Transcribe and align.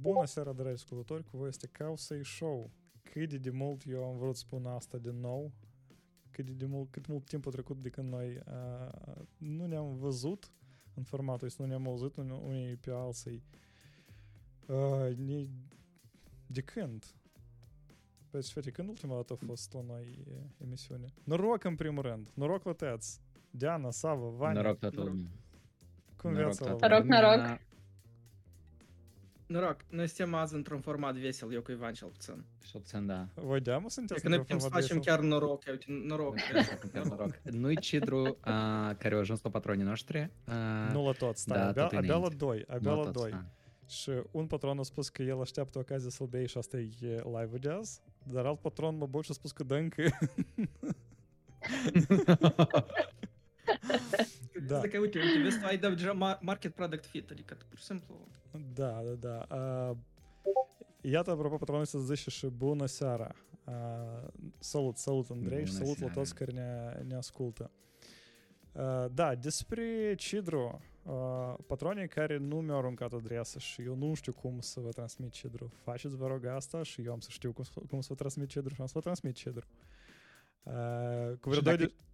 Bună 0.00 0.26
seara, 0.26 0.52
dragi 0.52 0.74
ascultători, 0.74 1.24
cu 1.24 1.36
voi 1.36 1.48
este 1.48 1.66
Causei 1.66 2.24
Show. 2.24 2.70
Cât 3.02 3.34
de 3.34 3.50
mult 3.50 3.82
eu 3.86 4.04
am 4.04 4.16
vrut 4.16 4.36
să 4.36 4.40
spun 4.40 4.66
asta 4.66 4.98
din 4.98 5.20
nou, 5.20 5.52
cât 6.30 6.50
de 6.50 6.66
mult, 6.66 6.90
cât 6.90 7.06
mult 7.06 7.24
timp 7.24 7.46
a 7.46 7.50
trecut 7.50 7.82
de 7.82 7.88
când 7.88 8.12
noi 8.12 8.36
uh, 8.46 9.22
nu 9.36 9.66
ne-am 9.66 9.96
văzut 9.96 10.50
în 10.94 11.02
formatul 11.02 11.46
ăsta, 11.46 11.62
nu 11.62 11.68
ne-am 11.68 11.86
auzit 11.86 12.16
unii 12.16 12.76
pe 12.76 12.90
alții. 12.90 13.42
Uh, 14.66 15.16
ne, 15.16 15.46
de 16.46 16.60
când? 16.60 17.04
Păi, 18.30 18.42
fete, 18.42 18.70
când 18.70 18.88
ultima 18.88 19.14
dată 19.14 19.32
a 19.32 19.44
fost 19.46 19.72
la 19.72 19.80
noi 19.80 20.24
emisiune? 20.58 21.14
Noroc 21.24 21.64
în 21.64 21.74
primul 21.74 22.02
rând, 22.02 22.30
noroc 22.34 22.64
la 22.64 22.72
tăți. 22.72 23.20
Diana, 23.50 23.90
Sava, 23.90 24.28
Vania. 24.28 24.60
Noroc 24.60 24.78
toată 24.78 25.02
lumea. 25.02 25.30
Cum 26.16 26.32
Noroc 26.32 26.46
viața 26.46 26.64
toată 26.64 26.86
la 26.86 26.98
Noroc, 26.98 27.36
lumea. 27.36 27.60
Noroc. 29.50 29.62
Noroc, 29.68 29.80
noi 29.88 30.06
suntem 30.06 30.34
azi 30.34 30.54
într-un 30.54 30.80
format 30.80 31.14
vesel, 31.14 31.52
eu 31.52 31.62
cu 31.62 31.70
Ivan 31.70 31.92
cel 31.92 32.08
puțin. 32.08 32.44
Și 32.64 32.76
obțin, 32.76 33.06
da. 33.06 33.26
Voi 33.34 33.60
deamă 33.60 33.88
sunteți 33.88 34.20
Cred 34.20 34.22
că 34.22 34.28
noi 34.28 34.38
într-un 34.38 34.58
putem 34.58 34.58
să 34.58 34.64
format 34.68 34.82
facem 34.82 34.96
vesel? 34.96 35.14
chiar 35.14 35.24
noroc, 35.24 35.62
uite, 35.70 35.84
noroc. 36.06 36.34
Chiar 36.92 37.04
noroc. 37.04 37.36
Nu-i 37.42 37.76
Cidru, 37.80 38.36
a, 38.40 38.94
care 38.94 39.14
au 39.14 39.20
ajuns 39.20 39.42
la 39.42 39.50
patronii 39.50 39.84
noștri. 39.84 40.30
a, 40.44 40.54
Nu 40.92 41.04
la 41.06 41.12
toți, 41.12 41.40
stai, 41.40 41.58
Da, 41.58 41.66
abia, 41.68 41.82
tot 41.86 41.92
abia 41.98 42.10
la 42.10 42.16
înainte. 42.16 42.36
doi, 42.36 42.64
abia 42.68 42.90
nu 42.90 42.96
la 42.96 43.02
toți, 43.10 43.20
doi. 43.20 43.30
da. 43.30 43.44
Și 43.88 44.10
un 44.30 44.46
patron 44.46 44.78
a 44.78 44.82
spus 44.82 45.08
că 45.08 45.22
el 45.22 45.40
așteaptă 45.40 45.78
ocazia 45.78 46.10
să-l 46.10 46.26
bei 46.26 46.48
și 46.48 46.58
asta 46.58 46.76
e 46.76 46.88
live 47.24 47.56
de 47.60 47.70
azi, 47.70 48.00
dar 48.32 48.46
alt 48.46 48.60
patron 48.60 48.96
mă 48.96 49.06
băut 49.06 49.24
și 49.24 49.30
a 49.30 49.34
spus 49.34 49.52
că 49.52 49.64
dă 49.64 49.74
încă. 49.74 50.02
Da. 52.38 52.80
Da. 54.66 54.80
Zic 54.80 54.90
că, 54.90 54.98
uite, 54.98 55.18
uite, 55.18 55.42
vezi, 55.42 55.58
tu 55.60 55.66
ai 55.66 55.78
dat 55.78 55.90
deja 55.96 56.12
ma- 56.14 56.40
market 56.40 56.74
product 56.74 57.06
fit, 57.06 57.30
adică 57.30 57.56
pur 57.68 57.78
și 57.78 57.84
simplu... 57.84 58.28
Да, 58.54 59.02
да, 59.02 59.16
да. 59.16 59.46
А, 59.50 59.94
я-то 61.02 61.36
пропонувся 61.36 62.00
з 62.00 62.16
шибу 62.16 62.74
на 62.74 62.88
сяра. 62.88 63.34
А, 63.66 64.30
салут, 64.60 64.98
салут, 64.98 65.30
Андрей, 65.30 65.66
ну, 65.66 65.72
салут 65.72 66.00
лотос 66.00 66.32
корня 66.32 67.00
не 67.04 67.18
аскулта. 67.18 67.70
А, 68.74 69.08
да, 69.08 69.34
диспри 69.34 70.16
чидру. 70.16 70.80
Патроні 71.68 72.08
карі 72.08 72.38
нумерум 72.38 72.96
кат 72.96 73.14
адресаш, 73.16 73.78
jo 73.80 73.96
nunštiu 73.96 74.34
kums 74.36 74.76
va 74.76 74.92
transmit 74.92 75.32
čidru. 75.34 75.70
Fašis 75.86 76.12
varo 76.20 76.36
gasta, 76.38 76.82
aš 76.84 76.98
joms 77.00 77.30
aš 77.32 77.38
tiu 77.40 77.54
kums 77.56 78.10
va 78.12 78.16
transmit 78.20 78.52
čidru, 78.52 78.76
šans 78.76 78.94
va 78.94 79.02
transmit 79.02 79.40
čidru. 79.40 79.64
Uh, 80.68 81.40
Kur 81.40 81.62
doidė... 81.64 81.88
Šitą... 81.88 82.09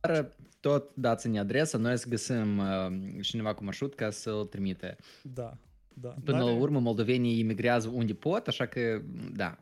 Dar 0.00 0.36
tot 0.60 0.94
dați-ne 0.94 1.38
adresa, 1.38 1.78
noi 1.78 1.98
să 1.98 2.08
găsim 2.08 2.58
uh, 2.58 3.22
cineva 3.22 3.54
cu 3.54 3.64
marșrut 3.64 3.94
ca 3.94 4.10
să-l 4.10 4.44
trimite. 4.44 4.96
Da, 5.22 5.56
da. 5.88 6.14
Până 6.24 6.38
la 6.38 6.44
N-are- 6.44 6.58
urmă, 6.60 6.80
moldovenii 6.80 7.38
imigrează 7.38 7.88
unde 7.88 8.14
pot, 8.14 8.46
așa 8.46 8.66
că, 8.66 9.02
da, 9.32 9.58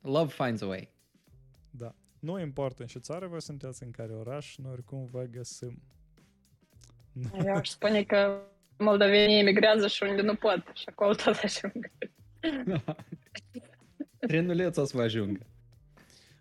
love 0.00 0.32
finds 0.44 0.62
a 0.62 0.66
way. 0.66 0.92
Da. 1.70 1.94
Nu 2.18 2.40
importă 2.40 2.82
în 2.82 2.88
ce 2.88 2.98
țară 2.98 3.26
voi 3.26 3.42
sunteți, 3.42 3.82
în 3.82 3.90
care 3.90 4.12
oraș, 4.12 4.56
noi 4.56 4.72
oricum 4.72 5.04
vă 5.10 5.22
găsim. 5.30 5.82
Eu 7.44 7.54
aș 7.54 7.68
spune 7.68 8.02
că 8.02 8.40
moldovenii 8.78 9.38
emigrează 9.38 9.86
și 9.86 10.02
unde 10.02 10.22
nu 10.22 10.34
pot 10.34 10.62
și 10.74 10.84
acolo 10.86 11.14
tot 11.14 11.36
ajung. 11.42 11.90
Trenuleț 14.26 14.76
o 14.76 14.84
să 14.84 14.96
vă 14.96 15.02
ajungă. 15.02 15.46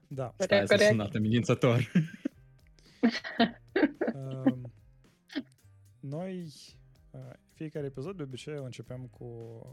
Da. 0.08 0.34
Stai 0.38 0.60
să 0.68 0.74
Corect. 0.74 0.90
sunat 0.90 1.16
amenințător. 1.16 1.92
Um, 4.14 4.72
noi, 6.00 6.52
uh, 7.12 7.20
fiecare 7.54 7.86
episod, 7.86 8.18
de 8.18 8.24
obicei, 8.24 8.56
începem 8.56 9.08
cu 9.08 9.24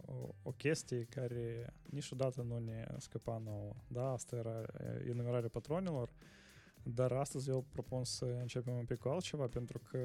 o, 0.07 0.29
o 0.43 0.51
chestie 0.51 1.05
care 1.05 1.75
niciodată 1.91 2.43
nu 2.43 2.59
ne 2.59 2.87
scăpa 2.99 3.43
nouă. 3.45 3.73
Da, 3.89 4.11
asta 4.11 4.37
era 4.37 4.59
uh, 4.59 5.09
enumerarea 5.09 5.49
patronilor, 5.49 6.13
dar 6.83 7.13
astăzi 7.13 7.49
eu 7.49 7.65
propun 7.73 8.05
să 8.05 8.25
începem 8.25 8.75
un 8.75 8.85
pic 8.85 8.99
cu 8.99 9.09
altceva, 9.09 9.47
pentru 9.47 9.81
că, 9.91 9.99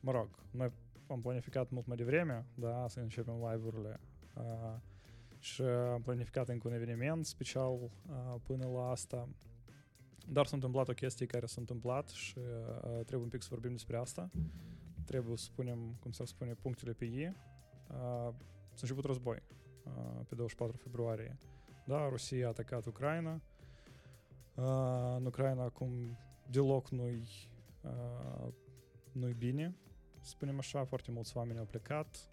mă 0.00 0.12
rog, 0.12 0.28
noi 0.50 0.72
am 1.06 1.20
planificat 1.20 1.70
mult 1.70 1.86
mai 1.86 1.96
devreme, 1.96 2.46
da, 2.54 2.86
să 2.88 3.00
începem 3.00 3.34
live-urile 3.34 4.00
uh, 4.34 4.76
și 5.38 5.62
am 5.62 6.02
planificat 6.02 6.48
încă 6.48 6.68
un 6.68 6.74
eveniment 6.74 7.26
special 7.26 7.72
uh, 7.72 8.34
până 8.42 8.66
la 8.66 8.90
asta. 8.90 9.28
Dar 10.26 10.46
s-a 10.46 10.54
întâmplat 10.56 10.88
o 10.88 10.92
chestie 10.92 11.26
care 11.26 11.46
s-a 11.46 11.60
întâmplat 11.60 12.08
și 12.08 12.38
uh, 12.38 12.90
trebuie 12.92 13.22
un 13.22 13.28
pic 13.28 13.42
să 13.42 13.48
vorbim 13.50 13.70
despre 13.70 13.96
asta. 13.96 14.30
Trebuie 15.04 15.36
să 15.36 15.44
spunem, 15.44 15.96
cum 16.00 16.10
să 16.10 16.24
spune, 16.24 16.54
punctele 16.54 16.92
pe 16.92 17.04
ei. 17.04 17.36
Uh, 17.88 18.34
s-a 18.72 18.80
început 18.80 19.04
război 19.04 19.42
uh, 19.84 20.20
pe 20.28 20.34
24 20.34 20.76
februarie. 20.76 21.38
Da, 21.84 22.08
Rusia 22.08 22.46
a 22.46 22.48
atacat 22.48 22.86
Ucraina. 22.86 23.40
Uh, 24.54 25.14
în 25.16 25.26
Ucraina 25.26 25.62
acum 25.62 26.18
deloc 26.50 26.88
nu-i, 26.88 27.28
uh, 27.82 28.48
nu-i 29.12 29.34
bine, 29.34 29.76
să 30.20 30.28
spunem 30.28 30.58
așa. 30.58 30.84
Foarte 30.84 31.10
mulți 31.10 31.36
oameni 31.36 31.58
au 31.58 31.64
plecat. 31.64 32.30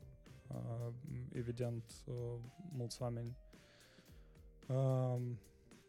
Uh, 0.47 0.93
evident, 1.33 1.93
uh, 2.05 2.39
mulți 2.71 3.01
oameni 3.01 3.37
uh, 4.67 5.21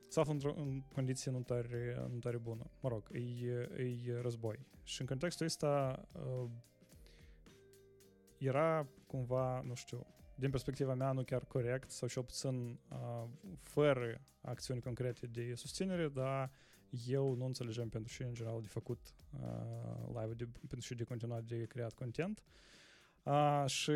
se 0.08 0.20
află 0.20 0.32
într-o 0.32 0.54
în 0.56 0.82
condiție 0.94 1.30
nu 1.30 1.40
tare, 1.40 2.06
nu 2.10 2.18
tare 2.18 2.36
bună. 2.36 2.70
Mă 2.80 2.88
rog, 2.88 3.08
e, 3.12 3.82
e 4.06 4.20
război. 4.20 4.58
Și 4.82 5.00
în 5.00 5.06
contextul 5.06 5.46
ăsta 5.46 6.02
uh, 6.12 6.50
era 8.38 8.86
cumva, 9.06 9.60
nu 9.60 9.74
știu, 9.74 10.06
din 10.34 10.50
perspectiva 10.50 10.94
mea 10.94 11.12
nu 11.12 11.22
chiar 11.22 11.44
corect 11.44 11.90
sau 11.90 12.08
cel 12.08 12.22
puțin 12.22 12.78
uh, 12.90 13.24
fără 13.60 14.20
acțiuni 14.40 14.80
concrete 14.80 15.26
de 15.26 15.54
susținere, 15.54 16.08
dar 16.08 16.50
eu 17.06 17.34
nu 17.34 17.44
înțelegem 17.44 17.88
pentru 17.88 18.12
ce 18.12 18.24
în 18.24 18.34
general 18.34 18.60
de 18.60 18.66
făcut 18.66 19.14
uh, 19.40 20.20
live 20.20 20.34
de, 20.34 20.48
pentru 20.68 20.80
ce 20.80 20.94
de 20.94 21.04
continuat 21.04 21.44
de 21.44 21.64
creat 21.64 21.92
content. 21.92 22.42
Uh, 23.22 23.64
și 23.66 23.92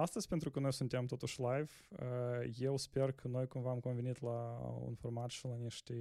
Astăzi, 0.00 0.28
pentru 0.28 0.50
că 0.50 0.60
noi 0.60 0.72
suntem 0.72 1.06
totuși 1.06 1.40
live, 1.40 1.70
uh, 1.90 2.56
eu 2.58 2.76
sper 2.76 3.12
că 3.12 3.28
noi 3.28 3.46
cumva 3.46 3.70
am 3.70 3.80
convenit 3.80 4.20
la 4.20 4.58
un 4.86 4.94
format 4.94 5.30
și 5.30 5.46
la 5.46 5.54
niște 5.54 5.94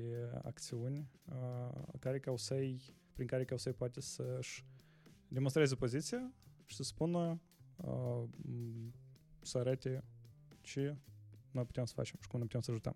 acțiuni 0.43 1.11
uh, 1.25 1.83
care 1.99 2.19
Causei, 2.19 2.95
prin 3.13 3.27
care 3.27 3.45
Causei 3.45 3.73
poate 3.73 4.01
să-și 4.01 4.65
demonstreze 5.27 5.75
poziția 5.75 6.31
și 6.65 6.75
să 6.75 6.83
spună, 6.83 7.41
uh, 7.75 8.23
m, 8.37 8.93
să 9.41 9.57
arate 9.57 10.03
ce 10.61 10.97
noi 11.51 11.65
putem 11.65 11.85
să 11.85 11.93
facem 11.95 12.17
și 12.21 12.27
cum 12.27 12.39
ne 12.39 12.45
putem 12.45 12.61
să 12.61 12.71
ajutăm. 12.71 12.95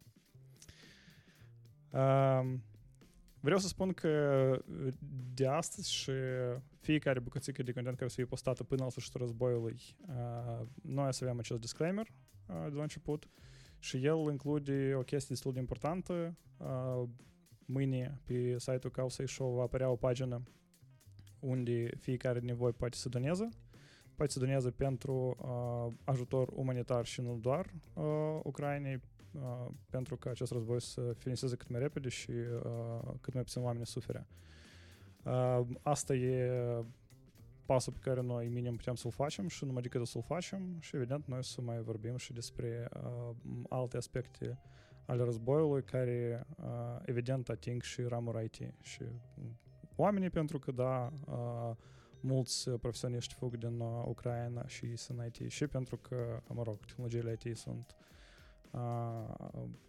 Uh, 3.41 3.47
Vreau 3.47 3.59
să 3.59 3.67
spun 3.67 3.93
că 3.93 4.09
uh, 4.85 4.93
de 5.33 5.47
astăzi 5.47 5.93
și 5.93 6.11
fiecare 6.79 7.19
bucățică 7.19 7.63
de 7.63 7.71
content 7.71 7.97
care 7.97 8.09
să 8.09 8.15
fie 8.15 8.25
postată 8.25 8.63
până 8.63 8.83
la 8.83 8.89
sfârșitul 8.89 9.19
războiului, 9.19 9.79
uh, 10.07 10.67
noi 10.81 11.07
o 11.07 11.11
să 11.11 11.23
avem 11.23 11.39
acest 11.39 11.59
disclaimer 11.59 12.07
uh, 12.45 12.65
de 12.69 12.75
la 12.75 12.81
început 12.81 13.29
și 13.79 14.05
el 14.05 14.17
include 14.31 14.95
o 14.95 15.01
chestie 15.01 15.27
destul 15.29 15.53
de 15.53 15.59
importantă. 15.59 16.37
Uh, 16.57 17.03
Mâine 17.65 18.19
pe 18.25 18.55
site-ul 18.57 18.91
Causei 18.91 19.27
Show 19.27 19.55
va 19.55 19.61
apărea 19.61 19.89
o 19.89 19.95
pagină 19.95 20.43
unde 21.39 21.89
fiecare 21.99 22.39
din 22.39 22.55
voi 22.55 22.71
poate 22.71 22.97
să 22.97 23.09
doneze. 23.09 23.49
Poate 24.15 24.31
să 24.31 24.39
doneze 24.39 24.71
pentru 24.71 25.37
uh, 25.41 25.93
ajutor 26.03 26.49
umanitar 26.53 27.05
și 27.05 27.21
nu 27.21 27.37
doar 27.37 27.73
uh, 27.93 28.39
Ucrainei, 28.43 28.93
uh, 28.95 29.01
pentru 29.89 30.17
că 30.17 30.29
acest 30.29 30.51
război 30.51 30.81
să 30.81 31.13
finiseze 31.17 31.55
cât 31.55 31.69
mai 31.69 31.79
repede 31.79 32.09
și 32.09 32.31
uh, 32.31 33.13
cât 33.21 33.33
mai 33.33 33.43
puțin 33.43 33.63
oameni 33.63 33.85
suferă. 33.85 34.27
Uh, 35.23 35.61
asta 35.81 36.13
e 36.13 36.51
pasul 37.65 37.93
pe 37.93 37.99
care 38.01 38.21
noi 38.21 38.47
minim 38.47 38.75
putem 38.75 38.95
să-l 38.95 39.11
facem 39.11 39.47
și 39.47 39.65
numai 39.65 39.81
decât 39.81 40.07
să-l 40.07 40.21
facem 40.21 40.77
și 40.79 40.95
evident 40.95 41.25
noi 41.25 41.43
să 41.43 41.61
mai 41.61 41.81
vorbim 41.81 42.17
și 42.17 42.33
despre 42.33 42.89
uh, 42.93 43.35
alte 43.69 43.97
aspecte 43.97 44.59
ale 45.05 45.23
războiului 45.23 45.83
care 45.83 46.47
uh, 46.57 46.65
evident 47.05 47.49
ating 47.49 47.81
și 47.81 48.01
ramura 48.01 48.41
IT 48.41 48.57
și 48.81 49.03
oamenii 49.95 50.29
pentru 50.29 50.59
că 50.59 50.71
da, 50.71 51.13
uh, 51.25 51.75
mulți 52.19 52.69
profesioniști 52.69 53.33
fug 53.33 53.57
din 53.57 53.79
uh, 53.79 54.03
Ucraina 54.05 54.67
și 54.67 54.95
sunt 54.95 55.19
IT 55.33 55.51
și 55.51 55.67
pentru 55.67 55.97
că, 55.97 56.41
mă 56.47 56.63
rog, 56.63 56.85
tehnologiile 56.85 57.37
IT 57.43 57.57
sunt 57.57 57.95
uh, 57.97 58.05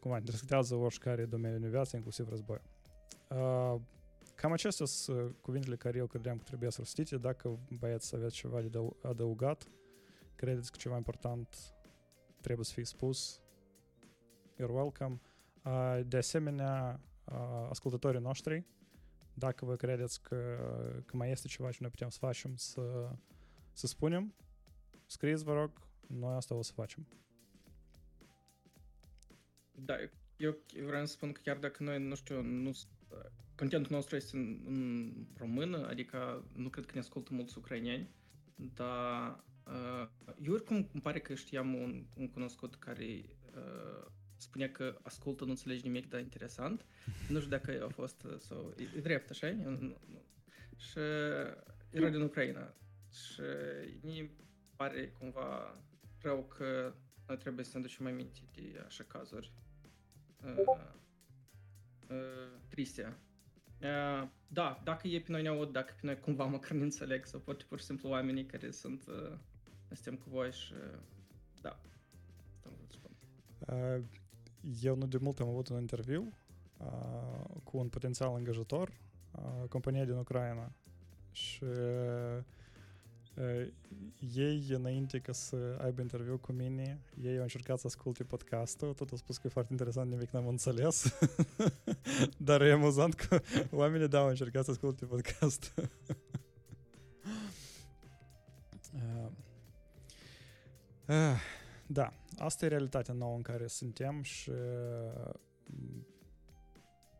cumva 0.00 0.17
intersectează 0.19 0.75
oricare 0.75 1.25
domeniu 1.25 1.64
în 1.64 1.70
viață, 1.70 1.96
inclusiv 1.96 2.29
război. 2.29 2.61
Uh, 3.29 3.81
cam 4.34 4.52
acestea 4.52 4.87
sunt 4.87 5.34
cuvintele 5.40 5.76
care 5.76 5.99
eu 5.99 6.06
credeam 6.06 6.37
că 6.37 6.43
trebuie 6.43 6.70
să 6.70 6.76
rostite. 6.79 7.17
Dacă 7.17 7.58
băieți 7.79 8.14
aveți 8.14 8.34
ceva 8.34 8.61
de 8.61 8.67
adău- 8.67 8.96
adăugat, 9.02 9.67
credeți 10.34 10.70
că 10.70 10.76
ceva 10.76 10.96
important 10.96 11.75
trebuie 12.40 12.64
să 12.64 12.73
fie 12.73 12.84
spus, 12.84 13.40
you're 14.55 14.73
welcome. 14.73 15.20
Uh, 15.64 16.00
de 16.06 16.17
asemenea, 16.17 17.00
uh, 17.25 17.67
ascultătorii 17.69 18.20
noștri, 18.20 18.64
dacă 19.35 19.64
vă 19.64 19.76
credeți 19.76 20.23
că, 20.23 20.37
că 21.06 21.17
mai 21.17 21.31
este 21.31 21.49
ceva 21.49 21.70
ce 21.70 21.78
noi 21.81 21.90
putem 21.90 22.08
să 22.08 22.19
facem, 22.19 22.56
să, 22.56 23.11
să 23.73 23.87
spunem, 23.87 24.35
scrieți, 25.06 25.44
vă 25.44 25.52
rog, 25.52 25.70
noi 26.06 26.35
asta 26.35 26.55
o 26.55 26.62
să 26.62 26.73
facem. 26.73 27.06
Da, 29.73 29.95
eu 30.37 30.57
vreau 30.87 31.07
să 31.07 31.13
spun 31.13 31.33
că 31.33 31.41
chiar 31.45 31.57
dacă 31.57 31.83
noi, 31.83 32.03
nu 32.03 32.15
știu, 32.15 32.43
nu, 32.43 32.73
s- 32.73 32.89
contentul 33.55 33.95
nostru 33.95 34.17
este 34.17 34.37
în, 34.37 34.61
în 34.67 35.13
română, 35.37 35.87
adică 35.87 36.45
nu 36.55 36.69
cred 36.69 36.85
că 36.85 36.91
ne 36.95 37.01
ascultă 37.01 37.35
mulți 37.35 37.59
ucraineni, 37.59 38.11
dar 38.75 39.45
uh, 39.67 40.09
eu 40.43 40.53
oricum 40.53 40.77
îmi 40.93 41.03
pare 41.03 41.21
că 41.21 41.35
știam 41.35 41.75
un, 41.75 42.07
un 42.17 42.29
cunoscut 42.31 42.75
care 42.77 43.05
uh, 43.05 44.07
spunea 44.37 44.71
că 44.71 44.99
ascultă, 45.03 45.45
nu 45.45 45.51
înțelegi 45.51 45.83
nimic, 45.87 46.09
dar 46.09 46.21
interesant. 46.21 46.85
Nu 47.29 47.39
știu 47.39 47.51
dacă 47.51 47.85
a 47.85 47.89
fost 47.89 48.23
uh, 48.23 48.39
sau 48.39 48.75
e, 48.79 48.83
e 48.97 49.01
drept, 49.01 49.31
așa? 49.31 49.51
Nu- 49.51 49.71
nu- 49.71 50.01
nu. 50.07 50.23
Și 50.77 50.99
era 51.91 52.09
din 52.11 52.21
Ucraina. 52.21 52.75
Și 53.13 53.43
mi 54.03 54.31
pare 54.77 55.09
cumva 55.19 55.79
rău 56.21 56.45
că 56.45 56.95
noi 56.95 57.01
trebuie 57.39 57.65
să 57.65 57.77
ne 57.77 57.83
ducem 57.83 58.05
mai 58.05 58.13
minte 58.13 58.41
de 58.53 58.83
așa 58.87 59.05
cazuri 59.05 59.53
uh, 60.45 60.77
uh, 62.11 62.61
triste. 62.69 63.17
Uh, 63.81 64.29
da, 64.47 64.81
dacă 64.85 65.09
e 65.09 65.21
pe 65.21 65.33
noi 65.33 65.43
ne 65.43 65.49
aud, 65.49 65.73
dacă 65.73 65.95
pe 66.01 66.07
noi 66.07 66.21
cumva 66.21 66.45
măcar 66.45 66.71
ne 66.71 66.83
înțeleg 66.83 67.27
sau 67.27 67.41
poate 67.41 67.65
pur 67.69 67.79
și 67.79 67.85
simplu 67.85 68.09
oamenii 68.09 68.47
care 68.47 68.71
sunt 68.71 69.07
uh, 69.07 69.39
suntem 69.91 70.17
cu 70.17 70.31
voi 70.31 70.53
și 70.53 70.73
uh, 70.73 70.99
da, 71.61 71.81
asta 72.55 72.69
am 72.69 72.75
vrut 72.77 72.91
să 72.91 72.99
spun. 72.99 73.11
Uh, 73.77 74.05
Eu 74.83 74.97
nu 74.97 75.07
de 75.07 75.19
mult 75.21 75.41
am 75.41 75.49
avut 75.49 75.69
un 75.69 75.81
interviu 75.81 76.33
uh, 76.77 77.61
cu 77.65 77.77
un 77.77 77.89
potențial 77.89 78.35
angajator, 78.35 78.93
uh, 79.33 79.69
compania 79.69 80.05
din 80.05 80.17
Ucraina. 80.17 80.73
Și 81.31 81.65
uh, 81.65 82.43
ei, 84.34 84.67
înainte 84.69 85.19
ca 85.19 85.32
să 85.32 85.79
aibă 85.82 86.00
interviu 86.00 86.38
cu 86.38 86.52
mine, 86.52 87.00
ei 87.23 87.37
au 87.37 87.43
încercat 87.43 87.79
să 87.79 87.87
asculte 87.87 88.25
podcastul, 88.25 88.93
tot 88.93 89.11
au 89.11 89.17
spus 89.17 89.37
că 89.37 89.46
e 89.46 89.50
foarte 89.50 89.73
interesant, 89.73 90.11
nimic 90.11 90.31
n-am 90.31 90.46
înțeles. 90.46 91.19
Dar 92.37 92.62
e 92.62 92.73
amuzant 92.73 93.14
că 93.14 93.40
oamenii, 93.70 94.08
da, 94.08 94.19
au 94.19 94.29
încercat 94.29 94.64
să 94.64 94.70
asculte 94.70 95.05
podcastul. 95.05 95.90
uh, 98.94 99.29
uh, 101.08 101.37
da, 101.87 102.12
asta 102.38 102.64
e 102.64 102.69
realitatea 102.69 103.14
nouă 103.14 103.37
în 103.37 103.43
care 103.43 103.67
suntem 103.67 104.23
și 104.23 104.50
uh, 104.50 105.31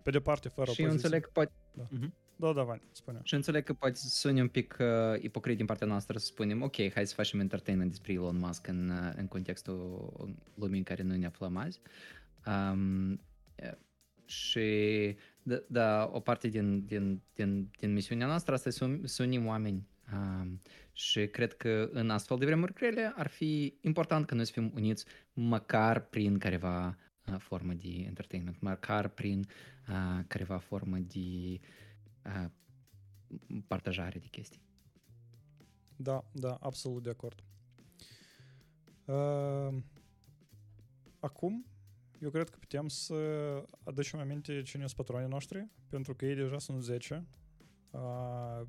pe 0.03 0.11
de 0.11 0.20
parte 0.20 0.49
fără 0.49 0.70
Și 0.70 0.81
eu 0.81 0.87
opoziție. 0.87 1.06
înțeleg 1.06 1.25
că 1.25 1.31
poate... 1.32 1.53
Da. 1.75 1.85
Mhm. 1.91 2.15
Da, 2.43 2.53
da, 2.53 2.62
Vani, 2.62 2.83
spune. 2.93 3.21
Și 3.23 3.35
înțeleg 3.35 3.65
că 3.65 3.73
poate 3.73 3.97
suni 3.97 4.41
un 4.41 4.49
pic 4.49 4.77
uh, 4.81 5.23
ipocrit 5.23 5.56
din 5.56 5.67
partea 5.67 5.87
noastră 5.87 6.19
să 6.19 6.27
spunem, 6.27 6.62
ok, 6.62 6.93
hai 6.93 7.06
să 7.06 7.15
facem 7.15 7.41
entertainment 7.41 7.91
despre 7.91 8.12
Elon 8.12 8.37
Musk 8.37 8.67
în, 8.67 8.89
uh, 8.91 9.12
în 9.17 9.27
contextul 9.29 10.12
lumii 10.55 10.79
în 10.79 10.85
care 10.85 11.03
noi 11.03 11.19
ne 11.19 11.27
aflăm 11.27 11.56
azi. 11.56 11.81
Um, 12.47 13.12
e, 13.55 13.79
și, 14.25 15.17
da, 15.43 15.62
da, 15.67 16.11
o 16.12 16.21
parte 16.21 16.49
din, 16.49 16.85
din, 16.85 17.21
din, 17.35 17.71
din 17.79 17.93
misiunea 17.93 18.27
noastră 18.27 18.55
asta 18.55 18.69
e 18.69 18.73
să, 18.73 18.85
un- 18.85 19.06
să 19.06 19.23
unim 19.23 19.47
oameni. 19.47 19.87
Um, 20.12 20.61
și 20.93 21.27
cred 21.27 21.53
că 21.53 21.89
în 21.93 22.11
astfel 22.11 22.37
de 22.39 22.44
vremuri 22.44 22.73
grele 22.73 23.12
ar 23.17 23.27
fi 23.27 23.75
important 23.81 24.27
ca 24.27 24.35
noi 24.35 24.47
să 24.47 24.53
fim 24.53 24.73
uniți 24.75 25.05
măcar 25.33 26.00
prin 26.00 26.39
careva 26.39 26.99
uh, 27.27 27.35
formă 27.39 27.73
de 27.73 27.89
entertainment, 27.89 28.61
măcar 28.61 29.09
prin 29.09 29.47
uh, 29.89 30.25
careva 30.27 30.59
formă 30.59 30.97
de 30.99 31.61
uh, 32.25 32.51
partajare 33.67 34.19
de 34.19 34.27
chestii. 34.27 34.63
Da, 35.97 36.25
da, 36.33 36.55
absolut 36.61 37.03
de 37.03 37.11
acord. 37.11 37.43
Uh, 39.05 39.83
acum, 41.21 41.67
eu 42.21 42.31
cred 42.31 42.49
că 42.49 42.57
putem 42.59 42.89
să 42.89 43.15
aducem 43.85 44.21
aminte 44.21 44.63
cine 44.63 44.83
sunt 44.83 44.97
patronii 44.97 45.29
noștri, 45.29 45.69
pentru 45.89 46.15
că 46.15 46.27
ei 46.27 46.35
deja 46.35 46.59
sunt 46.59 46.83
10. 46.83 47.27
Uh, 47.91 48.63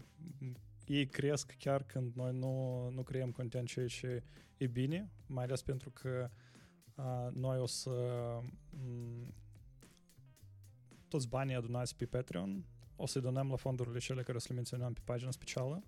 ei 0.86 1.08
cresc 1.08 1.56
chiar 1.58 1.84
când 1.84 2.14
noi 2.16 2.34
nu, 2.34 2.90
nu 2.90 3.04
creăm 3.04 3.32
content, 3.32 3.68
ceea 3.68 3.88
ce 3.88 4.24
e 4.58 4.68
bine, 4.68 5.12
mai 5.26 5.44
ales 5.44 5.62
pentru 5.62 5.90
că 5.92 6.30
uh, 6.96 7.28
noi 7.34 7.60
o 7.60 7.66
să 7.66 7.90
m, 8.70 9.34
toți 11.08 11.28
banii 11.28 11.56
adunați 11.56 11.96
pe 11.96 12.06
Patreon 12.06 12.66
o 13.04 13.06
să-i 13.06 13.22
donăm 13.22 13.50
la 13.50 13.56
fondurile 13.56 14.00
cele 14.00 14.22
care 14.22 14.38
o 14.38 14.40
să 14.40 14.46
le 14.50 14.56
menționăm 14.56 14.94
pe 14.94 15.00
pagina 15.04 15.32
specială. 15.32 15.84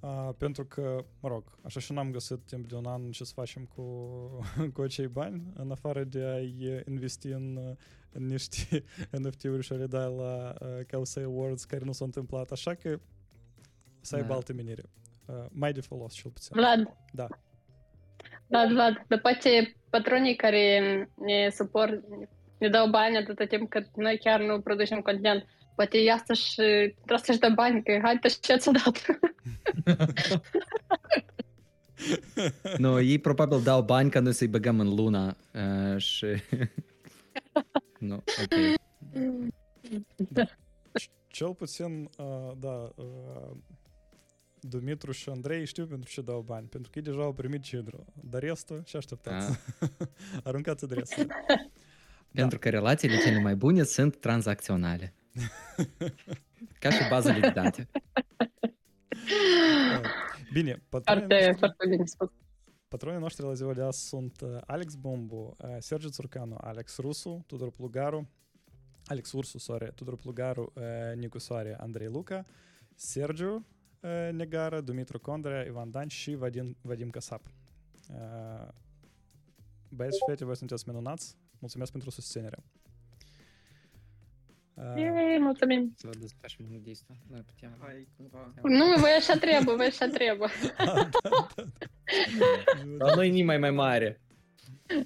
Uh, 0.00 0.28
pentru 0.38 0.64
că, 0.64 1.04
mă 1.20 1.28
rog, 1.28 1.44
așa 1.62 1.80
și 1.80 1.92
n-am 1.92 2.10
găsit 2.10 2.40
timp 2.46 2.68
de 2.68 2.74
un 2.74 2.86
an 2.86 3.10
ce 3.10 3.24
să 3.24 3.32
facem 3.34 3.64
cu, 3.64 3.82
cu 4.74 4.82
acei 4.82 5.06
bani, 5.06 5.42
în 5.54 5.70
afară 5.70 6.04
de 6.04 6.22
a-i 6.22 6.82
investi 6.88 7.28
în, 7.28 7.76
în 8.12 8.26
niște 8.26 8.84
NFT-uri 9.22 9.62
și 9.62 9.72
a 9.72 9.76
le 9.76 9.86
da 9.86 10.06
la 10.06 10.54
uh, 10.60 10.68
Causei 10.86 11.22
Awards 11.24 11.64
care 11.64 11.84
nu 11.84 11.92
s-au 11.92 12.06
întâmplat, 12.06 12.50
așa 12.50 12.74
că 12.74 12.98
să 14.00 14.14
aibă 14.16 14.28
Da. 14.28 14.34
alte 14.34 14.52
menire. 14.52 14.82
Uh, 15.26 15.44
mai 15.50 15.72
de 15.72 15.80
folos, 15.80 16.14
cel 16.14 16.30
puțin. 16.30 16.56
Vlad. 16.56 16.96
Da. 17.12 17.26
Vlad, 18.46 18.70
Vlad, 18.70 19.04
după 19.08 19.30
ce 19.40 19.76
patronii 19.90 20.36
care 20.36 20.80
ne 21.14 21.48
suport, 21.50 22.04
ne 22.58 22.68
dau 22.68 22.88
bani 22.90 23.16
atâta 23.16 23.44
timp 23.44 23.70
cât 23.70 23.96
noi 23.96 24.18
chiar 24.18 24.40
nu 24.40 24.60
producem 24.60 25.00
content, 25.00 25.46
poate 25.76 25.98
e 25.98 26.12
asta 26.12 26.34
și 26.34 26.54
trebuie 26.94 27.18
să-și 27.22 27.38
dă 27.38 27.52
bani, 27.54 27.82
că 27.82 27.98
hai 28.02 28.18
pe 28.18 28.28
ce 28.28 28.56
ți-a 28.56 28.72
dat. 28.72 29.18
Nu, 32.78 33.00
ei 33.00 33.18
probabil 33.18 33.62
dau 33.62 33.82
bani 33.82 34.10
ca 34.10 34.20
noi 34.20 34.32
să-i 34.32 34.46
băgăm 34.46 34.80
în 34.80 34.94
luna 34.94 35.36
uh, 35.54 36.00
și... 36.00 36.26
nu, 38.08 38.14
ok. 38.14 38.54
Cel 41.26 41.54
puțin, 41.54 42.10
uh, 42.18 42.52
da, 42.58 42.92
uh, 42.96 43.56
Dumitru 44.60 45.12
și 45.12 45.28
Andrei 45.28 45.66
știu 45.66 45.86
pentru 45.86 46.10
ce 46.10 46.20
dau 46.20 46.40
bani, 46.40 46.66
pentru 46.66 46.90
că 46.90 46.98
ei 46.98 47.04
deja 47.04 47.22
au 47.22 47.32
primit 47.32 47.62
cidru, 47.62 48.04
dar 48.14 48.42
restul 48.42 48.82
ce 48.84 48.96
așteptați? 48.96 49.58
Aruncați 50.44 50.84
adresa. 50.84 51.26
Pentru 52.32 52.58
că 52.58 52.68
relațiile 52.68 53.18
cele 53.18 53.40
mai 53.40 53.54
bune 53.54 53.82
sunt 53.82 54.16
tranzacționale. 54.20 55.14
Ca 56.78 56.90
și 56.90 57.08
bazele 57.08 57.40
de 57.40 57.50
date. 57.50 57.88
Uh, 59.26 60.00
Bine, 60.52 60.82
patronii 60.88 61.26
Foarte, 61.26 61.34
noștri, 61.46 61.58
foarte 61.58 61.86
bine 61.88 62.04
spus. 62.06 62.30
patronii 62.88 63.20
noștri 63.20 63.44
la 63.44 63.52
ziua 63.52 63.72
de 63.74 63.82
azi 63.82 64.06
sunt 64.06 64.42
Alex 64.66 64.94
Bombu, 64.94 65.56
uh, 65.58 65.76
Sergiu 65.78 66.08
Țurcanu, 66.08 66.56
Alex 66.60 66.96
Rusu, 66.98 67.42
Tudor 67.46 67.70
Plugaru, 67.70 68.28
Alex 69.04 69.32
Ursu, 69.32 69.58
sorry, 69.58 69.92
Tudor 69.94 70.16
Plugaru, 70.16 70.72
uh, 70.74 70.82
Nicu 71.16 71.38
Soare, 71.38 71.76
Andrei 71.80 72.06
Luca, 72.06 72.44
Sergiu 72.94 73.66
uh, 74.00 74.28
Negara, 74.32 74.80
Dumitru 74.80 75.20
Condrea, 75.20 75.62
Ivan 75.62 75.90
Dan 75.90 76.08
și 76.08 76.34
Vadim, 76.34 76.76
Vadim 76.80 77.10
Casap. 77.10 77.42
Băieți 79.88 80.16
și 80.16 80.22
fete, 80.26 80.44
voi 80.44 80.56
sunteți 80.56 80.88
minunați. 80.88 81.36
Mulțumesc 81.58 81.90
pentru 81.90 82.10
susținere. 82.10 82.56
Uh, 84.76 84.94
Ei, 84.96 85.38
mulțumim. 85.40 85.92
Să 85.96 86.06
vă 86.06 86.26
facem 86.40 86.66
un 86.70 86.82
disco. 86.82 87.16
Noi 87.30 87.40
putem... 87.40 87.76
Hai, 87.80 88.08
cumva. 88.16 88.52
Nu, 88.62 89.00
voi 89.00 89.10
așa 89.10 89.38
trebuie, 89.38 89.74
voi 89.74 89.86
așa 89.86 90.06
trebuie. 90.06 90.50
Dar 92.98 93.14
noi 93.14 93.30
nimeni 93.30 93.44
mai 93.44 93.58
mai 93.58 93.70
mare. 93.70 94.20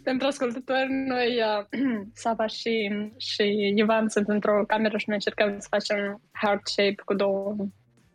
Pentru 0.03 0.27
ascultători, 0.27 0.93
noi, 1.07 1.37
uh, 1.37 1.81
Sava 2.13 2.47
și, 2.47 2.91
și 3.17 3.73
Ivan, 3.77 4.09
sunt 4.09 4.29
într-o 4.29 4.65
cameră 4.67 4.99
și 4.99 5.09
noi 5.09 5.17
încercăm 5.17 5.59
să 5.59 5.67
facem 5.71 6.21
heart 6.33 6.67
shape 6.67 7.03
cu 7.05 7.15
două 7.15 7.57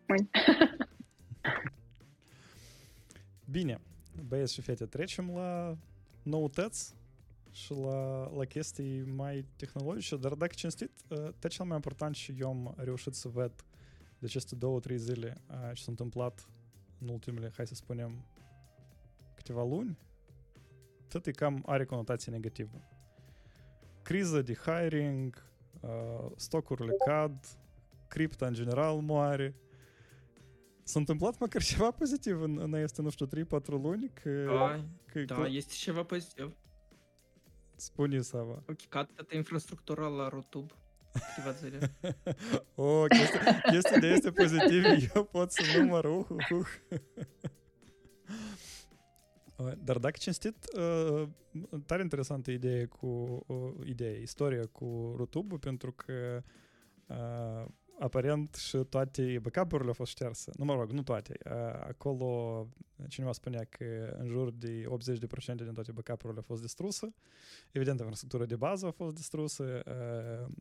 mâini. 0.07 0.29
Bine, 3.51 3.77
băieți 4.27 4.53
și 4.53 4.62
fete, 4.62 4.85
trecem 4.85 5.31
la 5.35 5.77
noutăți 6.24 6.95
și 7.55 7.74
la, 7.74 8.29
la 8.38 8.45
chestii 8.45 9.01
mai 9.01 9.45
tehnologice, 9.55 10.17
dar 10.17 10.33
dacă 10.33 10.53
cinstit, 10.55 10.91
uh, 11.09 11.17
tot 11.39 11.47
cel 11.47 11.65
mai 11.65 11.75
important 11.75 12.15
și 12.15 12.35
eu 12.39 12.47
am 12.47 12.74
reușit 12.77 13.13
să 13.13 13.27
văd 13.27 13.65
de 14.19 14.25
aceste 14.25 14.55
două, 14.55 14.79
trei 14.79 14.97
zile 14.97 15.41
uh, 15.50 15.69
ce 15.74 15.81
s-a 15.81 15.88
întâmplat 15.89 16.50
în 17.00 17.07
ultimele, 17.07 17.51
hai 17.55 17.67
să 17.67 17.75
spunem, 17.75 18.25
câteva 19.35 19.63
luni, 19.63 19.97
tot 21.07 21.25
e 21.25 21.31
cam 21.31 21.63
are 21.65 21.85
conotație 21.85 22.31
negativă. 22.31 22.81
Criza 24.01 24.41
de 24.41 24.53
hiring, 24.53 25.43
uh, 25.79 26.31
stocurile 26.35 26.93
cad, 27.05 27.57
cripta 28.07 28.47
în 28.47 28.53
general 28.53 29.00
moare, 29.00 29.55
S-a 30.88 31.00
întâmplat 31.00 31.39
măcar 31.39 31.63
ceva 31.63 31.91
pozitiv 31.91 32.41
în, 32.41 32.59
în 32.59 32.74
este, 32.74 33.01
nu 33.01 33.09
știu, 33.09 33.27
3-4 33.27 33.65
luni? 33.65 34.12
Că, 34.13 34.43
Da, 34.45 34.85
că, 35.05 35.19
da, 35.19 35.35
că 35.35 35.47
este 35.50 35.74
ceva 35.74 36.03
pozitiv. 36.03 36.55
Spune 37.75 38.22
Sava. 38.22 38.63
Ok, 38.70 38.88
cată 38.89 39.25
infrastructura 39.36 40.08
la 40.08 40.27
Rotub. 40.27 40.72
Câteva 41.36 41.51
zile. 41.51 41.96
o, 42.75 43.03
chestia, 43.03 43.62
chestia 43.62 44.00
de 44.00 44.08
este 44.08 44.32
pozitiv, 44.32 44.84
eu 45.15 45.24
pot 45.24 45.51
să 45.51 45.62
număr, 45.77 46.05
uh, 46.05 46.25
uh, 46.29 46.50
uh. 46.51 46.67
Uh, 49.55 49.72
Dar 49.84 49.98
dacă 49.98 50.17
cinstit, 50.20 50.55
uh, 50.77 51.27
tare 51.86 52.01
interesantă 52.01 52.51
idee 52.51 52.86
cu 52.86 53.44
uh, 53.48 53.88
idee, 53.88 54.22
istoria 54.22 54.65
cu 54.72 55.13
Rutube, 55.17 55.55
pentru 55.55 55.91
că 55.91 56.44
uh, 57.08 57.65
aparent 57.99 58.55
și 58.55 58.77
toate 58.77 59.39
backup-urile 59.41 59.87
au 59.87 59.93
fost 59.93 60.11
șterse. 60.11 60.51
Nu, 60.57 60.65
mă 60.65 60.73
rog, 60.73 60.91
nu 60.91 61.03
toate. 61.03 61.37
Uh, 61.45 61.51
acolo 61.87 62.67
cineva 63.07 63.31
spunea 63.31 63.63
că 63.63 64.15
în 64.19 64.27
jur 64.27 64.51
de 64.51 64.83
80% 64.83 65.55
din 65.55 65.73
toate 65.73 65.91
backup-urile 65.91 66.37
au 66.37 66.45
fost 66.45 66.61
distruse. 66.61 67.13
Evident, 67.71 67.99
infrastructura 67.99 68.45
de 68.45 68.55
bază 68.55 68.85
a 68.85 68.91
fost 68.91 69.15
distrusă. 69.15 69.83
Uh, 69.85 70.51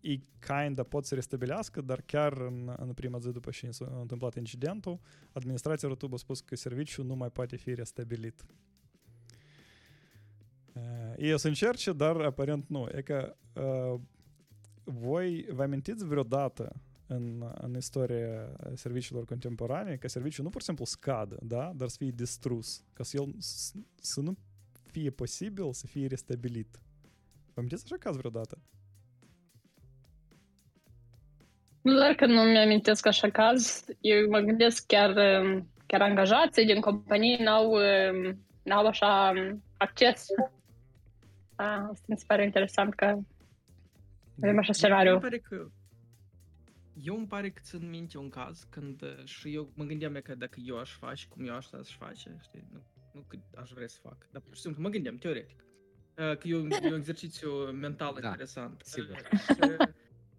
ei 0.00 0.22
kinda 0.38 0.82
pot 0.82 1.04
să 1.04 1.14
restabilească, 1.14 1.80
dar 1.80 2.00
chiar 2.00 2.32
în, 2.32 2.74
în 2.76 2.92
prima 2.92 3.18
zi 3.18 3.30
după 3.30 3.50
ce 3.50 3.70
s-a 3.70 3.96
întâmplat 4.00 4.34
incidentul, 4.36 5.00
administrația 5.32 5.88
Rutube 5.88 6.14
a 6.14 6.18
spus 6.18 6.40
că 6.40 6.56
serviciul 6.56 7.04
nu 7.04 7.14
mai 7.14 7.30
poate 7.30 7.56
fi 7.56 7.74
restabilit. 7.74 8.44
Uh, 10.72 10.82
ei 11.16 11.32
o 11.32 11.36
să 11.36 11.48
încerce, 11.48 11.92
dar 11.92 12.20
aparent 12.20 12.68
nu. 12.68 12.88
E 12.94 13.02
că 13.02 13.36
uh, 13.52 14.00
voi 14.84 15.46
vă 15.50 15.62
amintiți 15.62 16.06
vreodată 16.06 16.72
în, 17.06 17.44
în 17.54 17.76
istoria 17.76 18.56
serviciilor 18.74 19.24
contemporane 19.24 19.96
că 19.96 20.08
serviciul 20.08 20.44
nu 20.44 20.50
pur 20.50 20.60
și 20.60 20.66
simplu 20.66 20.84
scadă, 20.84 21.38
da? 21.42 21.72
dar 21.74 21.88
să 21.88 21.96
fie 21.98 22.10
distrus, 22.14 22.84
ca 22.92 23.02
să 23.02 23.16
el 23.20 23.34
s- 23.38 23.72
să 24.00 24.20
nu 24.20 24.36
fie 24.86 25.10
posibil 25.10 25.72
să 25.72 25.86
fie 25.86 26.06
restabilit. 26.06 26.80
Vă 27.46 27.52
amintiți 27.60 27.84
așa 27.84 27.96
caz 27.98 28.16
vreodată? 28.16 28.58
Nu 31.82 31.92
doar 31.94 32.14
că 32.14 32.26
nu 32.26 32.42
mi-amintesc 32.42 33.06
așa 33.06 33.30
caz, 33.30 33.84
eu 34.00 34.28
mă 34.30 34.38
gândesc 34.38 34.86
chiar, 34.86 35.10
um, 35.10 35.68
chiar 35.86 36.00
angajații 36.00 36.66
din 36.66 36.80
companii 36.80 37.36
n-au, 37.36 37.70
um, 37.70 38.38
n-au 38.62 38.86
așa 38.86 39.32
um, 39.36 39.62
acces. 39.76 40.26
A, 41.54 41.88
asta 41.90 42.04
mi 42.08 42.18
se 42.18 42.24
pare 42.26 42.44
interesant 42.44 42.94
că 42.94 43.18
avem 44.42 44.58
așa 44.58 44.66
Eu 44.66 44.72
scenariu. 44.74 45.12
îmi 45.12 45.20
pare 45.20 45.38
că 45.38 45.70
eu 47.02 47.16
îmi 47.16 47.26
pare 47.26 47.50
că 47.50 47.60
țin 47.64 47.88
minte 47.88 48.18
un 48.18 48.28
caz 48.28 48.66
când 48.70 49.02
uh, 49.02 49.24
și 49.24 49.54
eu 49.54 49.72
mă 49.74 49.84
gândeam 49.84 50.20
că 50.22 50.34
dacă 50.34 50.60
eu 50.64 50.78
aș 50.78 50.96
face 50.96 51.26
cum 51.28 51.46
eu 51.46 51.54
aș 51.54 51.72
aș 51.72 51.96
face, 51.96 52.36
știi, 52.42 52.64
nu, 52.72 52.82
nu 53.12 53.24
că 53.28 53.36
aș 53.54 53.70
vrea 53.70 53.86
să 53.86 53.98
fac, 54.02 54.28
dar 54.32 54.42
pur 54.42 54.54
și 54.54 54.60
simplu 54.60 54.82
mă 54.82 54.88
gândeam, 54.88 55.16
teoretic, 55.16 55.60
uh, 56.18 56.36
că 56.36 56.48
e 56.48 56.56
un, 56.56 56.70
e 56.70 56.86
un 56.86 56.94
exercițiu 56.98 57.50
mental 57.70 58.18
Da, 58.20 58.28
interesant. 58.28 58.82
sigur. 58.84 59.28
Uh, 59.30 59.38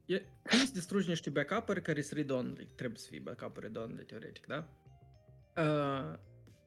și, 0.06 0.14
e, 0.14 0.18
când 0.44 0.62
îți 0.62 0.74
distrugi 0.74 1.08
niște 1.10 1.30
backup-uri 1.30 1.82
care 1.82 2.02
sunt 2.02 2.20
read-only, 2.20 2.68
trebuie 2.76 2.98
să 2.98 3.08
fie 3.10 3.20
backup-uri 3.20 3.66
read-only, 3.72 4.06
teoretic, 4.06 4.46
da? 4.46 4.68
Uh, 5.58 6.18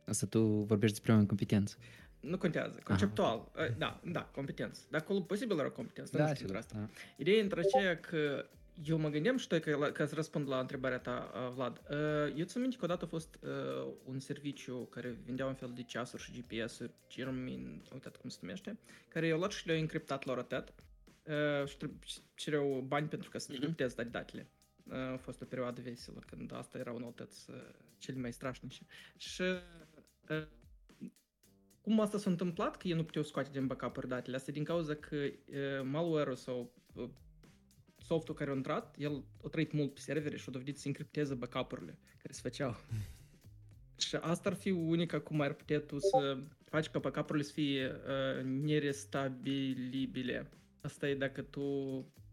Asta 0.06 0.26
tu 0.26 0.40
vorbești 0.46 0.94
despre 0.94 1.10
oameni 1.10 1.28
competență. 1.28 1.76
Nu 2.20 2.38
contează, 2.38 2.80
conceptual, 2.84 3.48
uh, 3.56 3.76
da, 3.78 4.00
da, 4.04 4.22
competență. 4.24 4.80
Dar 4.90 5.00
acolo 5.00 5.20
posibil 5.20 5.58
era 5.58 5.70
competență, 5.70 6.16
dar 6.16 6.28
nu 6.28 6.34
știu 6.34 6.46
sigur. 6.46 6.60
despre 6.60 6.78
asta. 6.78 6.92
Da. 6.94 7.00
Ideea 7.16 7.42
între 7.42 7.60
aceea 7.60 7.98
că 8.00 8.44
eu 8.84 8.98
mă 8.98 9.08
gândeam 9.08 9.36
și 9.36 9.46
tu 9.46 9.58
că, 9.60 9.76
la- 9.76 9.90
ca 9.92 10.06
să 10.06 10.14
răspund 10.14 10.48
la 10.48 10.58
întrebarea 10.60 10.98
ta, 10.98 11.30
uh, 11.34 11.52
Vlad. 11.54 11.80
Uh, 11.90 12.38
Eu 12.38 12.44
țin 12.44 12.60
minte 12.60 12.76
că 12.76 12.84
odată 12.84 13.04
a 13.04 13.08
fost 13.08 13.38
uh, 13.42 13.92
un 14.04 14.18
serviciu 14.18 14.84
care 14.90 15.08
vindea 15.24 15.46
un 15.46 15.54
fel 15.54 15.72
de 15.74 15.82
ceasuri 15.82 16.22
și 16.22 16.32
GPS-uri, 16.32 16.90
Garmin, 17.16 17.82
am 17.84 17.90
uitat 17.92 18.16
cum 18.16 18.30
se 18.30 18.38
numește, 18.40 18.78
care 19.08 19.26
i-au 19.26 19.38
luat 19.38 19.50
și 19.52 19.66
le-au 19.66 19.78
încriptat 19.80 20.24
la 20.24 20.34
rotet 20.34 20.68
uh, 21.22 21.66
și 21.68 21.76
trebuie- 21.76 21.98
și 22.04 22.18
cereau 22.34 22.84
bani 22.88 23.08
pentru 23.08 23.30
ca 23.30 23.38
să 23.38 23.46
Mhm. 23.50 23.58
decripteze 23.60 23.94
dat- 23.94 24.10
datele. 24.10 24.46
Uh, 24.84 24.94
A 24.96 25.16
fost 25.16 25.40
o 25.40 25.44
perioadă 25.44 25.80
veselă, 25.80 26.22
când 26.30 26.52
asta 26.54 26.78
erau 26.78 26.98
noutăți 26.98 27.50
uh, 27.50 27.56
cele 27.98 28.18
mai 28.20 28.32
strașnice. 28.32 28.82
Și 29.16 29.42
uh, 29.42 30.42
cum 31.88 32.00
asta 32.00 32.18
s-a 32.18 32.30
întâmplat, 32.30 32.76
că 32.76 32.88
ei 32.88 32.94
nu 32.94 33.04
puteau 33.04 33.24
scoate 33.24 33.50
din 33.52 33.66
backup-uri 33.66 34.08
datele? 34.08 34.36
Asta 34.36 34.52
din 34.52 34.64
cauza 34.64 34.94
că 34.94 35.16
uh, 35.16 35.32
malware-ul 35.84 36.36
sau 36.36 36.72
uh, 36.94 37.08
softul 37.96 38.34
care 38.34 38.50
a 38.50 38.54
intrat, 38.54 38.94
el 38.98 39.24
a 39.44 39.48
trăit 39.48 39.72
mult 39.72 39.94
pe 39.94 40.00
servere 40.00 40.36
și 40.36 40.44
a 40.48 40.50
dovedit 40.50 40.78
să 40.78 40.86
încripteze 40.86 41.34
backup-urile 41.34 41.98
care 42.18 42.32
se 42.32 42.40
făceau. 42.42 42.76
și 44.06 44.16
asta 44.16 44.48
ar 44.48 44.54
fi 44.54 44.70
unica 44.70 45.20
cum 45.20 45.40
ar 45.40 45.52
putea 45.52 45.80
tu 45.80 45.98
să 45.98 46.38
faci 46.64 46.88
ca 46.88 46.98
backup-urile 46.98 47.44
să 47.44 47.52
fie 47.52 47.86
uh, 47.86 48.44
nerestabilibile. 48.44 50.50
Asta 50.80 51.08
e 51.08 51.14
dacă 51.14 51.42
tu 51.42 51.64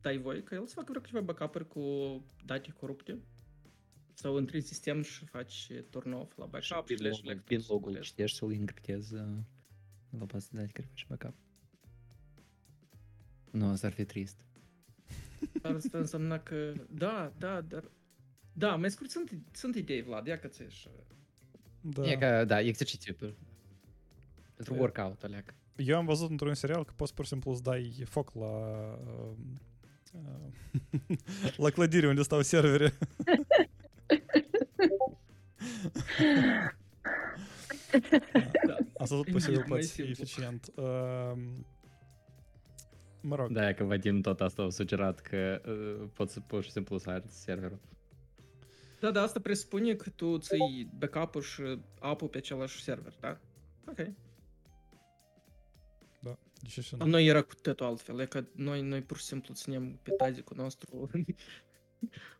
dai 0.01 0.17
voi 0.17 0.43
că 0.43 0.55
el 0.55 0.67
să 0.67 0.73
facă 0.73 0.87
vreo 0.89 1.01
câteva 1.01 1.21
backup-uri 1.21 1.67
cu 1.67 1.81
date 2.45 2.73
corupte 2.79 3.19
sau 4.15 4.37
intri 4.37 4.55
în 4.55 4.61
sistem 4.61 5.01
și 5.01 5.25
faci 5.25 5.71
turn 5.89 6.11
off 6.11 6.37
la 6.37 6.45
backup. 6.45 6.85
Pin 6.85 6.97
slash 6.97 7.15
logul, 7.15 7.29
laptop, 7.29 7.45
pin 7.47 7.63
logul 7.67 7.97
slash- 7.97 8.01
citești 8.01 8.37
să-l 8.37 8.49
încriptezi 8.49 9.13
uh, 9.13 9.21
la 10.19 10.25
bază 10.25 10.47
de 10.51 10.57
date 10.57 10.71
care 10.71 10.87
face 10.87 11.05
backup. 11.09 11.35
Nu, 13.51 13.67
asta 13.67 13.87
ar 13.87 13.93
fi 13.93 14.05
trist. 14.05 14.45
Dar 15.61 15.75
asta 15.75 15.97
înseamnă 15.97 16.39
că, 16.39 16.73
da, 16.89 17.33
da, 17.37 17.61
dar... 17.61 17.91
Da, 18.53 18.75
mai 18.75 18.91
scurt, 18.91 19.09
sunt, 19.09 19.31
sunt 19.51 19.75
idei, 19.75 20.01
Vlad, 20.01 20.27
ia 20.27 20.39
că 20.39 20.47
ți 20.47 20.63
și... 20.67 20.89
Da. 21.81 22.11
E 22.11 22.17
ca, 22.17 22.45
da, 22.45 22.59
exercițiu 22.59 23.13
pe, 23.13 23.33
pentru 24.55 24.73
E- 24.73 24.77
workout, 24.79 25.23
aleac. 25.23 25.53
Eu 25.75 25.97
am 25.97 26.05
văzut 26.05 26.29
într-un 26.29 26.53
serial 26.53 26.85
că 26.85 26.93
poți 26.95 27.13
pur 27.13 27.23
și 27.23 27.29
simplu 27.29 27.53
să 27.53 27.61
dai 27.61 28.03
foc 28.05 28.33
la 28.33 28.45
uh, 29.05 29.35
uh, 30.13 31.17
la 31.63 31.69
clădire 31.69 32.07
unde 32.07 32.21
stau 32.21 32.41
servere. 32.41 32.93
Vadim 43.83 44.21
tot 44.21 44.41
asta 44.41 44.61
a 44.61 44.69
sugerat 44.69 45.19
că 45.19 45.61
uh, 45.65 46.09
poți 46.13 46.33
să 46.33 46.39
pur 46.39 46.63
și 46.63 46.71
simplu 46.71 46.97
să 46.97 47.09
arzi 47.09 47.41
serverul. 47.41 47.79
Da, 48.99 49.11
da, 49.11 49.21
asta 49.21 49.39
presupune 49.39 49.93
că 49.93 50.09
tu 50.09 50.37
ții 50.37 50.89
backup-ul 50.97 51.41
și 51.41 51.79
apă 51.99 52.27
pe 52.27 52.37
același 52.37 52.83
server, 52.83 53.13
da? 53.19 53.39
Ok. 53.87 53.95
de 56.61 56.67
ce 56.67 56.81
și 56.81 56.95
La 56.97 57.05
nu? 57.05 57.11
noi 57.11 57.25
era 57.25 57.41
cu 57.41 57.53
totul 57.61 57.85
altfel, 57.85 58.19
e 58.19 58.25
că 58.25 58.45
noi, 58.55 58.81
noi 58.81 59.01
pur 59.01 59.17
și 59.17 59.23
simplu 59.23 59.53
ținem 59.53 59.99
pe 60.03 60.11
tazicul 60.11 60.57
nostru 60.57 61.09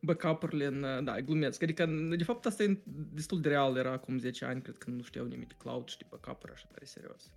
backup-urile 0.02 0.66
în... 0.66 1.06
Da, 1.06 1.22
glumesc. 1.22 1.64
Adică, 1.64 1.86
de 2.18 2.24
fapt, 2.24 2.46
asta 2.46 2.64
e 2.64 2.80
destul 3.14 3.42
de 3.42 3.50
real, 3.50 3.78
era 3.78 3.92
acum 3.92 4.18
10 4.18 4.46
ani, 4.46 4.62
cred 4.62 4.78
că 4.78 4.90
nu 4.90 5.02
știau 5.02 5.26
nimic 5.26 5.48
de 5.48 5.56
cloud 5.58 5.88
și 5.88 5.98
de 5.98 6.06
backup-uri 6.10 6.52
așa 6.52 6.68
tare 6.72 6.86
serios. 6.86 7.32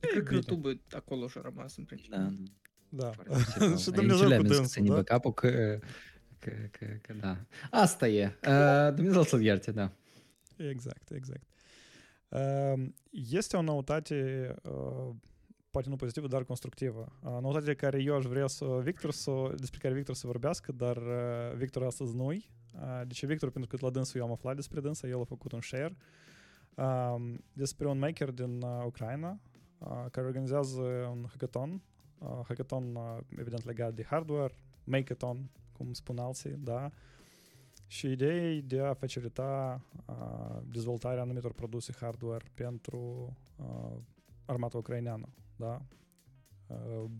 Cred 0.00 0.22
că 0.22 0.28
bine. 0.28 0.42
YouTube 0.48 0.80
acolo 0.90 1.28
și-a 1.28 1.40
rămas 1.40 1.76
în 1.76 1.84
principiu. 1.84 2.18
Da. 2.18 2.32
Da. 2.88 3.10
Foarte 3.10 3.34
și 3.52 3.58
Aici 3.62 3.84
Dumnezeu 3.84 4.28
le 4.28 4.36
cu 4.36 4.40
am 4.40 4.46
zis 4.46 4.56
că 4.56 4.60
dânsul, 4.60 4.66
ține 4.66 4.88
da? 4.88 4.94
backup-ul 4.94 5.32
că, 5.32 5.78
că, 6.38 6.50
că, 6.70 6.86
că, 7.00 7.12
da. 7.12 7.36
Asta 7.70 8.08
e. 8.08 8.38
Uh, 8.48 8.94
Dumnezeu 8.94 9.22
să-l 9.22 9.42
ierte, 9.42 9.70
da. 9.70 9.92
Exact, 10.56 11.10
exact. 11.10 11.46
Uh, 12.28 12.84
Este 13.10 13.56
o 13.56 13.62
noutate, 13.62 14.48
uh, 14.62 15.14
poate 15.72 15.88
nu 15.88 15.96
pozitivă, 15.96 16.26
dar 16.26 16.44
constructivă. 16.44 17.12
Uh, 17.22 17.38
Noutate 17.40 17.64
de 17.64 17.74
care 17.74 18.02
eu 18.02 18.16
aș 18.16 18.24
vrea 18.24 18.46
să 18.46 18.80
Victor 18.82 19.10
să, 19.10 19.52
despre 19.56 19.78
care 19.82 19.94
Victor 19.94 20.14
să 20.14 20.26
vorbească, 20.26 20.72
dar 20.72 20.96
uh, 20.96 21.56
Victor 21.56 21.82
astăzi 21.82 22.16
nu-i. 22.16 22.50
Uh, 22.74 23.06
De 23.06 23.12
ce 23.12 23.26
Victor? 23.26 23.50
Pentru 23.50 23.76
că 23.76 23.84
la 23.84 23.90
dânsul 23.90 24.20
eu 24.20 24.26
am 24.26 24.32
aflat 24.32 24.54
despre 24.54 24.80
dânsa, 24.80 25.08
el 25.08 25.20
a 25.20 25.24
făcut 25.24 25.52
un 25.52 25.60
share 25.60 25.96
um, 26.74 27.44
despre 27.52 27.88
un 27.88 27.98
maker 27.98 28.30
din 28.30 28.62
uh, 28.62 28.82
Ucraina 28.86 29.38
uh, 29.78 30.04
care 30.10 30.26
organizează 30.26 30.80
un 31.10 31.24
hackathon. 31.28 31.82
Uh, 32.18 32.40
Hackathon, 32.48 32.94
uh, 32.94 33.18
evident, 33.38 33.64
legat 33.64 33.94
de 33.94 34.04
hardware, 34.04 34.54
makeathon, 34.84 35.50
cum 35.72 35.92
spun 35.92 36.18
alții, 36.18 36.50
da? 36.50 36.90
Și 37.86 38.10
ideea 38.10 38.34
e 38.34 38.60
de 38.60 38.80
a 38.80 38.94
facilita 38.94 39.80
uh, 40.06 40.60
dezvoltarea 40.70 41.22
anumitor 41.22 41.52
produse 41.52 41.92
hardware 42.00 42.44
pentru 42.54 43.32
uh, 43.56 43.96
armata 44.44 44.78
ucraineană, 44.78 45.28
da? 45.62 45.82
Uh, 46.66 47.10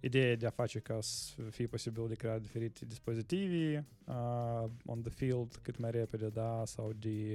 ideea 0.00 0.30
e 0.30 0.36
de 0.36 0.46
a 0.46 0.50
face 0.50 0.78
ca 0.78 0.98
să 1.00 1.42
fie 1.50 1.66
posibil 1.66 2.08
de 2.08 2.14
creat 2.14 2.40
diferite 2.40 2.84
dispozitive 2.84 3.86
uh, 4.04 4.70
on 4.86 5.02
the 5.02 5.10
field 5.10 5.56
cât 5.62 5.78
mai 5.78 5.90
repede, 5.90 6.28
da? 6.28 6.62
Sau 6.64 6.92
de, 6.92 7.34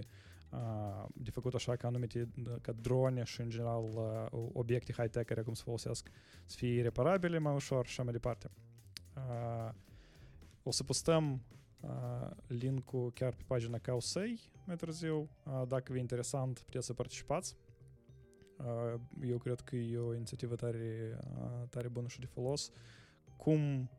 uh, 0.51 1.05
de 1.13 1.29
făcut 1.29 1.53
așa 1.53 1.75
ca 1.75 1.87
anumite, 1.87 2.29
ca 2.61 2.71
drone 2.71 3.23
și 3.23 3.41
în 3.41 3.49
general 3.49 3.83
uh, 3.83 4.49
obiecte 4.53 4.93
high-tech 4.93 5.25
care 5.27 5.39
acum 5.39 5.53
se 5.53 5.63
folosesc 5.65 6.09
să 6.45 6.55
fie 6.57 6.81
reparabile 6.81 7.37
mai 7.37 7.53
ușor 7.53 7.85
și 7.85 7.91
așa 7.91 8.03
mai 8.03 8.11
departe. 8.11 8.49
Uh, 9.15 9.71
o 10.63 10.71
să 10.71 10.83
postăm 10.83 11.41
uh, 11.79 12.29
link-ul 12.47 13.11
chiar 13.11 13.33
pe 13.33 13.43
pagina 13.47 13.77
Causei 13.77 14.39
mai 14.65 14.75
târziu. 14.75 15.29
Uh, 15.43 15.61
dacă 15.67 15.91
vă 15.91 15.97
e 15.97 15.99
interesant, 15.99 16.59
puteți 16.59 16.85
să 16.85 16.93
participați. 16.93 17.55
Eu 19.21 19.37
cred 19.37 19.59
că 19.59 19.75
e 19.75 19.97
o 19.97 20.13
inițiativă 20.13 20.55
tare, 20.55 21.19
tare 21.69 21.87
bună 21.87 22.07
și 22.07 22.19
de 22.19 22.25
folos. 22.25 22.71
Cum, 23.37 23.89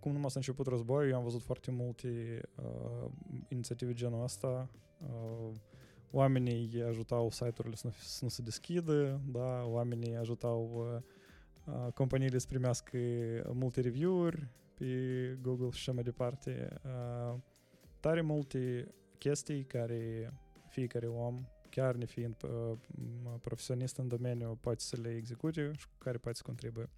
cum 0.00 0.12
numai 0.12 0.30
s-a 0.30 0.38
început 0.38 0.66
războiul, 0.66 1.10
eu 1.10 1.16
am 1.16 1.22
văzut 1.22 1.42
foarte 1.42 1.70
multe 1.70 2.40
uh, 2.56 3.10
inițiative 3.48 3.92
genul 3.92 4.22
ăsta. 4.22 4.68
Uh, 5.00 5.54
oamenii 6.10 6.82
ajutau 6.82 7.30
site-urile 7.30 7.74
să 7.74 7.86
nu, 7.86 7.92
să 7.98 8.24
nu 8.24 8.28
se 8.28 8.42
deschidă, 8.42 9.20
da, 9.26 9.64
oamenii 9.64 10.16
ajutau 10.16 10.86
uh, 11.66 11.92
companiile 11.94 12.38
să 12.38 12.46
primească 12.46 12.98
multe 13.52 13.80
review-uri 13.80 14.48
pe 14.74 14.84
Google 15.42 15.70
și 15.70 15.78
așa 15.78 15.92
mai 15.92 16.02
departe. 16.02 16.80
Uh, 16.84 17.38
tare 18.00 18.20
multe 18.20 18.94
chestii 19.18 19.64
care 19.64 20.32
fiecare 20.68 21.06
om, 21.06 21.44
chiar 21.74 21.94
nefiind 21.94 22.36
uh, 22.42 22.76
profesionist 23.40 23.96
în 23.96 24.08
domeniu, 24.08 24.58
poate 24.60 24.80
să 24.80 24.96
le 25.02 25.14
execute 25.16 25.70
și 25.78 25.86
cu 25.86 25.94
care 25.98 26.18
poate 26.18 26.36
să 26.36 26.42
contribuie. 26.46 26.88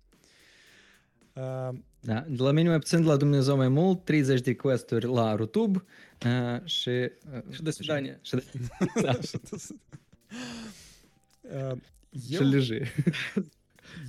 Uh, 1.33 1.79
Da, 2.01 2.21
de 2.21 2.43
la 2.43 2.51
mine 2.51 2.69
mai 2.69 2.79
puțin, 2.79 3.01
de 3.01 3.07
la 3.07 3.17
Dumnezeu 3.17 3.57
mai 3.57 3.69
mult, 3.69 4.05
30 4.05 4.41
de 4.41 4.55
questuri 4.55 5.07
la 5.07 5.29
YouTube 5.29 5.85
uh, 6.27 6.65
și... 6.65 6.89
Uh, 6.89 7.43
Și 7.51 7.63
de 7.63 7.71
svidanie. 7.71 8.19
Și, 8.23 8.35
de, 8.35 8.45
da, 9.03 9.13
și, 9.13 9.39
uh, 11.41 11.77
și 12.27 12.35
eu, 12.35 12.49
leji. 12.49 12.81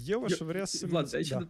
eu 0.06 0.24
aș 0.24 0.38
vrea 0.38 0.66
să... 0.66 0.86
Vlad, 0.86 1.16
aici 1.16 1.28
da 1.28 1.46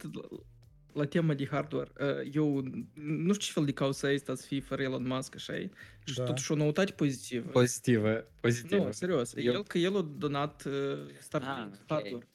da. 0.95 0.95
la, 0.95 1.01
la 1.01 1.07
tema 1.07 1.35
de 1.35 1.47
hardware, 1.51 1.91
uh, 2.01 2.31
eu 2.35 2.63
nu 2.95 3.33
știu 3.33 3.47
ce 3.47 3.53
fel 3.53 3.65
de 3.65 3.73
cauză 3.73 4.11
este 4.11 4.35
să 4.35 4.47
fii 4.47 4.61
fără 4.61 4.83
Elon 4.83 5.07
Musk, 5.07 5.35
așa 5.35 5.55
e? 5.57 5.71
Și 6.05 6.15
Da. 6.15 6.25
totuși 6.25 6.53
o 6.53 6.55
noutate 6.55 6.93
pozitivă. 6.93 7.49
Pozitivă, 7.51 8.25
pozitivă. 8.41 8.85
Nu, 8.85 8.93
serios. 8.93 9.33
Eu- 9.37 9.53
El 9.53 9.63
că 9.63 9.79
el 9.79 9.97
a 9.97 10.09
donat 10.19 10.65
uh, 10.67 10.73
start 11.21 11.45
Ah, 11.45 11.67
ok. 11.67 11.75
hardware. 11.87 12.29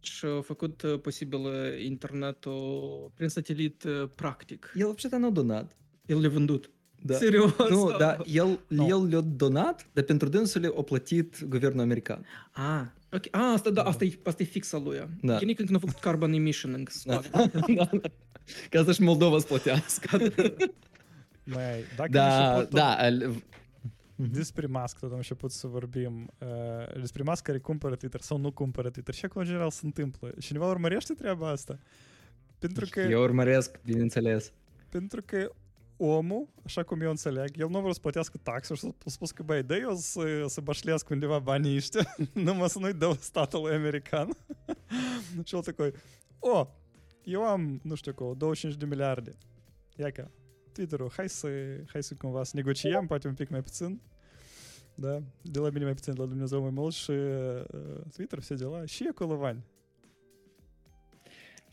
Și 0.00 0.24
a 0.24 0.40
făcut 0.40 0.82
uh, 0.82 1.00
posibil 1.00 1.38
uh, 1.38 1.84
internetul 1.84 3.10
prin 3.14 3.28
satelit 3.28 3.84
uh, 3.84 4.08
practic. 4.14 4.72
El 4.76 4.84
вообще-то 4.86 5.16
nu 5.18 5.26
a 5.26 5.30
donat. 5.30 5.76
El 6.06 6.20
le-a 6.20 6.28
vândut. 6.30 6.70
Da. 7.02 7.14
Serios? 7.14 7.52
Nu, 7.70 7.96
da, 7.98 8.16
el, 8.26 8.60
Nu. 8.68 8.86
el 8.88 9.06
le-a 9.08 9.20
donat, 9.20 9.86
dar 9.92 10.04
pentru 10.04 10.28
dânsul 10.28 10.60
le-a 10.60 10.70
plătit 10.70 11.44
guvernul 11.44 11.80
american. 11.80 12.26
Ah, 12.52 12.84
ok. 13.11 13.25
Ah, 13.31 13.51
asta, 13.53 13.69
da, 13.69 13.83
asta 13.83 14.03
e, 14.03 14.19
asta 14.23 14.43
e 14.43 14.45
fix 14.45 14.73
al 14.73 14.83
lui. 14.83 15.09
Da. 15.21 15.37
Gândi 15.37 15.53
când 15.53 15.75
a 15.75 15.79
făcut 15.79 15.99
carbon 15.99 16.33
emission 16.33 16.73
în 16.73 16.85
Da. 17.03 17.21
da. 17.75 17.89
Ca 18.69 18.83
să-și 18.83 19.01
Moldova 19.01 19.39
să 19.39 19.45
plătească. 19.45 20.17
Mai, 21.43 21.83
dacă 21.95 22.09
Da, 22.11 22.53
început 22.53 22.73
da. 22.73 22.97
despre 24.15 24.67
Musk 24.67 24.99
tot 24.99 25.09
am 25.11 25.15
început 25.15 25.51
să 25.51 25.67
vorbim, 25.67 26.31
uh, 26.39 26.99
despre 26.99 27.23
Musk 27.23 27.43
care 27.43 27.59
cumpără 27.59 27.95
Twitter 27.95 28.21
sau 28.21 28.37
nu 28.37 28.51
cumpără 28.51 28.89
Twitter 28.89 29.13
și 29.13 29.25
acum 29.25 29.41
în 29.41 29.47
general 29.47 29.69
se 29.71 29.81
întâmplă. 29.85 30.31
Cineva 30.39 30.69
urmărește 30.69 31.13
treaba 31.13 31.49
asta? 31.49 31.79
Pentru 32.59 32.87
că, 32.89 32.99
Eu 32.99 33.21
urmăresc, 33.21 33.79
bineînțeles. 33.85 34.51
pentru 34.89 35.21
că 35.25 35.51
băi, 39.43 39.63
dă 39.63 39.75
eu 39.75 39.95
să, 39.95 40.45
să 40.47 40.61
bășlească 40.61 41.13
undeva 41.13 41.39
banii 41.39 41.75
ăștia, 41.75 42.15
numai 42.33 42.69
să 42.69 42.79
nu-i 42.79 42.93
dau 42.93 43.13
statului 43.13 43.75
american. 43.75 44.29
și 45.45 45.55
el 45.55 45.61
tăcoi, 45.61 45.91
o, 46.39 46.67
eu 47.23 47.43
am, 47.43 47.79
nu 47.83 47.95
știu 47.95 48.13
cum, 48.13 48.33
25 48.37 48.79
de 48.79 48.85
miliarde. 48.85 49.37
Ia 49.95 50.11
ca, 50.11 50.31
Twitter-ul, 50.71 51.11
hai 51.15 51.29
să, 51.29 51.47
hai 51.87 52.03
să 52.03 52.13
cumva 52.17 52.43
să 52.43 52.51
negociem, 52.55 53.05
poate 53.05 53.27
un 53.27 53.33
pic 53.33 53.49
mai 53.49 53.61
puțin. 53.61 54.01
Da, 54.95 55.21
de 55.41 55.59
la 55.59 55.69
mine 55.69 55.83
mai 55.83 55.93
puțin, 55.93 56.13
de 56.13 56.19
la 56.19 56.25
Dumnezeu 56.25 56.61
mai 56.61 56.71
mult 56.73 56.93
și 56.93 57.11
uh, 57.11 57.63
Twitter, 58.15 58.39
все 58.39 58.55
дела. 58.55 58.85
Și 58.85 59.07
acolo 59.09 59.37
bani. 59.37 59.63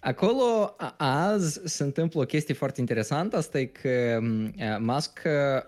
Acolo 0.07 0.75
a- 0.79 0.95
azi 0.99 1.61
se 1.65 1.83
întâmplă 1.83 2.21
o 2.21 2.25
chestie 2.25 2.55
foarte 2.55 2.81
interesantă, 2.81 3.37
asta 3.37 3.59
e 3.59 3.65
că 3.65 4.19
m, 4.21 4.55
a, 4.61 4.79
Musk 4.79 5.21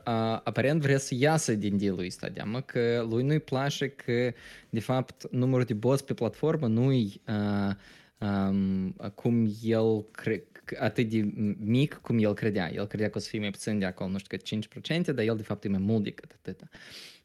a, 0.05 0.41
aparent 0.45 0.81
vrea 0.81 0.99
să 0.99 1.15
iasă 1.19 1.55
din 1.55 1.79
deal-ul 1.79 2.05
ăsta, 2.05 2.29
deamă 2.29 2.61
că 2.61 3.07
lui 3.11 3.23
nu-i 3.23 3.39
place 3.41 3.89
că, 3.89 4.33
de 4.71 4.81
fapt, 4.81 5.31
numărul 5.31 5.65
de 5.65 5.75
boți 5.75 6.05
pe 6.05 6.15
platformă 6.15 6.67
nu-i 6.67 7.21
a, 7.25 7.77
um, 8.19 8.97
cum 9.15 9.51
el 9.63 10.05
cre- 10.11 10.45
atât 10.79 11.09
de 11.09 11.33
mic 11.59 11.95
cum 11.95 12.19
el 12.19 12.35
credea. 12.35 12.73
El 12.73 12.87
credea 12.87 13.11
că 13.11 13.19
o 13.19 13.21
să 13.21 13.29
fie 13.29 13.39
mai 13.41 13.51
puțin 13.51 13.79
de 13.79 13.85
acolo, 13.85 14.11
nu 14.11 14.19
știu 14.19 14.37
cât 14.37 14.47
5%, 14.47 15.13
dar 15.15 15.25
el 15.25 15.37
de 15.37 15.43
fapt 15.43 15.65
e 15.65 15.69
mai 15.69 15.81
mult 15.83 16.05
decât 16.05 16.33
atâta. 16.39 16.69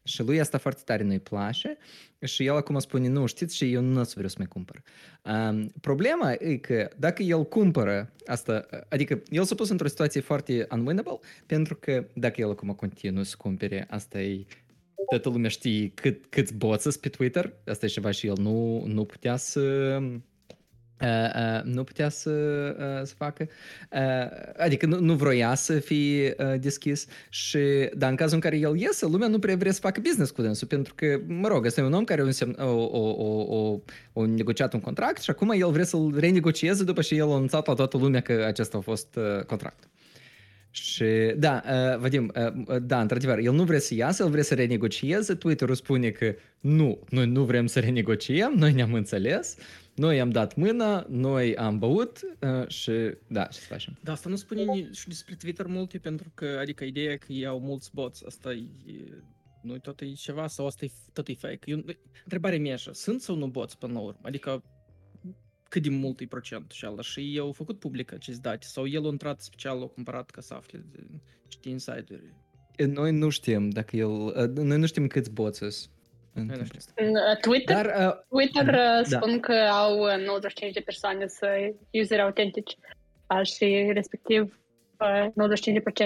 Și 0.04 0.24
lui 0.24 0.39
asta 0.39 0.58
foarte 0.58 0.82
tare 0.86 1.04
nu-i 1.04 1.20
place 1.20 1.78
și 2.20 2.46
el 2.46 2.56
acum 2.56 2.80
spune, 2.80 3.08
nu, 3.08 3.26
știți 3.26 3.56
și 3.56 3.74
eu 3.74 3.82
nu 3.82 4.00
o 4.00 4.04
să 4.04 4.12
vreau 4.13 4.30
să 4.30 4.36
mai 4.38 4.48
cumpăr. 4.48 4.84
Um, 5.22 5.74
problema 5.82 6.32
e 6.32 6.58
că 6.58 6.89
dacă 6.98 7.24
el 7.24 7.46
cumpără 7.46 8.13
asta, 8.26 8.66
adică 8.89 9.22
el 9.30 9.44
s-a 9.44 9.56
pus 9.56 9.70
într-o 9.70 9.88
situație 9.88 10.22
foarte 10.22 10.68
unwinnable, 10.72 11.20
pentru 11.46 11.76
că 11.76 12.08
dacă 12.13 12.42
el 12.42 12.50
acum 12.50 12.70
continuă 12.70 13.24
să 13.24 13.36
cumpere, 13.38 13.88
asta 13.89 14.22
e 14.22 14.46
toată 15.10 15.30
lumea 15.30 15.50
știe 15.50 15.92
cât, 15.94 16.26
câți 16.30 16.54
boți 16.54 17.00
pe 17.00 17.10
Twitter, 17.10 17.54
asta 17.66 17.86
e 17.86 17.89
ceva 17.89 18.12
și 18.12 18.28
el 18.28 18.36
nu, 18.38 18.86
nu 18.86 19.06
putea 19.06 19.36
să 19.36 19.62
Uh, 19.62 20.04
uh, 20.04 20.20
nu 21.63 21.84
putea 21.84 22.10
să, 22.10 22.30
uh, 22.80 23.06
să 23.06 23.13
facă, 23.18 23.48
uh, 23.92 24.54
adică 24.58 24.86
nu, 24.86 25.00
nu 25.00 25.13
vroia 25.13 25.56
să 25.56 25.80
fie 25.80 26.36
uh, 26.38 26.60
deschis 26.60 27.06
și, 27.30 27.60
dar 27.96 28.10
în 28.10 28.16
cazul 28.16 28.36
în 28.36 28.42
care 28.42 28.58
el 28.58 28.78
iese, 28.78 29.06
lumea 29.06 29.28
nu 29.28 29.39
prea 29.39 29.56
vrea 29.56 29.72
să 29.72 29.80
facă 29.80 30.00
business 30.04 30.32
cu 30.32 30.42
dânsul, 30.42 30.68
pentru 30.68 30.94
că, 30.96 31.20
mă 31.28 31.48
rog, 31.48 31.66
ăsta 31.66 31.82
e 31.82 31.84
un 31.84 31.94
om 31.94 32.04
care 32.04 32.22
a, 32.22 32.24
însemn, 32.24 32.56
o, 32.60 32.72
o, 32.72 33.10
o, 33.10 33.58
o, 33.58 33.80
o 34.13 34.26
negociat 34.26 34.74
un 34.74 34.80
contract 34.80 35.22
și 35.22 35.30
acum 35.30 35.50
el 35.50 35.72
vrea 35.72 35.86
să-l 35.86 36.13
renegocieze 36.20 36.84
după 36.84 37.02
ce 37.02 37.16
el 37.16 37.30
a 37.30 37.34
anunțat 37.34 37.68
la 37.68 37.74
toată 37.74 37.98
lumea 37.98 38.22
că 38.22 38.44
acesta 38.48 38.78
a 38.78 38.82
fost 38.82 39.16
uh, 39.16 39.44
contractul. 39.46 39.89
Și 40.76 41.06
da, 41.38 41.62
uh, 41.66 42.00
Vadim, 42.00 42.32
uh, 42.36 42.76
da, 42.82 43.02
într-adevăr, 43.02 43.38
el 43.38 43.54
nu 43.54 43.63
vrea 43.63 43.80
să 43.80 43.94
iasă, 43.94 44.24
el 44.24 44.30
vrea 44.30 44.44
să 44.44 44.54
renegocieze, 44.54 45.34
Twitter-ul 45.34 45.76
spune 45.76 46.10
că 46.10 46.36
nu, 46.60 47.00
noi 47.10 47.26
nu 47.26 47.44
vrem 47.44 47.66
să 47.66 47.80
renegociem, 47.80 48.54
noi 48.56 48.72
ne-am 48.72 48.94
înțeles, 48.94 49.56
noi 49.95 50.21
am 50.21 50.29
dat 50.29 50.56
mâna, 50.56 51.06
noi 51.10 51.56
am 51.56 51.79
băut 51.79 52.19
uh, 52.41 52.67
și 52.67 52.91
da, 53.27 53.43
ce 53.43 53.60
să 53.60 53.65
facem? 53.65 53.97
Da, 54.03 54.12
asta 54.12 54.29
nu 54.29 54.36
spune 54.36 54.63
ni- 54.63 54.89
și 54.93 55.08
despre 55.08 55.36
Twitter 55.36 55.65
multe, 55.65 55.97
pentru 55.97 56.32
că, 56.34 56.58
adică 56.62 56.84
ideea 56.84 57.17
că 57.17 57.25
iau 57.27 57.60
mulți 57.60 57.89
boți, 57.93 58.25
asta 58.25 58.53
e, 58.53 58.63
nu 59.62 59.77
tot 59.77 60.01
e 60.01 60.12
ceva 60.12 60.47
sau 60.47 60.65
asta 60.65 60.86
e, 60.86 60.91
tot 61.13 61.27
e 61.27 61.34
fake. 61.34 61.71
Eu, 61.71 61.84
întrebarea 62.23 62.60
mea 62.60 62.73
așa, 62.73 62.93
sunt 62.93 63.21
sau 63.21 63.36
nu 63.36 63.47
boți 63.47 63.77
până 63.77 63.93
la 63.93 63.99
urmă? 63.99 64.19
Adică 64.21 64.63
cât 65.69 65.82
de 65.82 65.89
mult 65.89 66.19
e 66.19 66.25
procent 66.25 66.71
și 66.71 66.86
ala 66.86 67.01
și 67.01 67.19
ei 67.19 67.38
au 67.38 67.51
făcut 67.51 67.79
public 67.79 68.13
acest 68.13 68.41
date 68.41 68.65
sau 68.65 68.88
el 68.88 69.06
a 69.06 69.08
intrat 69.08 69.41
special, 69.41 69.82
a 69.82 69.86
cumpărat 69.86 70.29
ca 70.29 70.41
să 70.41 70.53
afle 70.53 70.86
de, 70.91 71.06
știi 71.47 71.71
insider 71.71 72.19
Noi 72.88 73.12
nu 73.12 73.29
știm 73.29 73.69
dacă 73.69 73.95
el, 73.95 74.10
uh, 74.10 74.49
noi 74.56 74.77
nu 74.77 74.86
știm 74.86 75.08
câți 75.08 75.32
boți 75.32 75.58
sunt. 75.58 75.92
În 76.34 76.46
Noi 76.46 76.58
nu 76.58 76.63
Twitter. 76.63 76.82
știm. 76.82 77.06
În 77.06 77.10
uh, 77.10 77.38
Twitter, 77.41 77.86
Dar 77.86 78.08
uh, 78.08 78.24
Twitter 78.30 78.65
Da. 78.76 79.00
uh, 79.00 79.06
spun 79.06 79.39
că 79.39 79.54
au 79.54 80.00
uh, 80.00 80.26
95 80.26 80.74
de 80.74 80.80
persoane 80.80 81.28
să 81.28 81.48
useri 81.91 82.22
autentici 82.22 82.78
uh, 83.28 83.46
și 83.46 83.89
respectiv 83.93 84.60
uh, 85.00 85.26
95% 85.26 85.32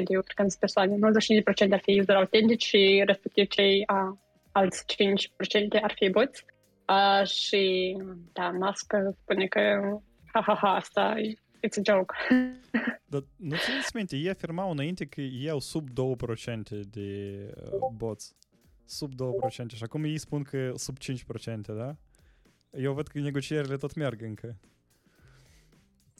eu 0.07 0.21
cred 0.21 0.35
că 0.35 0.41
sunt 0.41 0.53
persoane, 0.59 0.95
95% 0.95 1.71
ar 1.71 1.79
fi 1.83 1.99
useri 1.99 2.17
autentici 2.17 2.65
și 2.65 3.03
respectiv 3.05 3.47
cei 3.47 3.85
uh, 3.93 4.17
alți 4.51 4.83
5% 4.83 5.81
ar 5.81 5.93
fi 5.95 6.09
boți. 6.09 6.45
Uh, 6.89 7.27
și 7.27 7.95
da, 8.33 8.49
Musk 8.49 8.93
spune 9.21 9.45
că 9.45 9.59
ha 10.33 10.41
ha 10.41 10.55
ha, 10.55 10.73
asta 10.73 11.15
e 11.19 11.33
it's 11.67 11.77
a 11.77 11.81
joke. 11.83 12.13
Dar 13.11 13.23
nu 13.35 13.55
țineți 13.55 13.95
minte, 13.95 14.15
ei 14.15 14.29
afirmau 14.29 14.71
înainte 14.71 15.05
că 15.05 15.21
ei 15.21 15.49
au 15.49 15.59
sub 15.59 15.87
2% 15.89 15.93
de 16.91 17.33
uh, 17.71 17.89
bots. 17.97 18.35
Sub 18.87 19.13
2%. 19.13 19.75
Și 19.75 19.83
acum 19.83 20.03
ei 20.03 20.17
spun 20.17 20.43
că 20.43 20.73
sub 20.75 20.97
5%, 20.97 21.73
da? 21.75 21.95
Eu 22.71 22.93
văd 22.93 23.07
că 23.07 23.19
negocierile 23.19 23.77
tot 23.77 23.93
merg 23.95 24.21
încă. 24.21 24.57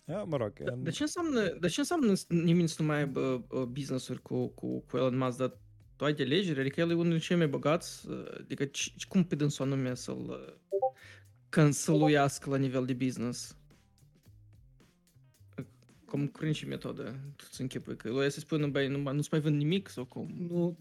Ja, 0.06 0.23
mă 0.23 0.38
rog. 0.38 0.53
Da, 0.63 0.71
în- 0.73 0.84
dar 0.84 0.93
ce 0.93 1.01
înseamnă, 1.03 1.47
dar 1.60 1.69
ce 1.69 1.80
înseamnă 1.80 2.13
s- 2.13 2.25
nimeni 2.27 2.67
să 2.67 2.82
nu 2.82 2.88
mai 2.88 2.97
aibă 2.97 3.45
uh, 3.49 3.62
business-uri 3.63 4.21
cu, 4.21 4.47
cu, 4.47 4.80
cu 4.80 4.97
Elon 4.97 5.17
Musk, 5.17 5.38
dar 5.38 5.58
tu 5.95 6.06
ai 6.06 6.13
de 6.13 6.23
alegeri? 6.23 6.60
Adică 6.60 6.80
el 6.80 6.89
e 6.89 6.93
unul 6.93 7.03
dintre 7.03 7.25
cei 7.27 7.38
mai 7.38 7.47
bogați, 7.47 8.08
uh, 8.10 8.25
adică 8.39 8.65
ci- 8.65 8.93
cum 9.08 9.23
pe 9.23 9.36
dânsul 9.36 9.65
anume 9.65 9.93
să-l 9.95 10.25
uh, 10.30 10.53
cancăluiască 11.49 12.49
la 12.49 12.58
nivel 12.58 12.86
de 12.86 12.93
business? 12.93 13.58
Cum 16.10 16.28
prin 16.28 16.52
ce 16.54 16.65
metodă? 16.65 17.15
Tu 17.36 17.43
ți 17.52 17.62
închipui 17.62 17.96
că 17.98 18.10
lui 18.10 18.32
să 18.32 18.39
spună, 18.39 18.67
băi, 18.67 18.88
nu, 18.88 19.12
nu-ți 19.12 19.28
mai 19.32 19.39
vând 19.41 19.58
nimic 19.58 19.89
sau 19.89 20.06
cum? 20.06 20.36
nu, 20.50 20.78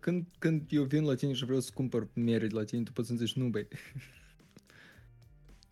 când, 0.00 0.26
când 0.38 0.62
eu 0.68 0.82
vin 0.82 1.04
la 1.04 1.14
tine 1.14 1.32
și 1.32 1.44
vreau 1.44 1.60
să 1.60 1.70
cumpăr 1.74 2.08
mere 2.14 2.46
de 2.46 2.54
la 2.54 2.64
tine, 2.64 2.82
tu 2.82 2.92
poți 2.92 3.06
să-mi 3.06 3.18
zici 3.18 3.32
nu, 3.32 3.48
băi. 3.48 3.68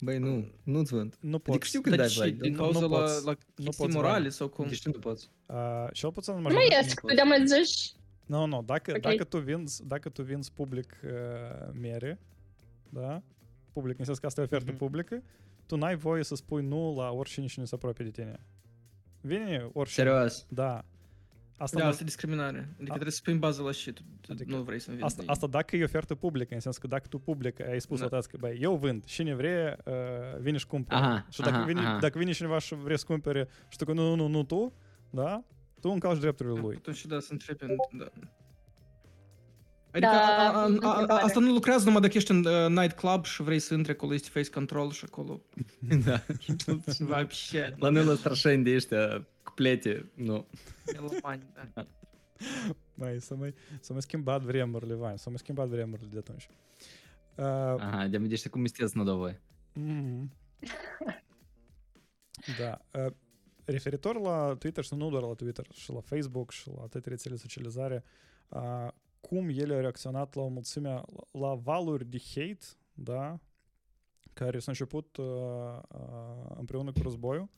Băi, 0.00 0.18
nu, 0.18 0.48
nu-ți 0.62 0.94
vând. 0.94 1.16
nu 1.20 1.38
pot. 1.38 1.48
Adică 1.54 1.66
știu 1.66 1.80
când 1.80 1.96
Dar 1.96 2.04
dai 2.06 2.14
ce, 2.14 2.24
like, 2.24 2.36
din 2.40 2.50
nu- 2.52 2.58
cauza 2.58 2.80
nu 2.80 2.88
la, 2.88 2.98
poți- 2.98 3.24
la 3.24 3.30
nu 3.30 3.36
chestii 3.64 3.84
poți 3.84 3.96
morale 3.96 4.18
bani. 4.18 4.32
sau 4.32 4.48
cum? 4.48 4.66
de 4.68 4.74
ce 4.74 4.88
nu 4.88 4.98
poți? 4.98 5.30
Uh, 5.46 5.86
cel 5.92 6.12
puțin 6.12 6.32
în 6.32 6.38
Nu 6.40 6.44
majoritatea- 6.44 6.78
ies, 6.78 6.94
puteam 6.94 7.28
mai 7.28 7.46
zici 7.46 7.92
Nu, 8.26 8.46
nu, 8.46 8.62
dacă, 8.66 8.92
Ok. 8.96 9.00
dacă, 9.00 9.24
tu 9.24 9.38
vinzi, 9.38 9.86
dacă 9.86 10.08
tu 10.08 10.22
vinzi 10.22 10.52
public 10.52 10.96
uh, 11.04 11.10
mere, 11.80 12.18
da? 12.88 13.22
Public, 13.72 13.98
în 13.98 14.04
sens 14.04 14.18
că 14.18 14.26
asta 14.26 14.40
e 14.40 14.44
ofertă 14.44 14.70
Mhm. 14.70 14.78
publică, 14.78 15.22
tu 15.66 15.76
n-ai 15.76 15.96
voie 15.96 16.24
să 16.24 16.34
spui 16.34 16.62
nu 16.66 16.94
la 16.96 17.10
oricine 17.10 17.46
și 17.46 17.58
nu 17.58 17.64
se 17.64 17.74
apropie 17.74 18.04
de 18.04 18.10
tine. 18.10 18.40
Vine 19.26 19.70
oricine. 19.72 20.06
Serios. 20.06 20.46
Da. 20.48 20.84
Asta, 21.58 21.76
Da, 21.78 21.82
nu- 21.84 21.90
asta 21.90 22.02
e 22.02 22.04
discriminare. 22.04 22.58
Adică 22.58 22.82
A- 22.82 22.92
trebuie 22.92 23.10
să 23.12 23.20
pui 23.24 23.32
în 23.32 23.38
bază 23.38 23.62
la 23.62 23.70
și 23.72 23.92
tu 23.92 24.02
Adică 24.28 24.56
nu 24.56 24.62
vrei 24.62 24.78
să 24.78 24.86
vinzi. 24.90 25.04
asta, 25.04 25.22
de- 25.22 25.30
asta 25.30 25.46
dacă 25.46 25.76
e 25.76 25.84
ofertă 25.84 26.14
publică, 26.14 26.54
în 26.54 26.60
sens 26.60 26.78
că 26.78 26.86
dacă 26.86 27.06
tu 27.08 27.18
public 27.18 27.60
ai 27.60 27.80
spus 27.80 28.00
Da. 28.00 28.06
da. 28.08 28.18
că 28.18 28.36
băi, 28.40 28.58
eu 28.60 28.76
vând, 28.76 29.04
cine 29.04 29.34
vrea, 29.34 29.76
uh, 29.84 29.94
vine 30.40 30.56
și 30.56 30.66
cumpără. 30.66 31.00
Aha, 31.00 31.26
și 31.30 31.40
dacă, 31.40 31.56
aha, 31.56 31.64
vine, 31.64 31.80
aha. 31.80 31.98
dacă 31.98 32.18
vine 32.18 32.32
cineva 32.32 32.58
și 32.58 32.74
vrea 32.74 32.96
să 32.96 33.04
cumpere 33.06 33.48
și 33.68 33.78
tu 33.78 33.84
că 33.84 33.92
nu, 33.92 34.02
nu, 34.08 34.14
nu, 34.14 34.26
nu 34.28 34.42
tu, 34.44 34.72
da, 35.10 35.42
tu 35.80 35.88
încalci 35.88 36.20
drepturile 36.20 36.60
lui. 36.60 36.76
Atunci 36.76 37.06
da, 37.06 37.20
să 37.20 37.28
întrebi. 37.32 37.64
Da. 37.98 38.06
Да, 40.00 40.08
а, 40.08 40.66
а, 40.66 40.78
а, 40.82 41.06
а, 41.14 41.24
а 41.24 41.28
стану 41.28 41.52
Лукрез 41.52 41.82
здомадак 41.82 42.20
ще 42.20 42.34
найт-клаб, 42.68 43.26
що 43.26 43.44
в 43.44 43.48
рейс-інтрі 43.48 43.94
колись 43.94 44.32
фейс-контрол, 44.36 44.92
що 44.92 45.08
коло. 45.08 45.40
Да. 45.82 46.20
Вообще. 47.00 47.76
Ланила 47.80 48.16
страшень 48.16 48.64
дійште, 48.64 49.20
куплеті, 49.44 50.02
ну. 50.16 50.44
Меломань, 50.94 51.42
да. 51.76 51.86
Май, 52.96 53.20
саме, 53.20 53.52
саме 53.82 54.02
з 54.02 54.06
ким 54.06 54.22
бад 54.22 54.44
время 54.44 54.80
рливаем, 54.80 55.18
саме 55.18 55.38
з 55.38 55.42
ким 55.42 55.56
бад 55.56 55.70
время 55.70 55.98
для 55.98 56.22
того. 56.22 56.38
Ага, 57.36 58.08
для 58.08 58.18
мене 58.18 58.28
дійште 58.28 58.50
комістець 58.50 58.94
надовий. 58.94 59.34
Да. 62.58 62.78
Рефериторла 63.66 64.54
Twitter, 64.54 64.82
що 64.82 64.96
ну 64.96 65.06
ударила 65.06 65.34
Twitter, 65.34 65.78
шла 65.78 66.02
Facebook, 66.10 66.52
шла 66.52 66.86
Т30 66.86 67.38
соціалізарі. 67.38 68.02
Cum 69.28 69.48
ele 69.48 69.74
au 69.74 69.80
reacționat 69.80 70.34
la 70.34 70.42
o 70.42 70.48
mulțime, 70.48 70.88
la, 70.88 71.02
la 71.32 71.54
valuri 71.54 72.04
de 72.04 72.18
hate, 72.34 72.66
da, 72.94 73.38
care 74.32 74.58
s-au 74.58 74.72
început 74.72 75.16
uh, 75.16 75.24
uh, 75.88 76.56
împreună 76.58 76.92
cu 76.92 77.02
războiul, 77.02 77.48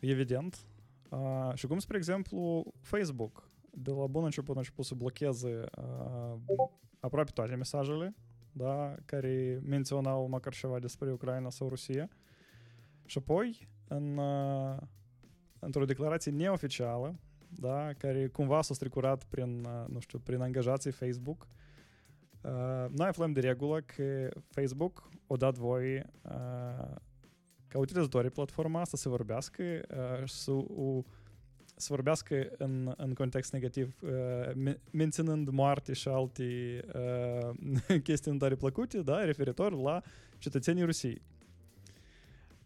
evident, 0.00 0.66
uh, 1.10 1.50
și 1.54 1.66
cum, 1.66 1.78
spre 1.78 1.96
exemplu, 1.96 2.64
Facebook, 2.80 3.48
de 3.70 3.90
la 3.90 4.06
bun 4.06 4.24
început 4.24 4.56
a 4.56 4.58
început 4.58 4.84
să 4.84 4.94
blocheze 4.94 5.64
uh, 5.78 6.66
aproape 7.00 7.30
toate 7.30 7.54
mesajele, 7.54 8.14
da, 8.52 8.94
care 9.04 9.60
menționau 9.64 10.28
măcar 10.28 10.54
ceva 10.54 10.78
despre 10.78 11.12
Ucraina 11.12 11.50
sau 11.50 11.68
Rusia. 11.68 12.08
Și 13.04 13.18
apoi, 13.18 13.68
în, 13.88 14.16
uh, 14.16 14.76
într-o 15.58 15.84
declarație 15.84 16.32
neoficială, 16.32 17.18
da, 17.56 17.92
care 17.98 18.26
cumva 18.26 18.62
s-a 18.62 18.74
stricurat 18.74 19.24
prin, 19.24 19.64
uh, 19.64 19.84
nu 19.88 20.00
știu, 20.00 20.18
prin 20.18 20.40
angajații 20.40 20.90
Facebook, 20.90 21.48
uh, 22.40 22.90
noi 22.90 23.06
aflăm 23.06 23.32
de 23.32 23.40
regulă 23.40 23.80
că 23.80 24.28
Facebook 24.48 25.08
o 25.26 25.36
dat 25.36 25.56
voie 25.56 26.10
uh, 26.22 26.94
ca 27.68 27.78
utilizatorii 27.78 28.30
platforma 28.30 28.80
asta 28.80 28.96
să 28.96 29.08
vorbească 29.08 29.62
uh, 29.62 30.28
și 30.28 30.34
să, 30.34 30.50
u, 30.50 31.04
să 31.76 31.86
vorbească 31.88 32.48
în, 32.58 32.94
în 32.96 33.14
context 33.14 33.52
negativ, 33.52 33.98
uh, 34.02 34.52
men- 34.52 34.80
menținând 34.90 35.48
moarte 35.48 35.92
și 35.92 36.08
alte 36.08 36.80
uh, 36.94 38.00
chestii 38.06 38.32
nu 38.32 38.38
tare 38.38 38.54
plăcute, 38.54 39.02
da, 39.02 39.24
referitor 39.24 39.72
la 39.72 40.02
cetățenii 40.38 40.84
Rusiei. 40.84 41.22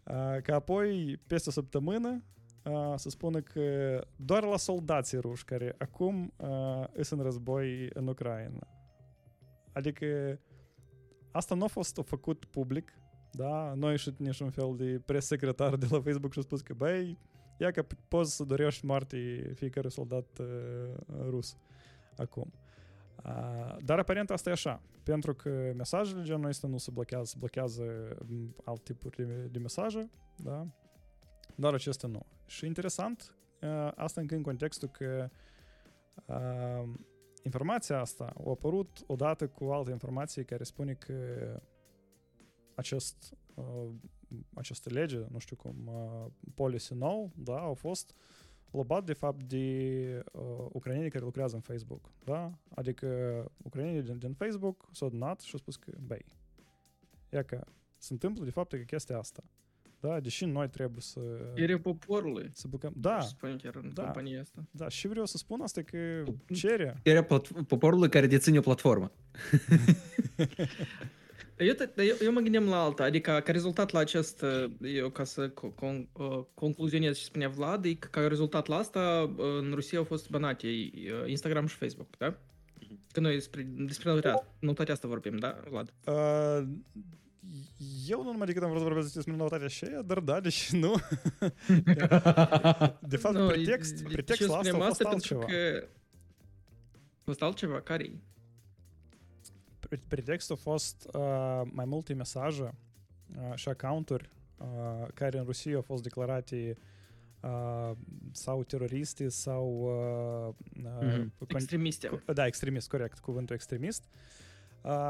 Uh, 0.03 0.41
ca 0.41 0.55
apoi, 0.55 1.19
peste 1.27 1.49
o 1.49 1.51
săptămână, 1.51 2.23
uh, 2.69 2.93
să 2.95 3.09
spună 3.09 3.41
că 3.41 3.99
doar 4.15 4.43
la 4.43 4.57
soldații 4.57 5.17
ruși 5.17 5.45
care 5.45 5.75
acum 5.77 6.33
uh, 6.37 6.87
sunt 7.01 7.19
în 7.19 7.25
război 7.25 7.89
în 7.93 8.07
Ucraina. 8.07 8.67
Adică 9.71 10.39
asta 11.31 11.55
nu 11.55 11.63
a 11.63 11.67
fost 11.67 11.99
făcut 12.03 12.45
public, 12.45 13.01
da? 13.31 13.73
Noi 13.75 13.97
și 13.97 14.13
nici 14.17 14.39
un 14.39 14.49
fel 14.49 14.75
de 14.77 15.01
pres-secretar 15.05 15.75
de 15.75 15.87
la 15.89 16.01
Facebook 16.01 16.33
și 16.33 16.39
a 16.39 16.41
spus 16.41 16.61
că, 16.61 16.73
băi, 16.73 17.17
ia 17.57 17.71
că 17.71 17.85
poți 18.07 18.35
să 18.35 18.43
dorești 18.43 18.85
moarte 18.85 19.51
fiecare 19.55 19.87
soldat 19.87 20.39
uh, 20.39 20.47
rus 21.29 21.57
acum. 22.17 22.51
Uh, 23.25 23.75
dar 23.85 23.99
aparent 23.99 24.29
asta 24.29 24.49
e 24.49 24.53
așa, 24.53 24.81
pentru 25.03 25.33
că 25.33 25.73
mesajele 25.75 26.23
genul 26.23 26.47
ăsta 26.47 26.67
nu 26.67 26.77
se 26.77 26.91
blochează, 26.91 27.25
se 27.25 27.35
blochează 27.37 27.83
m, 28.27 28.55
alt 28.63 28.83
tipuri 28.83 29.15
de, 29.15 29.47
de 29.51 29.59
mesaje, 29.59 30.09
da? 30.35 30.67
Dar 31.59 31.73
acestea 31.73 32.09
nu. 32.09 32.25
Și 32.45 32.65
interesant, 32.65 33.35
uh, 33.61 33.91
asta 33.95 34.21
încă 34.21 34.35
în 34.35 34.41
contextul 34.41 34.87
că 34.87 35.29
uh, 36.25 36.89
informația 37.43 37.99
asta 37.99 38.33
a 38.45 38.49
apărut 38.49 39.03
odată 39.07 39.47
cu 39.47 39.63
alte 39.63 39.91
informații 39.91 40.45
care 40.45 40.63
spune 40.63 40.93
că 40.93 41.13
acest, 42.75 43.33
uh, 43.53 43.89
această 44.53 44.89
lege, 44.89 45.25
nu 45.31 45.39
știu 45.39 45.55
cum, 45.55 45.75
uh, 45.87 46.31
policy 46.53 46.93
nou, 46.93 47.31
da, 47.35 47.59
au 47.59 47.73
fost 47.73 48.15
lobat 48.71 49.03
de 49.03 49.13
fapt 49.13 49.43
de 49.43 50.23
uh, 50.33 50.65
ucrainienii 50.71 51.11
care 51.11 51.23
lucrează 51.23 51.55
în 51.55 51.61
Facebook, 51.61 52.11
da? 52.23 52.51
Adică 52.75 53.07
ucrainienii 53.63 54.01
din, 54.01 54.17
din 54.17 54.33
Facebook 54.33 54.89
s-au 54.91 55.07
adunat 55.07 55.39
și 55.39 55.49
au 55.53 55.59
spus 55.59 55.75
că, 55.75 55.91
băi, 55.99 56.25
ia 57.29 57.43
că 57.43 57.63
se 57.97 58.13
întâmplă 58.13 58.43
de 58.43 58.51
fapt 58.51 58.69
că 58.69 58.77
chestia 58.77 59.17
asta, 59.17 59.43
da? 59.99 60.19
Deși 60.19 60.45
noi 60.45 60.69
trebuie 60.69 61.01
să... 61.01 61.19
Ieri 61.55 61.79
poporului. 61.79 62.49
să 62.53 62.67
bucăm. 62.69 62.93
Da, 62.95 63.19
Spune 63.19 63.55
chiar 63.63 63.75
în 63.75 63.91
Da. 63.93 64.03
compania 64.03 64.41
asta. 64.41 64.63
da, 64.71 64.87
și 64.89 65.07
vreau 65.07 65.25
să 65.25 65.37
spun 65.37 65.61
asta 65.61 65.81
că 65.81 66.23
cere. 66.53 66.99
Era 67.03 67.23
plat- 67.23 67.65
poporul 67.67 68.07
care 68.07 68.27
deține 68.27 68.57
o 68.57 68.61
platformă. 68.61 69.11
Eu, 71.57 71.73
te, 71.73 72.03
eu, 72.03 72.15
eu 72.23 72.31
mă 72.31 72.39
gândeam 72.39 72.63
la 72.65 72.83
alta, 72.83 73.03
adică 73.03 73.41
ca 73.43 73.51
rezultat 73.51 73.91
la 73.91 73.99
acest, 73.99 74.41
uh, 74.41 74.71
eu 74.81 75.09
ca 75.09 75.23
să 75.23 75.49
co- 75.49 75.75
con, 75.75 76.07
uh, 76.13 76.39
concluzionez 76.53 77.17
ce 77.17 77.23
spunea 77.23 77.49
Vlad, 77.49 77.85
e 77.85 77.93
că 77.93 78.07
ca 78.11 78.27
rezultat 78.27 78.67
la 78.67 78.75
asta 78.75 79.33
uh, 79.37 79.45
în 79.59 79.71
Rusia 79.73 79.97
au 79.97 80.03
fost 80.03 80.29
banate 80.29 80.67
uh, 80.67 81.27
Instagram 81.27 81.65
și 81.67 81.75
Facebook, 81.75 82.17
da? 82.17 82.37
Că 83.11 83.19
noi 83.19 83.33
despre, 83.33 83.67
despre 83.77 84.09
noutate, 84.09 84.45
noutate 84.59 84.91
asta 84.91 85.07
vorbim, 85.07 85.37
da, 85.37 85.59
Vlad? 85.69 85.93
Uh, 86.05 86.67
Явно 87.79 88.33
намаликатам 88.33 88.73
разобрались 88.73 89.11
с 89.11 89.27
минулата 89.27 89.69
ще 89.69 90.03
дардалищ, 90.03 90.73
ну. 90.73 90.95
Дефакт 93.01 93.37
претекст, 93.47 94.05
претекst 94.05 94.49
la 94.49 94.59
asta 94.59 94.77
a 94.77 94.87
fost 94.87 95.01
altceva. 95.05 95.45
A 95.45 97.23
fost 97.23 97.41
altceva? 97.41 97.81
Care-i? 97.81 98.19
Pretextul 100.07 100.55
a 100.55 100.59
fost 100.61 101.07
uh, 101.13 101.61
mai 101.71 101.85
multe 101.85 102.13
mesaje 102.13 102.61
uh, 102.61 103.55
și 103.55 103.69
accounturi 103.69 104.29
uh, 104.57 105.07
care 105.13 105.37
în 105.37 105.45
Rusia 105.45 105.75
au 105.75 105.81
fost 105.81 106.03
declarate 106.03 106.77
uh, 107.41 107.91
sau 108.31 108.63
teroriste 108.63 109.29
sau 109.29 109.65
uh, 109.81 110.55
mm-hmm. 110.81 111.25
con- 111.25 111.47
extremiste. 111.47 112.07
Cu, 112.07 112.33
da, 112.33 112.45
extremist, 112.45 112.89
corect, 112.89 113.19
cuvântul 113.19 113.55
extremist. 113.55 114.03
Uh, 114.03 114.17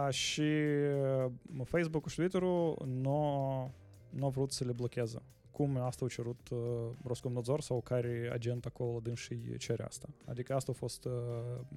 și 0.10 0.52
uh, 1.22 1.32
Facebook-ul 1.64 2.10
și 2.10 2.16
Twitter-ul 2.16 2.84
nu, 2.86 3.72
nu 4.10 4.24
au 4.24 4.30
vrut 4.30 4.52
să 4.52 4.64
le 4.64 4.72
blocheze. 4.72 5.22
Cum 5.52 5.78
asta 5.78 6.06
a 6.06 6.08
cerut 6.08 6.50
uh, 6.50 6.60
Roscomnadzor 7.04 7.62
sau 7.62 7.82
care 7.82 8.30
agent 8.34 8.66
acolo 8.66 9.00
din 9.00 9.14
și 9.14 9.58
cere 9.58 9.84
asta. 9.84 10.10
Adică 10.26 10.56
asta 10.56 10.72
a 10.72 10.76
fost 10.76 11.06
uh, 11.06 11.12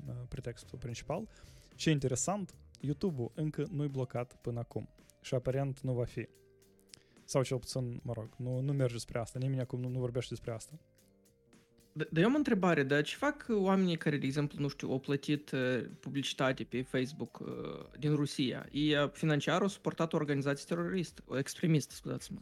uh, 0.09 0.15
pretextul 0.29 0.79
principal. 0.79 1.29
Ce 1.75 1.91
interesant, 1.91 2.55
YouTube-ul 2.81 3.31
încă 3.35 3.67
nu-i 3.71 3.89
blocat 3.89 4.35
până 4.35 4.59
acum. 4.59 4.89
Și 5.21 5.35
aparent 5.35 5.81
nu 5.81 5.93
va 5.93 6.05
fi. 6.05 6.29
Sau 7.25 7.43
cel 7.43 7.59
puțin, 7.59 8.01
mă 8.03 8.13
rog, 8.13 8.29
nu, 8.37 8.61
nu 8.61 8.73
merge 8.73 8.99
spre 8.99 9.19
asta. 9.19 9.39
Nimeni 9.39 9.61
acum 9.61 9.81
nu, 9.81 9.89
nu 9.89 9.99
vorbește 9.99 10.35
despre 10.35 10.53
asta. 10.53 10.79
Dar 11.93 12.09
da, 12.11 12.21
eu 12.21 12.27
am 12.27 12.35
o 12.35 12.37
întrebare, 12.37 12.83
dar 12.83 13.03
ce 13.03 13.17
fac 13.17 13.47
oamenii 13.49 13.97
care, 13.97 14.17
de 14.17 14.27
exemplu, 14.27 14.61
nu 14.61 14.69
știu, 14.69 14.91
au 14.91 14.99
plătit 15.01 15.51
uh, 15.51 15.85
publicitate 16.01 16.65
pe 16.65 16.83
Facebook 16.83 17.39
uh, 17.39 17.49
din 17.99 18.15
Rusia? 18.15 18.67
Ei 18.71 18.97
uh, 18.97 19.11
financiar 19.11 19.61
au 19.63 19.69
suportat 19.69 20.13
o 20.13 20.17
organizație 20.17 20.65
teroristă, 20.69 21.23
o 21.27 21.39
extremistă, 21.39 21.95
scuzați-mă. 21.95 22.41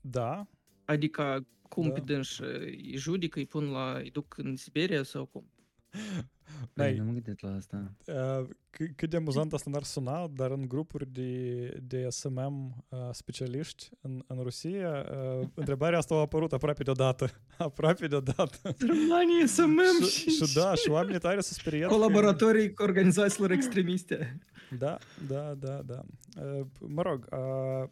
Da, 0.00 0.46
Adică 0.84 1.46
cum 1.68 1.86
Da. 1.86 1.92
pe 1.92 2.00
dânși 2.00 2.42
îi 2.42 2.96
judică, 2.96 3.38
îi 3.38 3.46
pun 3.46 3.70
la, 3.70 3.96
îi 3.98 4.10
duc 4.10 4.36
în 4.36 4.56
Siberia 4.56 5.02
sau 5.02 5.26
cum? 5.26 5.50
Băi, 6.74 6.86
Băi, 6.90 6.96
nu 6.98 7.04
mă 7.04 7.10
gândesc 7.12 7.40
la 7.40 7.54
asta. 7.54 7.92
Uh, 8.06 8.46
c- 8.48 8.94
cât 8.96 9.10
de 9.10 9.16
amuzant 9.16 9.52
asta 9.52 9.70
n-ar 9.70 9.82
suna, 9.82 10.26
dar 10.34 10.50
în 10.50 10.68
grupuri 10.68 11.10
de, 11.12 11.66
de 11.82 12.06
SMM 12.10 12.84
uh, 12.88 12.98
specialiști 13.12 13.88
în, 14.00 14.22
în 14.26 14.38
Rusia, 14.42 15.06
uh, 15.40 15.46
întrebarea 15.54 15.98
asta 15.98 16.14
a 16.14 16.18
apărut 16.18 16.52
aproape 16.52 16.82
deodată. 16.82 17.30
aproape 17.58 18.06
deodată. 18.06 18.74
România, 18.88 19.46
SMM 19.46 20.04
și, 20.10 20.30
și 20.30 20.54
da, 20.54 20.74
și 20.74 20.88
oamenii 20.90 21.18
tare 21.20 21.40
să 21.40 21.52
speriat. 21.52 21.88
că- 21.90 21.94
Colaboratorii 21.94 22.72
cu 22.72 22.82
organizațiilor 22.82 23.50
extremiste. 23.50 24.38
Da, 24.78 24.98
da, 25.28 25.54
da, 25.58 25.80
da. 25.86 26.00
Uh, 26.42 26.66
mă 26.80 27.02
rog, 27.02 27.26
uh, 27.32 27.88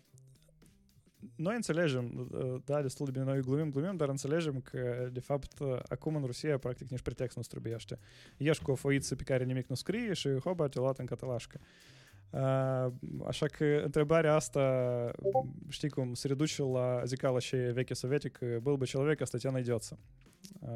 noi 1.35 1.55
înțelegem, 1.55 2.29
uh, 2.31 2.55
da, 2.65 2.81
destul 2.81 3.05
de 3.05 3.11
bine, 3.11 3.23
noi 3.23 3.41
glumim, 3.41 3.69
glumim, 3.69 3.95
dar 3.95 4.09
înțelegem 4.09 4.59
că, 4.59 5.09
de 5.11 5.19
fapt, 5.19 5.59
uh, 5.59 5.77
acum 5.89 6.15
în 6.15 6.23
Rusia, 6.25 6.57
practic, 6.57 6.89
nici 6.89 7.01
pretext 7.01 7.35
nu 7.35 7.41
străbește. 7.41 7.99
Ești 8.37 8.63
cu 8.63 8.71
o 8.71 8.75
foiță 8.75 9.15
pe 9.15 9.23
care 9.23 9.43
nimic 9.43 9.67
nu 9.67 9.75
scrie 9.75 10.13
și, 10.13 10.29
hoba, 10.29 10.67
te 10.67 10.79
luat 10.79 10.97
în 10.97 11.05
catalașcă. 11.05 11.59
Uh, 12.29 12.87
așa 13.27 13.45
că 13.45 13.81
întrebarea 13.83 14.35
asta, 14.35 15.11
știi 15.69 15.89
cum, 15.89 16.13
se 16.13 16.27
reduce 16.27 16.61
la 16.63 17.01
zicala 17.05 17.39
și 17.39 17.55
veche 17.55 17.93
sovietică, 17.93 18.59
был 18.61 18.77
бы 18.77 18.85
человек, 18.85 19.21
а 19.21 19.25
статья 19.25 19.51
найдется. 19.51 19.97
Uh, 20.59 20.69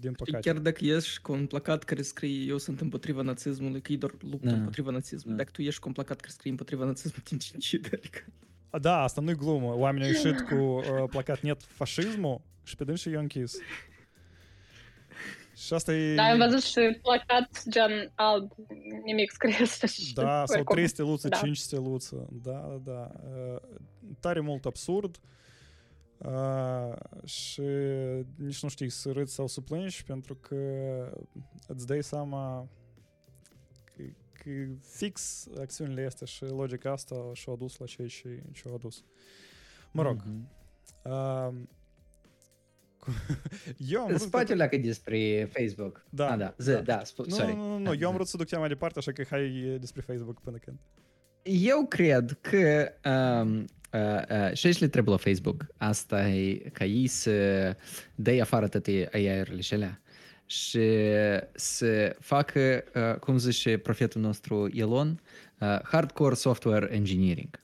din 0.00 0.12
păcate. 0.12 0.50
Chiar 0.50 0.58
dacă 0.58 0.84
ești 0.84 1.20
cu 1.20 1.32
un 1.32 1.46
placat 1.46 1.84
care 1.84 2.02
scrie 2.02 2.44
eu 2.46 2.58
sunt 2.58 2.80
împotriva 2.80 3.22
națismului, 3.22 3.80
că 3.80 3.92
ei 3.92 3.98
doar 3.98 4.12
luptă 4.20 4.48
Da. 4.48 4.54
împotriva 4.54 4.90
națismului. 4.90 5.36
Da. 5.36 5.42
Dacă 5.42 5.50
tu 5.50 5.62
ești 5.62 5.80
cu 5.80 5.88
un 5.88 5.94
placat 5.94 6.20
care 6.20 6.32
scrie 6.32 6.50
împotriva 6.50 6.84
națismului, 6.84 7.22
te 7.24 7.34
incide, 7.54 7.88
adică... 7.92 8.24
A, 8.75 8.79
Da, 8.79 9.01
asta 9.01 9.21
nu-i 9.21 9.35
glumă. 9.35 9.75
Oamenii 9.77 10.07
au 10.07 10.13
ieșit 10.13 10.41
cu 10.41 10.55
uh, 10.55 10.83
placat 11.09 11.41
net 11.41 11.63
fașismul 11.63 12.41
și 12.63 12.75
pe 12.75 12.83
dânsi 12.83 13.09
i-au 13.09 13.21
închis. 13.21 13.55
Și 15.55 15.73
asta 15.73 15.93
e... 15.93 16.15
Da, 16.15 16.23
am 16.23 16.37
văzut 16.37 16.61
și 16.63 16.99
placat 17.01 17.63
gen 17.69 18.11
alb, 18.15 18.51
nimic 19.03 19.31
scris. 19.31 19.81
și 19.93 20.13
Da, 20.13 20.43
sau 20.45 20.55
oricum. 20.55 20.75
3 20.75 20.87
steluțe, 20.87 21.27
Da. 21.27 21.37
5 21.37 21.57
steluțe. 21.57 22.15
Da, 22.43 22.51
da, 22.51 22.81
da. 22.83 23.11
Uh, 23.53 23.61
Tare 24.19 24.39
mult 24.39 24.65
absurd. 24.65 25.19
Uh, 26.17 26.93
și 27.25 27.61
nici 28.35 28.61
nu 28.63 28.69
știi 28.69 28.89
să 28.89 29.11
râți 29.11 29.33
sau 29.33 29.47
să 29.47 29.61
plângi 29.61 30.03
pentru 30.03 30.35
că 30.35 30.55
îți 31.67 31.87
dai 31.87 32.03
seama 32.03 32.59
că, 32.59 32.67
că 32.67 32.84
fix 34.95 35.47
acțiunile 35.59 36.05
astea 36.05 36.25
și 36.27 36.43
logica 36.43 36.91
asta 36.91 37.15
și-au 37.33 37.55
adus 37.55 37.77
la 37.77 37.85
cei 37.85 38.07
ce, 38.07 38.43
ce 38.53 38.61
au 38.65 38.73
adus. 38.73 39.03
Mă 39.91 40.01
rog, 40.01 40.21
Mhm. 40.25 40.49
uh, 41.03 41.53
cu- 42.99 43.13
eu 43.77 44.01
am 44.01 44.07
vrut 44.07 44.19
Spate 44.21 44.53
o 44.53 44.55
leacă 44.55 44.77
despre 44.77 45.49
Facebook. 45.53 46.05
Da, 46.09 46.31
Ah, 46.31 46.37
da. 46.37 46.43
da. 46.45 46.53
Zi, 46.57 46.83
da, 46.83 47.01
sp- 47.01 47.25
Nu, 47.25 47.35
sorry. 47.35 47.55
nu, 47.55 47.67
nu, 47.67 47.77
nu, 47.77 47.93
eu 47.99 48.07
am 48.07 48.13
vrut 48.13 48.27
să 48.27 48.37
duc 48.37 48.47
cea 48.47 48.59
mai 48.59 48.67
departe, 48.67 48.99
așa 48.99 49.11
că 49.11 49.23
hai 49.29 49.55
e, 49.57 49.77
despre 49.77 50.01
Facebook 50.01 50.41
până 50.41 50.57
când. 50.57 50.77
Eu 51.43 51.85
cred 51.87 52.37
că 52.41 52.91
um, 53.09 53.57
uh, 53.93 54.21
uh, 54.49 54.53
și 54.53 54.65
aici 54.67 54.79
le 54.79 54.87
trebuie 54.87 55.13
la 55.13 55.19
Facebook. 55.21 55.65
Asta 55.77 56.27
e 56.29 56.55
ca 56.55 56.85
ei 56.85 57.07
să 57.07 57.31
dea 58.15 58.41
afară 58.41 58.67
toate 58.67 59.09
AI-urile 59.11 59.61
și 59.61 59.73
alea 59.73 60.01
și 60.45 60.89
să 61.53 62.15
facă, 62.19 62.83
uh, 62.95 63.19
cum 63.19 63.37
zice 63.37 63.77
profetul 63.77 64.21
nostru 64.21 64.69
Elon, 64.73 65.21
uh, 65.59 65.79
hardcore 65.83 66.35
software 66.35 66.87
engineering. 66.91 67.59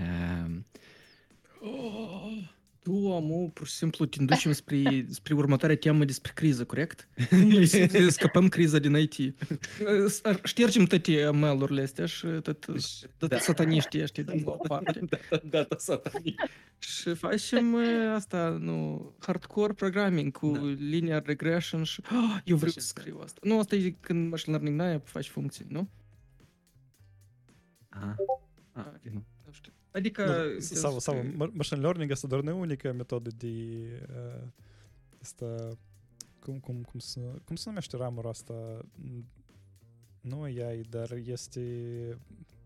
Um, 0.00 0.66
Oh, 1.66 2.53
tu, 2.84 3.14
amu, 3.14 3.50
pur 3.54 3.66
și 3.66 3.72
simplu 3.72 4.04
te 4.04 4.24
ducem 4.24 4.52
spre, 4.62 5.06
spre 5.10 5.34
următoarea 5.34 5.76
temă 5.76 6.04
despre 6.04 6.32
criză, 6.34 6.64
corect? 6.64 7.08
Să 7.66 8.06
scăpăm 8.08 8.48
criza 8.48 8.78
din 8.78 8.94
IT. 8.96 9.34
Ștergem 10.44 10.84
toate 10.84 11.30
mail-urile 11.30 11.82
astea 11.82 12.06
și 12.06 12.26
tot, 12.26 12.66
tot 13.18 13.28
Da. 13.28 13.38
sataniștii 13.38 14.02
ăștia 14.02 14.22
din 14.22 14.42
o 14.44 14.50
parte. 14.50 15.00
da, 15.28 15.66
da, 15.68 15.76
satanii. 15.76 16.34
Și 16.78 17.14
facem 17.14 17.72
uh, 17.72 18.12
asta, 18.14 18.48
nu, 18.60 19.12
hardcore 19.18 19.72
programming 19.72 20.32
cu 20.32 20.50
Da. 20.50 20.60
linear 20.78 21.22
regression 21.24 21.82
și 21.82 22.00
oh, 22.12 22.36
eu 22.44 22.56
vreau 22.56 22.72
să 22.72 22.80
scriu 22.80 23.20
asta. 23.24 23.40
Nu, 23.42 23.58
asta 23.58 23.74
e 23.76 23.90
când 24.00 24.30
machine 24.30 24.54
learning 24.56 24.80
n-ai, 24.80 25.00
faci 25.04 25.28
funcții, 25.28 25.66
nu? 25.68 25.88
Aha. 27.88 28.14
Ah, 28.72 28.84
Ok. 28.86 29.22
Nu. 29.98 30.00
Nu 30.02 30.08
știu. 30.10 30.22
Adică... 30.24 30.24
Ну, 30.54 30.60
sens 30.60 30.80
Sau, 30.80 30.98
sau, 30.98 31.14
că- 31.14 31.20
ma- 31.46 31.52
machine 31.52 31.80
learning 31.80 32.10
asta 32.10 32.26
doar 32.26 32.40
nu 32.40 32.50
e 32.50 32.52
unica 32.52 32.92
metodă 32.92 33.30
de 33.36 33.46
uh, 34.16 34.42
asta 35.22 35.68
cum, 36.38 36.58
cum, 36.58 36.82
cum, 36.82 36.98
să, 37.00 37.20
cum 37.44 37.56
se 37.56 37.62
numește 37.68 37.96
ramura 37.96 38.28
asta? 38.28 38.54
Mm, 38.94 39.26
Nu 40.20 40.42
AI, 40.42 40.80
dar 40.88 41.08
este 41.26 41.60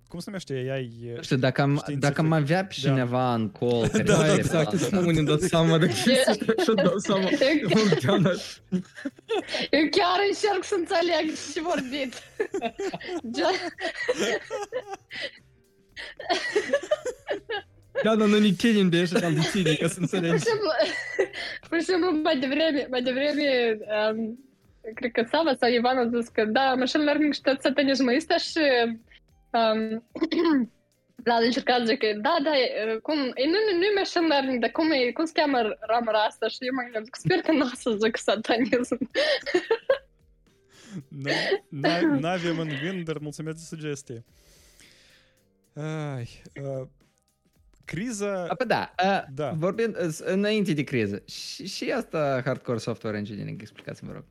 cum 0.08 0.18
se 0.18 0.24
numește 0.26 0.52
AI? 0.54 1.12
Nu 1.16 1.22
știu, 1.22 1.36
dacă 1.36 1.60
am, 1.62 1.68
Științific. 1.76 2.00
dacă 2.00 2.20
am 2.20 2.32
avea 2.32 2.60
pe 2.66 2.74
Da. 2.82 2.88
cineva 2.88 3.34
în 3.34 3.50
call 3.50 3.88
care 3.92 4.02
Da, 4.02 4.14
să 4.14 4.20
da, 4.20 4.24
fie 4.28 4.38
Exact, 4.38 4.76
fan, 4.78 5.04
nu 5.04 5.10
ne 5.10 5.22
dați 5.22 5.46
seama 5.46 5.78
de 5.78 5.90
și 5.90 6.10
dau 6.74 6.98
seama. 6.98 7.28
Bogdana, 7.74 8.30
Eu 9.70 9.88
chiar 9.90 10.18
încerc 10.28 10.62
să 10.64 10.74
înțeleg 10.78 11.34
ce 11.52 11.60
vorbit. 11.60 12.14
Gen- 18.02 18.04
Da, 18.04 18.16
dar 18.16 18.28
noi 18.28 18.40
ne 18.40 18.48
chinim 18.56 18.88
de 18.88 18.98
așa 18.98 19.30
de 19.30 19.40
tine, 19.52 19.74
ca 19.74 19.88
să 19.88 19.94
Pur 19.94 20.02
înțelegi. 20.02 20.34
și 20.44 20.48
simplu, 20.50 20.68
pur 21.68 21.78
și 21.78 21.84
simplu 21.84 22.10
mai 22.10 22.38
devreme, 22.38 22.86
mai 22.90 23.02
devreme, 23.02 23.78
um, 24.10 24.38
cred 24.94 25.10
că 25.12 25.26
Sava 25.30 25.54
sau 25.60 25.68
Ivan 25.70 25.96
a 25.98 26.18
zis 26.18 26.28
că 26.28 26.44
da, 26.44 26.74
machine 26.74 27.02
learning 27.02 27.34
și 27.34 27.40
tot 27.40 27.60
satanismul 27.60 28.14
ăsta 28.16 28.36
și 28.36 28.60
um, 29.50 30.04
Vlad 31.24 31.42
a 31.42 31.44
încercat 31.44 31.78
să 31.78 31.84
zic 31.84 31.98
că 31.98 32.06
da, 32.20 32.36
da, 32.42 32.50
e, 32.58 32.98
cum, 33.02 33.14
e, 33.34 33.44
nu, 33.44 33.58
nu, 33.70 33.76
nu 33.78 33.84
e 33.84 33.92
machine 33.98 34.26
learning, 34.26 34.60
dar 34.60 34.70
cum, 34.70 34.90
e, 34.90 35.10
cum 35.12 35.24
se 35.24 35.32
cheamă 35.34 35.58
ramura 35.80 36.18
asta 36.18 36.48
și 36.48 36.56
eu 36.60 36.74
mă 36.74 36.82
gândeam, 36.82 37.04
zic, 37.04 37.14
sper 37.14 37.38
că 37.40 37.52
n-a 37.52 37.70
să 37.74 37.96
zic 38.02 38.16
satanism. 38.16 38.98
N- 41.24 41.62
n- 41.86 42.20
N-avem 42.20 42.58
în 42.58 42.70
gând, 42.82 43.04
dar 43.04 43.18
mulțumesc 43.18 43.56
de 43.56 43.62
sugestie. 43.76 44.24
Ai, 46.14 46.42
uh, 46.62 46.86
criza... 47.88 48.48
A, 48.48 48.54
păi 48.54 48.66
da, 48.66 48.94
uh, 49.04 49.24
Da. 49.34 49.52
vorbind 49.52 49.96
uh, 49.96 50.18
înainte 50.24 50.72
de 50.72 50.84
criză, 50.84 51.22
și, 51.26 51.66
și 51.66 51.92
asta 51.92 52.42
hardcore 52.44 52.78
software 52.78 53.16
engineering, 53.16 53.60
explicați-mi, 53.60 54.10
vă 54.10 54.14
rog. 54.14 54.24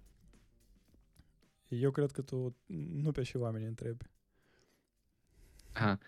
Eu 1.67 1.91
cred 1.91 2.11
că 2.11 2.21
tu 2.21 2.55
nu 3.03 3.11
pe 3.11 3.23
și 3.23 3.37
oamenii 3.37 3.67
întrebi. 3.67 4.05
Aha. 5.73 5.99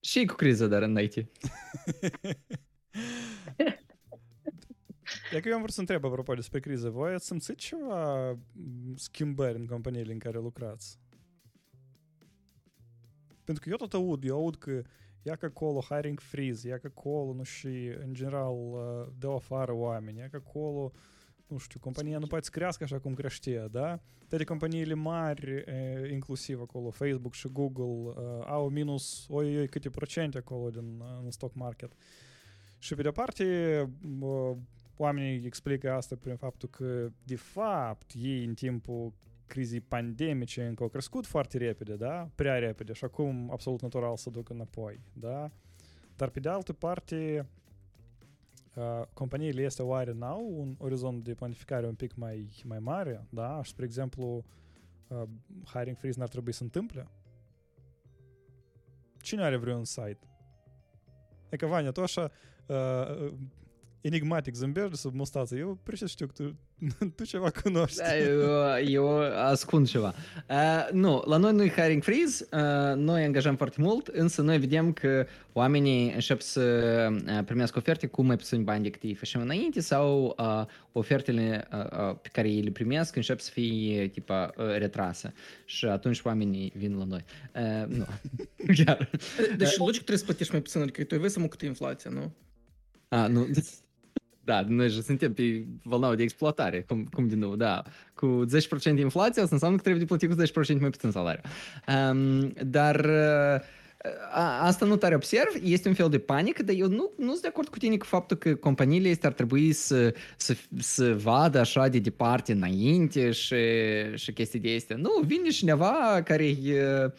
Și 0.00 0.24
cu 0.24 0.34
criză, 0.34 0.66
dar 0.66 0.82
în 0.82 0.98
IT. 1.00 1.16
E 5.32 5.40
că 5.40 5.48
eu 5.48 5.54
am 5.54 5.60
vrut 5.60 5.74
să 5.74 5.80
întreb 5.80 6.04
apropo 6.04 6.34
despre 6.34 6.60
criză. 6.60 6.90
Voi 6.90 7.12
ați 7.12 7.26
simțit 7.26 7.56
ceva 7.56 8.30
m, 8.30 8.94
schimbări 8.96 9.58
în 9.58 9.66
companiile 9.66 10.12
în 10.12 10.18
care 10.18 10.38
lucrați? 10.38 10.98
Pentru 13.44 13.62
că 13.62 13.70
eu 13.70 13.76
tot 13.76 13.94
aud, 13.94 14.24
eu 14.24 14.36
aud 14.36 14.56
că 14.56 14.82
ia 15.26 15.36
că 15.36 15.46
acolo 15.46 15.80
hiring 15.80 16.20
freeze, 16.20 16.68
ia 16.68 16.78
că 16.78 16.92
acolo, 16.96 17.32
nu 17.32 17.42
știu, 17.42 17.98
în 18.04 18.14
general, 18.14 18.52
uh, 18.52 19.06
dă 19.18 19.30
afară 19.30 19.72
oameni, 19.72 20.18
ia 20.18 20.28
că 20.28 20.42
acolo, 20.46 20.92
nu 21.46 21.58
știu, 21.58 21.80
compania 21.80 22.18
nu 22.18 22.26
poate 22.26 22.44
să 22.44 22.50
crească 22.50 22.84
așa 22.84 22.98
cum 22.98 23.14
creștea, 23.14 23.68
da? 23.68 24.00
Toate 24.28 24.44
companiile 24.44 24.94
mari, 24.94 25.62
eh, 25.66 26.10
inclusiv 26.10 26.60
acolo, 26.60 26.90
Facebook 26.90 27.34
și 27.34 27.48
Google, 27.48 27.84
uh, 27.84 28.14
au 28.46 28.68
minus, 28.68 29.26
oi, 29.28 29.58
oi, 29.58 29.68
câte 29.68 29.90
procente 29.90 30.38
acolo 30.38 30.70
din 30.70 31.00
uh, 31.00 31.06
în 31.24 31.30
stock 31.30 31.54
market. 31.54 31.92
Și 32.78 32.94
pe 32.94 33.02
de-o 33.02 33.10
parte, 33.10 33.44
uh, 34.20 34.56
oamenii 34.96 35.46
explică 35.46 35.92
asta 35.92 36.16
prin 36.16 36.36
faptul 36.36 36.68
că, 36.68 37.08
de 37.24 37.36
fapt, 37.36 38.10
ei 38.14 38.44
în 38.44 38.54
timpul 38.54 39.12
crizei 39.46 39.80
pandemice 39.80 40.66
încă 40.66 40.82
au 40.82 40.88
crescut 40.88 41.26
foarte 41.26 41.58
repede, 41.58 41.96
da? 41.96 42.28
Prea 42.34 42.58
repede 42.58 42.92
și 42.92 43.04
acum 43.04 43.50
absolut 43.50 43.82
natural 43.82 44.16
să 44.16 44.30
ducă 44.30 44.52
înapoi, 44.52 45.00
da? 45.12 45.50
Dar 46.16 46.28
pe 46.28 46.40
de 46.40 46.48
altă 46.48 46.72
parte, 46.72 47.48
uh, 48.74 49.02
companiile 49.12 49.62
este 49.62 49.82
oare 49.82 50.12
n-au 50.12 50.52
un 50.58 50.74
orizont 50.78 51.24
de 51.24 51.34
planificare 51.34 51.86
un 51.86 51.94
pic 51.94 52.14
mai, 52.14 52.62
mai 52.64 52.78
mare, 52.78 53.26
da? 53.30 53.60
Și, 53.62 53.70
spre 53.70 53.84
exemplu, 53.84 54.44
uh, 55.08 55.22
hiring 55.64 55.96
freeze 55.96 56.18
n-ar 56.18 56.28
trebui 56.28 56.52
să 56.52 56.62
întâmple? 56.62 57.08
Cine 59.20 59.42
are 59.42 59.56
vreun 59.56 59.84
site? 59.84 60.18
E 61.48 61.56
că, 61.56 61.66
Vania, 61.66 61.90
tu 61.90 62.02
așa 62.02 62.30
uh, 62.66 63.32
enigmatic 64.06 64.54
zâmbești 64.54 64.90
de 64.90 64.96
sub 64.96 65.14
mustață. 65.14 65.56
Eu 65.56 65.78
precis 65.82 66.10
știu 66.10 66.26
că 66.26 66.32
tu, 66.42 66.56
tu 67.16 67.24
ceva 67.24 67.50
cunoști. 67.62 67.98
Da, 67.98 68.18
eu, 68.18 68.40
eu 68.84 69.18
ascund 69.34 69.88
ceva. 69.88 70.14
Uh, 70.48 70.88
nu, 70.92 71.22
la 71.26 71.36
noi 71.36 71.52
nu 71.52 71.62
e 71.62 71.68
hiring 71.68 72.02
freeze, 72.02 72.46
uh, 72.52 72.96
noi 72.96 73.24
angajăm 73.24 73.56
foarte 73.56 73.80
mult, 73.80 74.06
însă 74.06 74.42
noi 74.42 74.58
vedem 74.58 74.92
că 74.92 75.26
oamenii 75.52 76.12
încep 76.12 76.40
să 76.40 76.62
uh, 77.26 77.44
primească 77.44 77.78
oferte 77.78 78.06
cu 78.06 78.22
mai 78.22 78.36
puțini 78.36 78.62
bani 78.62 78.82
decât 78.82 79.02
ei 79.02 79.14
făceam 79.14 79.42
înainte 79.42 79.80
sau 79.80 80.34
uh, 80.38 80.64
ofertele 80.92 81.68
uh, 81.72 81.78
uh, 81.78 82.16
pe 82.22 82.28
care 82.32 82.48
ei 82.48 82.62
le 82.62 82.70
primesc 82.70 83.16
încep 83.16 83.40
să 83.40 83.50
fie 83.50 84.08
tipa 84.08 84.52
uh, 84.56 84.76
retrase 84.76 85.32
și 85.64 85.84
atunci 85.84 86.20
oamenii 86.22 86.72
vin 86.76 86.98
la 86.98 87.04
noi. 87.04 87.24
Uh, 87.54 87.96
nu, 87.96 88.06
chiar. 88.84 89.10
Deci 89.56 89.76
logic 89.76 89.94
trebuie 89.94 90.18
să 90.18 90.24
plătești 90.24 90.52
mai 90.52 90.62
puțin, 90.62 90.80
adică 90.80 91.04
tu 91.04 91.14
ai 91.14 91.20
văzut 91.20 91.50
cât 91.50 91.60
e 91.60 91.66
inflația, 91.66 92.10
nu? 92.10 92.32
A, 93.08 93.26
nu. 93.26 93.46
Da, 94.46 94.64
noi 94.68 94.88
же 94.88 95.02
suntem 95.02 95.32
pe 95.32 95.64
valnau 95.82 96.14
de 96.14 96.22
exploatare, 96.22 96.84
cum, 96.88 97.04
cum 97.12 97.28
din 97.28 97.38
nou, 97.38 97.56
da. 97.56 97.82
Cu 98.14 98.44
10% 98.94 98.98
inflație, 98.98 99.42
asta 99.42 99.54
înseamnă 99.54 99.76
că 99.76 99.82
trebuie 99.82 100.04
de 100.04 100.14
plătit 100.14 100.52
cu 100.54 100.62
10% 100.76 100.80
mai 100.80 100.90
puțin 100.90 101.10
salariu. 101.10 101.40
Um, 101.88 102.52
dar 102.66 103.04
uh, 103.04 103.60
a, 104.32 104.66
asta 104.66 104.86
nu 104.86 104.96
tare 104.96 105.14
observ, 105.14 105.60
este 105.62 105.88
un 105.88 105.94
fel 105.94 106.08
de 106.08 106.18
panică, 106.18 106.62
dar 106.62 106.74
eu 106.78 106.88
nu, 106.88 107.10
nu 107.16 107.30
sunt 107.30 107.42
de 107.42 107.48
acord 107.48 107.68
cu 107.68 107.78
tine 107.78 107.96
cu 107.96 108.04
faptul 108.04 108.36
că 108.36 108.54
companiile 108.54 109.08
este 109.08 109.26
ar 109.26 109.32
trebui 109.32 109.72
să, 109.72 110.14
să, 110.36 110.56
să 110.78 111.14
vadă 111.14 111.58
așa 111.58 111.88
de 111.88 111.98
departe 111.98 112.52
înainte 112.52 113.30
și, 113.30 113.56
și 114.14 114.32
chestii 114.32 114.60
de 114.60 114.74
astea. 114.76 114.96
Nu, 114.96 115.10
vine 115.24 115.48
cineva 115.48 116.20
care 116.24 116.44
uh, 116.44 117.12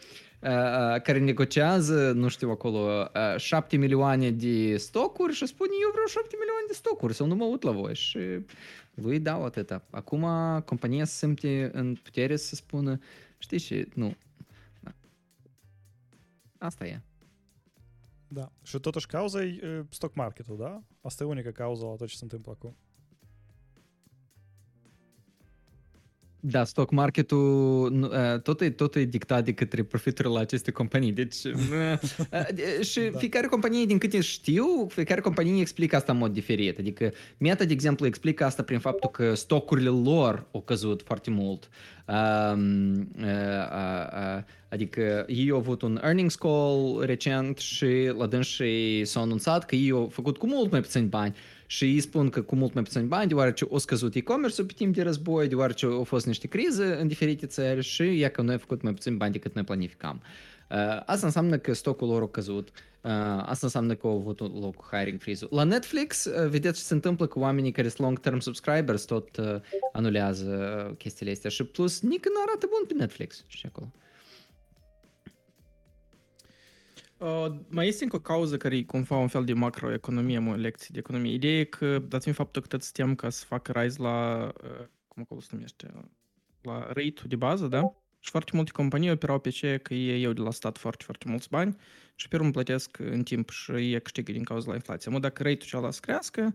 care 1.02 1.18
negociază, 1.18 2.12
nu 2.12 2.28
știu, 2.28 2.50
acolo, 2.50 3.10
uh, 3.34 3.36
7 3.40 3.76
milioane 3.76 4.30
de 4.30 4.76
stocuri 4.76 5.32
și 5.32 5.46
spune 5.46 5.70
eu 5.82 5.90
vreau 5.90 6.06
7 6.06 6.36
milioane 6.38 6.64
de 6.66 6.72
stocuri 6.72 7.14
sau 7.14 7.26
nu 7.26 7.34
mă 7.34 7.44
uit 7.44 7.62
la 7.62 7.70
voi 7.70 7.94
și 7.94 8.18
lui 8.94 9.20
dau 9.20 9.44
atâta. 9.44 9.84
Acum 9.90 10.26
compania 10.64 11.04
se 11.04 11.26
simte 11.26 11.70
în 11.72 11.94
putere 11.94 12.36
să 12.36 12.54
spună, 12.54 12.98
știi 13.38 13.58
și 13.58 13.86
nu. 13.94 14.16
Da. 14.80 14.94
Asta 16.58 16.86
e. 16.86 17.00
Da. 18.28 18.52
Și 18.62 18.78
totuși 18.78 19.06
cauza 19.06 19.42
e 19.42 19.60
uh, 19.62 19.84
stock 19.88 20.14
marketul, 20.14 20.56
da? 20.56 20.82
Asta 21.00 21.24
e 21.24 21.26
unica 21.26 21.50
cauză 21.50 21.84
la 21.84 21.94
tot 21.94 22.08
ce 22.08 22.16
se 22.16 22.24
întâmplă 22.24 22.52
acum. 22.52 22.76
Da, 26.40 26.64
stock 26.64 26.90
marketul 26.90 27.90
nu, 27.92 28.06
uh, 28.06 28.40
tot 28.40 28.60
e, 28.60 28.70
tot 28.70 28.94
e 28.94 29.04
dictat 29.04 29.44
de 29.44 29.52
către 29.52 29.82
profiturile 29.82 30.34
la 30.34 30.40
aceste 30.40 30.70
companii. 30.70 31.12
Deci, 31.12 31.34
uh, 31.44 31.52
uh, 32.32 32.84
și 32.84 33.00
Da. 33.12 33.18
fiecare 33.18 33.46
companie, 33.46 33.84
din 33.84 33.98
câte 33.98 34.20
știu, 34.20 34.86
fiecare 34.88 35.20
companie 35.20 35.60
explică 35.60 35.96
asta 35.96 36.12
în 36.12 36.18
mod 36.18 36.32
diferit. 36.32 36.78
Adică 36.78 37.12
Meta, 37.38 37.64
de 37.64 37.72
exemplu, 37.72 38.06
explică 38.06 38.44
asta 38.44 38.62
prin 38.62 38.78
faptul 38.78 39.10
că 39.10 39.34
stocurile 39.34 39.88
lor 39.88 40.46
au 40.52 40.60
căzut 40.60 41.02
foarte 41.04 41.30
mult. 41.30 41.68
Um, 42.06 42.96
uh, 42.96 43.24
uh, 43.24 44.36
uh, 44.36 44.42
adică 44.68 45.24
ei 45.28 45.50
au 45.50 45.56
avut 45.56 45.82
un 45.82 46.00
earnings 46.02 46.34
call 46.34 47.02
recent 47.04 47.58
și 47.58 48.12
la 48.18 48.26
dânsii 48.26 49.04
s-au 49.04 49.22
anunțat 49.22 49.64
că 49.64 49.74
ei 49.74 49.90
au 49.90 50.08
făcut 50.12 50.36
cu 50.36 50.46
mult 50.46 50.70
mai 50.70 50.80
puțini 50.80 51.06
bani 51.06 51.34
și 51.70 51.84
ei 51.84 52.00
spun 52.00 52.28
că 52.28 52.42
cu 52.42 52.54
mult 52.56 52.74
mai 52.74 52.82
puțini 52.82 53.06
bani, 53.06 53.28
deoarece 53.28 53.66
au 53.70 53.78
scăzut 53.78 54.14
e-commerce-ul 54.14 54.66
pe 54.66 54.72
timp 54.76 54.94
de 54.94 55.02
război, 55.02 55.48
deoarece 55.48 55.86
au 55.86 56.04
fost 56.04 56.26
niște 56.26 56.46
crize 56.46 56.96
în 57.00 57.08
diferite 57.08 57.46
țări 57.46 57.82
și 57.82 58.02
e 58.02 58.28
că 58.28 58.42
noi 58.42 58.52
am 58.52 58.58
făcut 58.58 58.82
mai 58.82 58.92
puțin 58.92 59.16
bani 59.16 59.32
decât 59.32 59.54
noi 59.54 59.64
planificam. 59.64 60.22
Uh, 60.70 60.76
asta 61.06 61.26
înseamnă 61.26 61.58
că 61.58 61.72
stocul 61.72 62.08
lor 62.08 62.22
a 62.22 62.28
căzut, 62.28 62.68
uh, 62.68 63.10
asta 63.40 63.58
înseamnă 63.62 63.94
că 63.94 64.06
au 64.06 64.16
avut 64.16 64.40
un 64.40 64.58
loc 64.60 64.88
hiring 64.92 65.20
freeze-ul. 65.20 65.50
La 65.56 65.62
Netflix, 65.62 66.24
uh, 66.24 66.48
vedeți 66.48 66.78
ce 66.78 66.84
se 66.84 66.94
întâmplă 66.94 67.26
cu 67.26 67.38
oamenii 67.38 67.72
care 67.72 67.88
sunt 67.88 68.00
long-term 68.00 68.38
subscribers, 68.38 69.04
tot 69.04 69.36
uh, 69.36 69.54
anulează 69.92 70.84
uh, 70.88 70.96
chestiile 70.96 71.32
astea 71.32 71.50
și 71.50 71.64
plus 71.64 72.00
nici 72.00 72.24
nu 72.24 72.42
arată 72.46 72.66
bun 72.70 72.86
pe 72.86 72.94
Netflix 72.94 73.44
și 73.46 73.66
acolo. 73.66 73.92
Uh, 73.94 74.07
mai 77.68 77.86
este 77.86 78.04
încă 78.04 78.16
o 78.16 78.20
cauză 78.20 78.56
care 78.56 78.76
e 78.76 78.82
cumva 78.82 79.16
un 79.16 79.28
fel 79.28 79.44
de 79.44 79.52
macroeconomie, 79.52 80.38
mă, 80.38 80.56
lecții 80.56 80.92
de 80.92 80.98
economie. 80.98 81.32
Ideea 81.32 81.58
e 81.58 81.64
că, 81.64 81.98
dat 81.98 82.22
fiind 82.22 82.36
faptul 82.36 82.62
că 82.62 82.68
tot 82.68 82.82
suntem 82.82 83.14
ca 83.14 83.30
să 83.30 83.44
facă 83.44 83.80
rise 83.80 84.02
la, 84.02 84.48
uh, 84.62 84.86
cum 85.08 85.22
acolo 85.22 85.40
se 85.40 85.48
numește, 85.52 85.90
la 86.62 86.78
rate 86.86 87.22
de 87.26 87.36
bază, 87.36 87.66
da? 87.66 87.92
Și 88.20 88.30
foarte 88.30 88.50
multe 88.54 88.70
companii 88.70 89.10
operau 89.10 89.38
pe 89.38 89.48
ce 89.48 89.76
că 89.76 89.94
ei 89.94 90.20
iau 90.20 90.32
de 90.32 90.40
la 90.40 90.50
stat 90.50 90.78
foarte, 90.78 91.04
foarte 91.04 91.24
mulți 91.28 91.48
bani 91.48 91.76
și 92.14 92.28
pe 92.28 92.36
urmă 92.36 92.50
plătesc 92.50 92.98
în 92.98 93.22
timp 93.22 93.50
și 93.50 93.70
ei 93.70 94.00
câștigă 94.00 94.32
din 94.32 94.42
cauza 94.42 94.68
la 94.68 94.74
inflație. 94.74 95.10
Mă, 95.10 95.18
dacă 95.18 95.42
rate-ul 95.42 95.68
cealaltă 95.68 95.94
să 95.94 96.00
crească, 96.02 96.54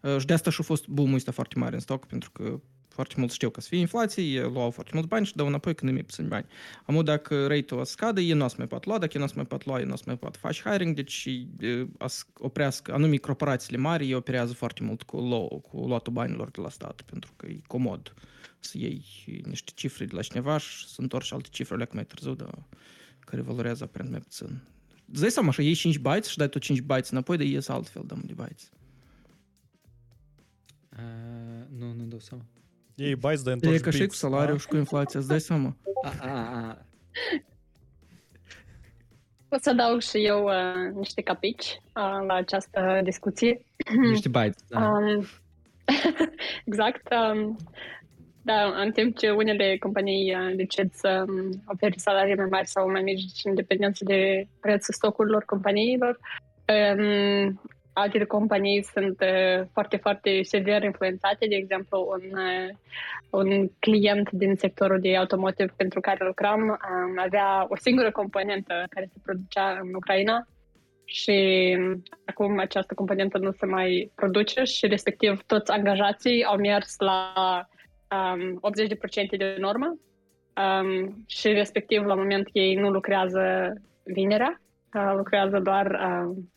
uh, 0.00 0.18
și 0.18 0.26
de 0.26 0.32
asta 0.32 0.50
și-a 0.50 0.64
fost 0.64 0.86
boom-ul 0.86 1.14
ăsta 1.14 1.32
foarte 1.32 1.58
mare 1.58 1.74
în 1.74 1.80
stoc, 1.80 2.06
pentru 2.06 2.30
că 2.30 2.60
foarte 2.92 3.14
mulți 3.16 3.34
știu 3.34 3.50
că 3.50 3.60
să 3.60 3.68
fie 3.68 3.78
inflație, 3.78 4.22
ei 4.22 4.50
luau 4.52 4.70
foarte 4.70 4.90
mulți 4.94 5.08
bani 5.08 5.26
și 5.26 5.36
dau 5.36 5.46
înapoi 5.46 5.74
când 5.74 5.90
nu 5.90 5.96
mai 5.96 6.06
puțini 6.06 6.28
bani. 6.28 6.46
Am 6.84 7.04
dacă 7.04 7.46
rate-ul 7.46 7.80
o 7.80 7.84
să 7.84 7.90
scadă, 7.90 8.20
ei 8.20 8.32
nu 8.32 8.44
o 8.44 8.48
să 8.48 8.54
mai 8.58 8.66
pot 8.66 8.84
lua, 8.84 8.98
dacă 8.98 9.10
ei 9.12 9.18
nu 9.18 9.24
o 9.24 9.28
să 9.28 9.34
mai 9.36 9.44
pot 9.44 9.64
lua, 9.64 9.78
ei 9.78 9.84
nu 9.84 9.92
o 9.92 9.96
să 9.96 10.02
mai 10.06 10.16
pot 10.18 10.36
face 10.36 10.62
hiring, 10.64 10.94
deci 10.94 11.28
e, 11.60 11.86
o 11.98 12.06
să 12.06 12.24
oprească, 12.38 12.92
anume 12.92 13.16
corporațiile 13.16 13.78
mari, 13.78 14.04
ei 14.06 14.14
operează 14.14 14.52
foarte 14.52 14.82
mult 14.82 15.02
cu, 15.02 15.16
lu- 15.16 15.62
cu 15.70 15.86
luatul 15.86 16.12
banilor 16.12 16.50
de 16.50 16.60
la 16.60 16.68
stat, 16.68 17.02
pentru 17.02 17.32
că 17.36 17.46
e 17.46 17.60
comod 17.66 18.14
să 18.58 18.78
iei 18.78 19.04
niște 19.44 19.72
cifre 19.74 20.04
de 20.04 20.14
la 20.14 20.22
cineva 20.22 20.58
și 20.58 20.88
să 20.88 21.00
întorci 21.00 21.32
alte 21.32 21.48
cifre 21.50 21.76
leacă 21.76 21.92
mai 21.94 22.04
târziu, 22.04 22.34
dar 22.34 22.58
care 23.20 23.42
valorează 23.42 23.84
aparent 23.84 24.10
mai 24.10 24.20
puțin. 24.20 24.60
Îți 25.12 25.20
dai 25.20 25.30
seama, 25.30 25.48
așa, 25.48 25.62
iei 25.62 25.74
5 25.74 25.98
bytes 25.98 26.26
și 26.26 26.36
dai 26.36 26.48
tu 26.48 26.58
5 26.58 26.80
bytes 26.80 27.10
înapoi, 27.10 27.36
dar 27.36 27.46
ies 27.46 27.68
altfel, 27.68 28.02
dăm 28.06 28.22
de 28.26 28.32
bytes. 28.32 28.70
Uh, 30.92 31.78
nu, 31.78 31.92
nu 31.92 32.04
dau 32.04 32.18
seama. 32.18 32.44
Ei 32.94 33.14
bytes 33.14 33.42
de 33.42 33.50
E 33.50 33.52
întorci 33.52 33.80
ca 33.80 33.90
și 33.90 33.96
cu 33.96 34.02
bits, 34.02 34.18
salariul 34.18 34.56
da? 34.56 34.58
și 34.58 34.66
cu 34.66 34.76
inflația, 34.76 35.20
îți 35.20 35.28
dai 35.28 35.40
seama. 35.40 35.76
A, 36.02 36.12
a, 36.20 36.30
a. 36.30 36.78
Pot 39.48 39.62
să 39.62 39.70
adaug 39.70 40.00
și 40.00 40.24
eu 40.24 40.44
uh, 40.44 40.94
niște 40.94 41.22
capici 41.22 41.80
uh, 41.94 42.26
la 42.26 42.34
această 42.34 43.00
discuție. 43.04 43.60
Niște 44.10 44.28
bytes, 44.28 44.64
da. 44.68 44.80
Um, 44.80 45.24
exact. 46.68 47.08
Um, 47.12 47.56
da, 48.42 48.80
în 48.82 48.92
timp 48.92 49.18
ce 49.18 49.30
unele 49.30 49.76
companii 49.78 50.34
uh, 50.34 50.56
decid 50.56 50.92
să 50.92 51.24
um, 51.28 51.62
ofere 51.66 51.94
salarii 51.96 52.34
mai 52.34 52.46
mari 52.50 52.66
sau 52.66 52.90
mai 52.90 53.02
mici 53.02 53.44
în 53.44 53.54
dependență 53.54 54.04
de 54.04 54.46
prețul 54.60 54.94
stocurilor 54.94 55.44
companiilor, 55.44 56.18
um, 56.98 57.60
alte 57.92 58.24
companii 58.24 58.82
sunt 58.82 59.20
uh, 59.20 59.66
foarte, 59.72 59.96
foarte 59.96 60.42
sever 60.42 60.82
influențate. 60.82 61.46
De 61.46 61.54
exemplu, 61.54 62.08
un, 62.10 62.38
uh, 62.38 62.68
un 63.30 63.68
client 63.78 64.30
din 64.30 64.54
sectorul 64.56 65.00
de 65.00 65.16
automotive 65.16 65.72
pentru 65.76 66.00
care 66.00 66.24
lucram 66.24 66.60
um, 66.60 67.18
avea 67.18 67.66
o 67.68 67.76
singură 67.76 68.10
componentă 68.10 68.84
care 68.90 69.08
se 69.12 69.20
producea 69.22 69.78
în 69.82 69.94
Ucraina 69.94 70.46
și 71.04 71.30
um, 71.78 72.02
acum 72.24 72.58
această 72.58 72.94
componentă 72.94 73.38
nu 73.38 73.50
se 73.50 73.66
mai 73.66 74.10
produce 74.14 74.62
și 74.62 74.86
respectiv 74.86 75.42
toți 75.46 75.70
angajații 75.70 76.44
au 76.44 76.56
mers 76.56 76.94
la 76.98 77.32
um, 78.34 78.60
80% 79.34 79.36
de 79.36 79.56
normă 79.58 79.98
um, 80.56 81.24
și 81.26 81.48
respectiv 81.48 82.04
la 82.04 82.14
moment 82.14 82.48
ei 82.52 82.74
nu 82.74 82.90
lucrează 82.90 83.72
vinerea, 84.02 84.60
uh, 84.94 85.12
lucrează 85.16 85.58
doar 85.58 85.86
um, 85.86 86.51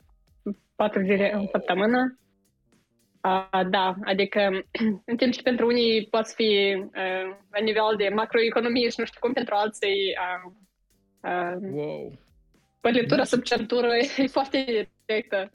4 0.75 1.01
zile 1.01 1.34
în 1.34 1.47
săptămână. 1.51 2.19
Uh, 3.23 3.67
da, 3.69 3.95
adică 4.03 4.39
în 5.12 5.17
timp 5.17 5.34
ce 5.34 5.41
pentru 5.41 5.65
unii 5.65 6.08
poate 6.08 6.31
fi 6.36 6.75
uh, 6.77 7.38
la 7.51 7.60
nivel 7.63 7.95
de 7.97 8.10
macroeconomie 8.13 8.89
și 8.89 8.99
nu 8.99 9.05
știu 9.05 9.19
cum 9.19 9.34
pentru 9.34 9.55
alții 9.55 10.13
uh, 10.25 10.51
uh, 11.21 11.71
wow. 11.71 12.19
pălitura 12.79 13.15
da. 13.15 13.23
sub 13.23 13.41
centură 13.41 13.91
e 14.17 14.27
foarte 14.27 14.88
directă. 15.05 15.51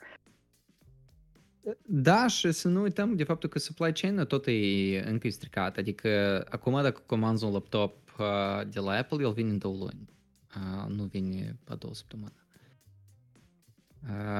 Da, 1.86 2.26
și 2.26 2.52
să 2.52 2.68
nu 2.68 2.80
uităm 2.80 3.16
de 3.16 3.24
faptul 3.24 3.48
că 3.48 3.58
supply 3.58 3.92
chain 3.92 4.24
tot 4.24 4.46
e 4.46 5.02
încă 5.04 5.26
e 5.26 5.30
stricat. 5.30 5.76
Adică 5.76 6.44
acum 6.50 6.82
dacă 6.82 7.02
comanzi 7.06 7.44
un 7.44 7.52
laptop 7.52 7.96
uh, 8.18 8.66
de 8.72 8.80
la 8.80 8.92
Apple, 8.92 9.24
el 9.24 9.32
vine 9.32 9.50
în 9.50 9.58
două 9.58 9.76
luni. 9.76 10.08
Uh, 10.56 10.96
nu 10.96 11.04
vine 11.04 11.56
la 11.66 11.74
două 11.74 11.94
săptămâni. 11.94 12.39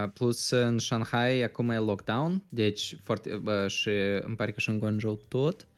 Uh, 0.05 0.11
plus 0.15 0.51
în 0.51 0.79
Shanghai 0.79 1.43
acum 1.43 1.71
e 1.71 1.79
lockdown, 1.79 2.43
deci 2.49 2.97
foarte, 3.03 3.35
uh, 3.45 3.67
și 3.67 3.89
îmi 4.21 4.37
pare 4.37 4.53
că 4.53 4.61
și 4.61 4.69
în 4.69 4.79
Guangzhou 4.79 5.15
tot. 5.29 5.69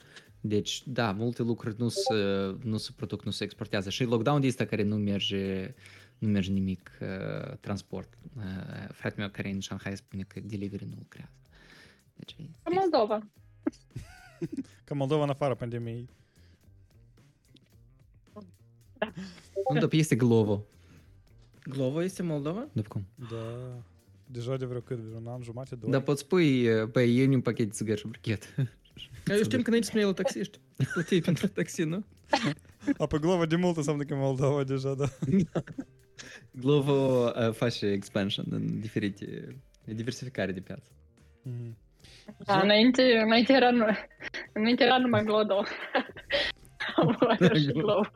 Deci, 0.40 0.82
da, 0.87 1.12
multe 1.12 1.42
lucruri 1.42 1.74
nu 1.78 1.88
se, 1.88 2.14
nu 2.62 2.76
se 2.76 2.90
produc, 2.96 3.24
nu 3.24 3.30
se 3.30 3.44
exportează. 3.44 3.90
Și 3.90 4.04
lockdown 4.04 4.40
de 4.40 4.46
ăsta 4.46 4.64
care 4.64 4.82
nu 4.82 4.96
merge, 4.96 5.74
nu 6.18 6.28
merge 6.28 6.52
nimic 6.52 6.90
uh, 7.00 7.56
transport. 7.61 8.18
Uh, 8.37 8.42
fratele 8.92 9.22
meu 9.22 9.28
care 9.28 9.48
e 9.48 9.52
în 9.52 9.61
Shanghai 9.61 9.96
spune 9.96 10.22
că 10.22 10.40
delivery 10.40 10.85
nu 10.85 10.94
lucrează. 10.98 11.32
Deci, 12.14 12.37
e 12.38 12.42
Ca 12.62 12.70
Moldova. 12.70 13.26
Ca 14.85 14.94
Moldova 14.94 15.22
în 15.22 15.30
afara 15.30 15.54
pandemiei. 15.54 16.08
Nu, 19.72 19.80
dar 19.80 19.92
este 19.92 20.16
Glovo. 20.16 20.64
Glovo 21.64 22.02
este 22.02 22.22
Moldova? 22.22 22.68
După 22.72 22.88
cum. 22.88 23.06
Da. 23.30 23.82
Deja 24.32 24.56
de 24.56 24.64
vreo 24.64 24.80
cât, 24.80 24.98
vreo 24.98 25.18
un 25.18 25.26
an 25.26 25.42
jumate, 25.42 25.74
doi. 25.74 25.90
Dar 25.90 26.00
poți 26.00 26.20
spui, 26.20 26.68
uh, 26.68 26.84
băi, 26.88 27.16
iei 27.16 27.26
un 27.34 27.40
pachet 27.40 27.66
de 27.66 27.72
țigări 27.72 28.00
și 28.00 28.06
brichet. 28.06 28.54
Eu 29.26 29.42
știm 29.42 29.62
că 29.62 29.66
înainte 29.68 29.86
spuneai 29.88 30.08
la 30.08 30.12
taxiști. 30.14 30.58
Plăteai 30.92 31.20
pentru 31.20 31.46
taxi, 31.46 31.82
nu? 31.82 32.04
A, 32.98 33.06
pe 33.06 33.18
Glovo 33.18 33.46
de 33.46 33.56
mult 33.56 33.76
înseamnă 33.76 34.02
că 34.04 34.14
e 34.14 34.16
Moldova 34.16 34.64
deja, 34.64 34.94
da. 34.94 35.04
Glovo 36.50 37.24
uh, 37.36 37.52
face 37.52 37.86
expansion 37.86 38.44
în 38.50 38.80
diferite, 38.80 39.56
e 39.84 39.92
diversificare 39.92 40.52
de 40.52 40.60
piață. 40.60 40.90
Mhm. 41.42 41.76
Da, 42.44 42.60
înainte, 42.60 43.02
înainte, 43.24 43.52
era, 43.52 43.70
nu- 43.70 43.86
înainte 44.52 44.84
era 44.84 44.98
numai 44.98 45.24
Glodo. 45.24 45.62
Am 46.96 47.16
luat 47.20 47.56
și 47.56 47.66
Glovo. 47.72 48.06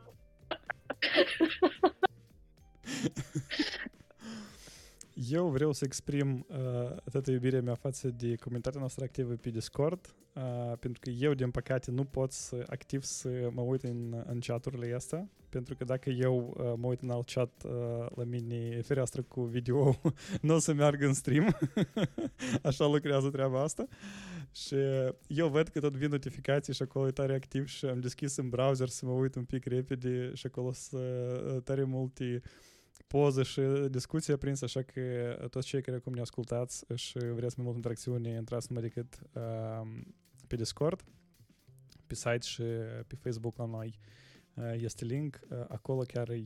Eu 5.25 5.47
vreau 5.47 5.71
să 5.71 5.85
exprim 5.85 6.45
uh, 6.49 6.95
toată 7.11 7.31
iubirea 7.31 7.61
mea 7.61 7.75
față 7.75 8.07
de 8.07 8.35
comunitatea 8.35 8.79
noastră 8.79 9.03
activă 9.03 9.33
pe 9.33 9.49
Discord, 9.49 10.15
uh, 10.33 10.77
pentru 10.79 10.99
că 10.99 11.09
eu, 11.09 11.33
din 11.33 11.51
păcate, 11.51 11.91
nu 11.91 12.03
pot 12.03 12.31
să 12.31 12.63
activ 12.67 13.03
să 13.03 13.49
mă 13.51 13.61
uit 13.61 13.83
în, 13.83 14.23
în 14.27 14.39
chaturile 14.39 14.93
astea, 14.95 15.29
pentru 15.49 15.75
că 15.75 15.83
dacă 15.83 16.09
eu 16.09 16.55
uh, 16.57 16.73
mă 16.75 16.87
uit 16.87 17.01
în 17.01 17.09
alt 17.09 17.29
chat 17.29 17.63
uh, 17.65 18.05
la 18.15 18.23
mine, 18.23 18.81
fereastră 18.81 19.21
cu 19.21 19.41
video, 19.41 19.99
nu 20.41 20.53
o 20.53 20.59
să 20.59 20.73
meargă 20.73 21.05
în 21.05 21.13
stream. 21.13 21.57
Așa 22.63 22.85
lucrează 22.85 23.29
treaba 23.29 23.61
asta. 23.61 23.87
Și 24.51 24.75
eu 25.27 25.47
văd 25.47 25.67
că 25.67 25.79
tot 25.79 25.95
vin 25.95 26.09
notificații 26.09 26.73
și 26.73 26.81
acolo 26.81 27.07
e 27.07 27.11
tare 27.11 27.33
activ 27.33 27.67
și 27.67 27.85
am 27.85 27.99
deschis 27.99 28.35
în 28.35 28.49
browser 28.49 28.87
să 28.87 29.05
mă 29.05 29.11
uit 29.11 29.35
un 29.35 29.43
pic 29.43 29.65
repede 29.65 30.31
și 30.33 30.45
acolo 30.45 30.71
sunt 30.71 31.01
uh, 31.01 31.61
tare 31.63 31.83
multe 31.83 32.41
poză 33.07 33.43
și 33.43 33.61
discuție 33.89 34.33
aprinsă, 34.33 34.65
așa 34.65 34.81
că 34.81 35.01
toți 35.49 35.67
cei 35.67 35.81
care 35.81 35.97
acum 35.97 36.13
ne 36.13 36.21
ascultați 36.21 36.85
și 36.95 37.17
vreți 37.17 37.53
mai 37.57 37.65
mult 37.65 37.75
interacțiune, 37.75 38.29
intrați 38.29 38.67
numai 38.69 38.89
decât 38.89 39.19
uh, 39.33 40.03
pe 40.47 40.55
Discord, 40.55 41.03
pe 42.07 42.15
site 42.15 42.39
și 42.41 42.63
pe 43.07 43.15
Facebook 43.15 43.57
la 43.57 43.65
noi. 43.65 43.99
Uh, 44.53 44.73
este 44.77 45.05
link, 45.05 45.39
uh, 45.49 45.57
acolo 45.67 46.01
chiar 46.01 46.29
e, 46.29 46.45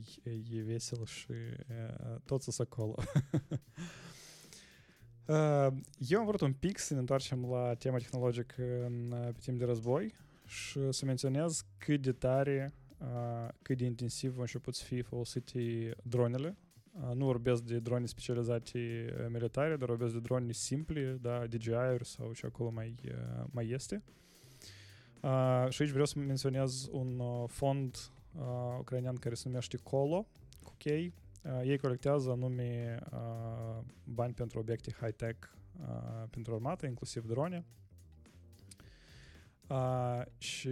e 0.50 0.62
vesel 0.62 1.04
și 1.04 1.30
uh, 1.30 2.16
toți 2.24 2.52
sunt 2.52 2.68
acolo. 2.70 2.94
uh, 5.26 5.66
eu 5.98 6.20
am 6.20 6.26
vrut 6.26 6.40
un 6.40 6.52
pic 6.52 6.78
să 6.78 6.94
ne 6.94 7.00
întoarcem 7.00 7.50
la 7.50 7.74
tema 7.74 7.96
tehnologică 7.96 8.84
în, 8.84 9.14
pe 9.32 9.38
timp 9.40 9.58
de 9.58 9.64
război 9.64 10.14
și 10.46 10.92
să 10.92 11.04
menționez 11.04 11.64
cât 11.78 12.02
de 12.02 12.12
tare 12.12 12.74
cât 13.62 13.78
de 13.78 13.84
intensiv 13.84 14.34
au 14.34 14.40
început 14.40 14.74
să 14.74 14.84
fie 14.84 15.02
folosite 15.02 15.94
dronele. 16.02 16.56
Nu 17.14 17.24
vorbesc 17.24 17.62
de 17.62 17.78
drone 17.78 18.06
specializate 18.06 19.06
militare, 19.30 19.76
dar 19.76 19.88
vorbesc 19.88 20.12
de 20.12 20.20
drone 20.20 20.52
simple, 20.52 21.18
da, 21.20 21.46
DJI-uri 21.46 22.06
sau 22.06 22.32
ce 22.32 22.46
acolo 22.46 22.70
mai, 22.70 22.94
mai 23.50 23.68
este. 23.68 24.02
Și 25.68 25.82
aici 25.82 25.90
vreau 25.90 26.04
să 26.04 26.18
menționez 26.18 26.88
un 26.90 27.22
fond 27.46 27.96
ucrainean 28.78 29.16
care 29.16 29.34
se 29.34 29.48
numește 29.48 29.76
Colo, 29.76 30.26
cu 30.62 30.74
K. 30.78 30.84
Ei 31.64 31.78
colectează 31.80 32.30
anume 32.30 32.98
bani 34.04 34.32
pentru 34.32 34.58
obiecte 34.58 34.94
high-tech 35.00 35.48
pentru 36.30 36.54
armată, 36.54 36.86
inclusiv 36.86 37.26
drone. 37.26 37.64
Uh, 39.72 40.22
și 40.38 40.70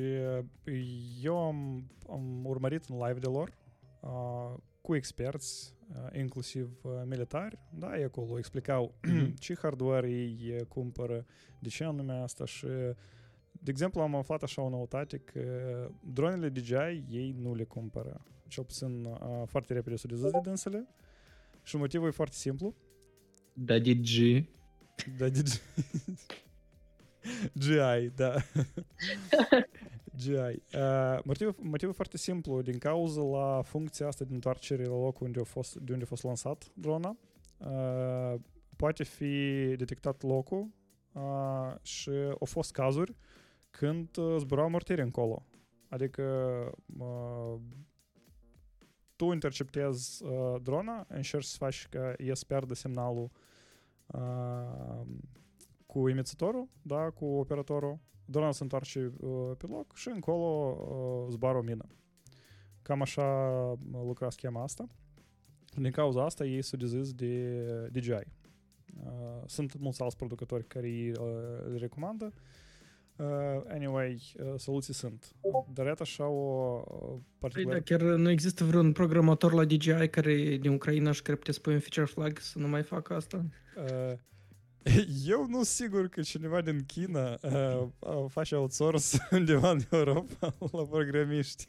eu 1.22 1.36
am, 1.36 1.90
am 2.09 2.44
urmărit 2.44 2.88
un 2.88 3.07
live 3.07 3.18
de 3.18 3.26
lor 3.26 3.53
uh, 4.01 4.59
cu 4.80 4.94
experți, 4.94 5.74
uh, 5.88 6.18
inclusiv 6.18 6.70
uh, 6.82 6.92
militari, 7.05 7.59
da, 7.78 7.98
ei 7.98 8.05
acolo 8.05 8.38
explicau 8.38 8.94
ce 9.38 9.55
hardware 9.62 10.11
ei 10.11 10.64
cumpără, 10.68 11.26
de 11.59 11.68
ce 11.68 11.84
anume 11.84 12.12
asta 12.12 12.44
și 12.44 12.66
de 13.62 13.70
exemplu, 13.70 14.01
am 14.01 14.14
aflat 14.14 14.42
așa 14.42 14.62
o 14.62 14.68
noutate 14.68 15.18
că 15.18 15.42
dronele 16.01 16.48
DJI 16.48 17.05
ei 17.09 17.34
nu 17.38 17.55
le 17.55 17.64
cumpără. 17.64 18.22
Cel 18.48 18.64
puțin 18.64 19.05
uh, 19.05 19.42
foarte 19.46 19.72
repede 19.72 19.96
s-au 19.96 20.11
dezis 20.11 20.30
de 20.30 20.38
dânsele 20.42 20.88
și 21.62 21.76
motivul 21.76 22.09
e 22.09 22.11
foarte 22.11 22.36
simplu. 22.36 22.74
Da, 23.53 23.78
DG. 23.78 24.44
Da, 25.18 25.28
DG. 25.28 25.48
GI, 27.62 28.11
da. 28.14 28.35
GI. 30.16 30.62
Uh, 30.75 31.18
motivul, 31.25 31.55
motivul 31.62 31.95
foarte 31.95 32.16
simplu, 32.16 32.62
din 32.62 32.79
cauza 32.79 33.21
la 33.21 33.62
funcția 33.62 34.07
asta 34.07 34.25
de 34.25 34.35
întoarcere 34.35 34.85
la 34.85 34.97
locul 34.97 35.27
unde 35.27 35.41
a 35.41 35.45
fost, 35.45 35.75
de 35.75 35.93
unde 35.93 36.05
a 36.05 36.09
fost 36.09 36.23
lansat 36.23 36.71
drona, 36.75 37.16
uh, 37.59 38.41
poate 38.77 39.05
fi 39.05 39.75
detectat 39.77 40.23
locul 40.23 40.68
uh, 41.12 41.75
și 41.83 42.11
au 42.11 42.47
fost 42.47 42.73
cazuri 42.73 43.16
când 43.71 44.16
uh, 44.16 44.37
zburau 44.39 44.71
mortiri 44.71 45.01
încolo. 45.01 45.47
Adică 45.89 46.25
uh, 46.99 47.61
tu 49.16 49.33
interceptezi 49.33 50.25
uh, 50.25 50.61
drona, 50.62 51.07
încerci 51.09 51.45
să 51.45 51.57
faci 51.57 51.87
ca 51.91 52.14
ea 52.18 52.35
să 52.35 52.45
pierdă 52.47 52.75
semnalul 52.75 53.31
uh, 54.07 55.01
cu 55.93 56.09
emițătorul, 56.09 56.68
da, 56.82 57.11
cu 57.11 57.24
operatorul, 57.24 57.99
drona 58.24 58.53
se 58.53 58.62
întoarce 58.62 59.12
uh, 59.20 59.51
pe 59.59 59.66
loc 59.66 59.97
și 59.97 60.09
încolo 60.09 60.76
uh, 60.78 61.32
zboară 61.32 61.59
o 61.59 61.62
mină. 61.62 61.84
Cam 62.82 63.01
așa 63.01 63.24
lucra 63.93 64.30
schema 64.30 64.62
asta. 64.62 64.88
Din 65.76 65.91
cauza 65.91 66.24
asta 66.24 66.45
ei 66.45 66.62
s-au 66.62 66.78
dezis 66.78 67.12
de 67.12 67.88
DJI. 67.93 68.11
Uh, 68.11 68.22
sunt 69.47 69.78
mulți 69.78 70.03
alți 70.03 70.16
producători 70.16 70.66
care 70.66 70.86
îi 70.86 71.11
uh, 71.11 71.16
le 71.70 71.76
recomandă. 71.78 72.32
Uh, 73.16 73.26
anyway, 73.68 74.22
uh, 74.36 74.53
soluții 74.57 74.95
sunt. 74.95 75.32
Dar 75.72 75.86
iată 75.86 76.03
așa 76.03 76.26
o 76.26 76.74
particular... 77.38 77.80
Păi 77.80 77.97
da, 77.97 78.05
chiar 78.05 78.16
nu 78.16 78.30
există 78.30 78.64
vreun 78.64 78.93
programator 78.93 79.53
la 79.53 79.64
DJI 79.64 80.09
care 80.09 80.57
din 80.57 80.72
Ucraina 80.72 81.12
și 81.12 81.22
care 81.22 81.36
putea 81.36 81.53
să 81.53 81.61
pui 81.61 81.72
un 81.72 81.80
feature 81.80 82.12
flag 82.12 82.38
să 82.38 82.59
nu 82.59 82.68
mai 82.68 82.82
facă 82.82 83.14
asta? 83.14 83.45
Uh, 83.76 84.18
eu 85.26 85.47
nu 85.47 85.62
sigur 85.62 86.09
că 86.09 86.20
cineva 86.20 86.61
din 86.61 86.85
China 86.87 87.39
uh, 87.43 88.24
face 88.28 88.55
outsource 88.55 89.16
undeva 89.31 89.70
în 89.76 89.81
Europa 89.91 90.55
la 90.72 90.85
programiști. 90.85 91.68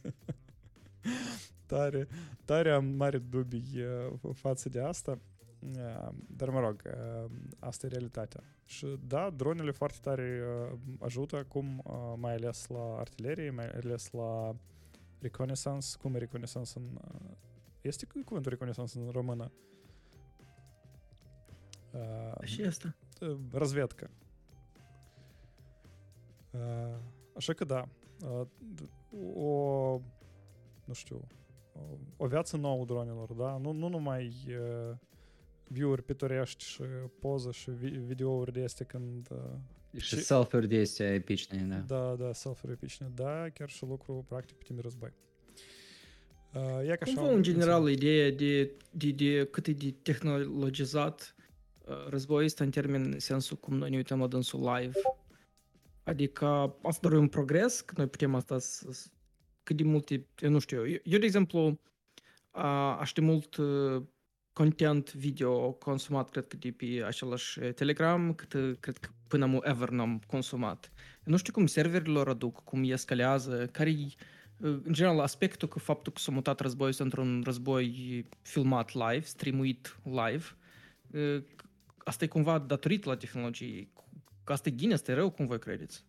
tare, 1.66 2.08
tare 2.46 2.72
am 2.72 2.86
mare 2.86 3.18
dubii 3.18 3.82
uh, 4.22 4.32
față 4.34 4.70
de 4.70 4.82
asta. 4.82 5.20
Uh, 5.60 6.10
dar 6.28 6.50
mă 6.50 6.60
rog, 6.60 6.82
uh, 6.86 7.32
asta 7.60 7.86
e 7.86 7.90
realitatea. 7.90 8.44
Și 8.66 8.88
da, 9.08 9.30
dronele 9.36 9.72
foarte 9.72 9.98
tare 10.02 10.42
uh, 10.72 10.78
ajută 11.00 11.36
acum, 11.36 11.82
uh, 11.86 12.14
mai 12.16 12.34
ales 12.34 12.68
la 12.68 12.96
artilerie, 12.98 13.50
mai 13.50 13.68
ales 13.68 14.12
la 14.12 14.56
reconnaissance. 15.20 15.88
Cum 16.02 16.16
e 16.16 16.18
reconnaissance 16.18 16.72
în... 16.76 16.84
Uh, 16.94 17.32
este 17.82 18.08
cuvântul 18.24 18.52
reconnaissance 18.52 19.00
în 19.00 19.10
română? 19.12 19.52
Uh, 19.52 19.72
și 22.43 22.63
asta. 22.63 22.97
Разведка. 23.53 24.11
Uh, 26.51 26.97
așa 27.35 27.53
că 27.53 27.65
da, 27.65 27.89
uh, 28.21 28.47
o, 29.35 30.01
nu 30.85 30.93
știu, 30.93 31.27
o 32.17 32.27
viață 32.27 32.57
nouă 32.57 32.85
dronelor, 32.85 33.33
da? 33.33 33.57
Nu, 33.57 33.73
nu 33.73 33.89
numai 33.89 34.33
uh, 34.49 34.97
view-uri 35.69 36.03
pitorești 36.03 36.65
și 36.65 36.83
poză 37.21 37.51
și 37.51 37.71
videouri 38.07 38.53
de 38.53 38.61
este 38.61 38.85
când... 38.85 39.29
Uh, 39.31 40.01
și 40.01 40.21
selfie-uri 40.21 40.69
de 40.69 40.77
este 40.77 41.05
epicne, 41.05 41.63
da. 41.63 41.77
Da, 41.77 42.15
da, 42.15 42.33
selfie-uri 42.33 42.79
epicne, 42.83 43.11
da, 43.15 43.47
chiar 43.55 43.69
și 43.69 43.85
lucru 43.85 44.25
practic 44.29 44.57
pe 44.57 44.63
timp 44.65 44.79
de 44.79 44.83
război. 44.83 45.13
Uh, 46.55 46.91
e 46.91 46.97
ca 46.97 47.05
Cum 47.05 47.19
așa, 47.19 47.35
în 47.35 47.43
general, 47.43 47.89
ideea 47.89 48.31
de, 48.31 48.71
de, 48.91 49.11
de 49.11 49.45
cât 49.45 49.67
e 49.67 49.73
de 49.73 49.95
tehnologizat 50.03 51.35
războiul 52.10 52.44
este 52.44 52.64
în 52.64 52.70
termen 52.70 53.20
sensul 53.20 53.58
cum 53.58 53.78
noi 53.78 53.90
ne 53.90 53.96
uităm 53.96 54.20
la 54.20 54.28
dânsul 54.28 54.74
live. 54.74 55.00
Adică 56.04 56.76
asta 56.84 57.08
doar 57.08 57.22
un 57.22 57.28
progres, 57.28 57.82
că 57.82 57.94
noi 57.98 58.08
putem 58.08 58.36
asta 58.36 58.60
să, 58.60 59.10
cât 59.64 59.78
de 59.78 59.84
multe, 59.84 60.28
eu 60.40 60.50
nu 60.50 60.60
știu, 60.60 60.88
eu, 60.88 61.00
eu 61.04 61.20
de 61.20 61.26
exemplu 61.26 61.80
aș 63.00 63.14
de 63.14 63.22
mult 63.22 63.56
content 64.54 65.14
video 65.14 65.72
consumat, 65.72 66.30
cred 66.30 66.48
că 66.48 66.58
de 66.58 66.72
pe 66.72 67.04
același 67.06 67.60
Telegram, 67.60 68.34
cât 68.34 68.80
cred 68.80 68.98
că 68.98 69.10
până 69.28 69.46
mu 69.46 69.60
ever 69.64 69.90
n-am 69.90 70.22
consumat. 70.28 70.92
Eu 70.96 71.32
nu 71.32 71.38
știu 71.38 71.54
cum 71.54 71.66
serverilor 71.66 72.30
aduc, 72.30 72.64
cum 72.64 72.84
escalează, 72.84 73.68
care 73.72 73.96
în 74.58 74.94
general 74.94 75.20
aspectul 75.20 75.68
că 75.68 75.80
faptul 75.80 76.14
că 76.14 76.20
s-a 76.20 76.32
mutat 76.32 76.60
războiul 76.60 76.96
într-un 76.98 77.42
război 77.46 78.26
filmat 78.42 78.94
live, 78.94 79.26
streamuit 79.26 80.00
live, 80.04 80.46
asta 82.04 82.24
e 82.24 82.28
cumva 82.28 82.60
datorită 82.60 83.10
la 83.10 83.18
tehnologie. 83.18 83.90
Asta 84.44 84.70
e 84.70 84.72
bine, 84.72 84.94
asta 84.94 85.12
e 85.12 85.16
rău, 85.16 85.30
cum 85.30 85.46
voi 85.46 85.60
credeți? 85.60 86.06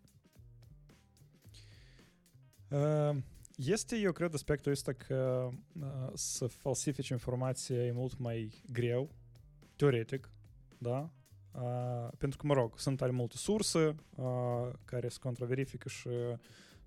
Uh, 2.68 3.16
este, 3.57 3.97
eu 3.97 4.12
cred, 4.12 4.34
aspectul 4.34 4.72
ăsta 4.72 4.93
că 4.93 5.49
uh, 5.80 6.11
să 6.14 6.47
falsifici 6.47 7.09
informația 7.09 7.84
e 7.84 7.93
mult 7.93 8.18
mai 8.18 8.62
greu, 8.72 9.14
teoretic, 9.76 10.30
da? 10.78 11.11
Uh, 11.53 12.09
pentru 12.18 12.38
că, 12.38 12.47
mă 12.47 12.55
rog, 12.55 12.78
sunt 12.78 12.97
tare 12.97 13.11
multe 13.11 13.36
surse 13.36 13.95
uh, 14.14 14.70
care 14.84 15.09
se 15.09 15.18
contraverifică 15.20 15.88
și 15.88 16.09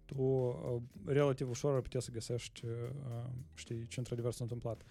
tu 0.05 0.21
uh, 0.21 0.81
relativ 1.05 1.49
ușor 1.49 1.73
ar 1.73 1.81
putea 1.81 1.99
să 1.99 2.11
găsești, 2.11 2.65
uh, 2.65 3.29
știi, 3.53 3.87
ce 3.87 3.99
într-adevăr 3.99 4.31
s-a 4.31 4.43
întâmplat. 4.43 4.81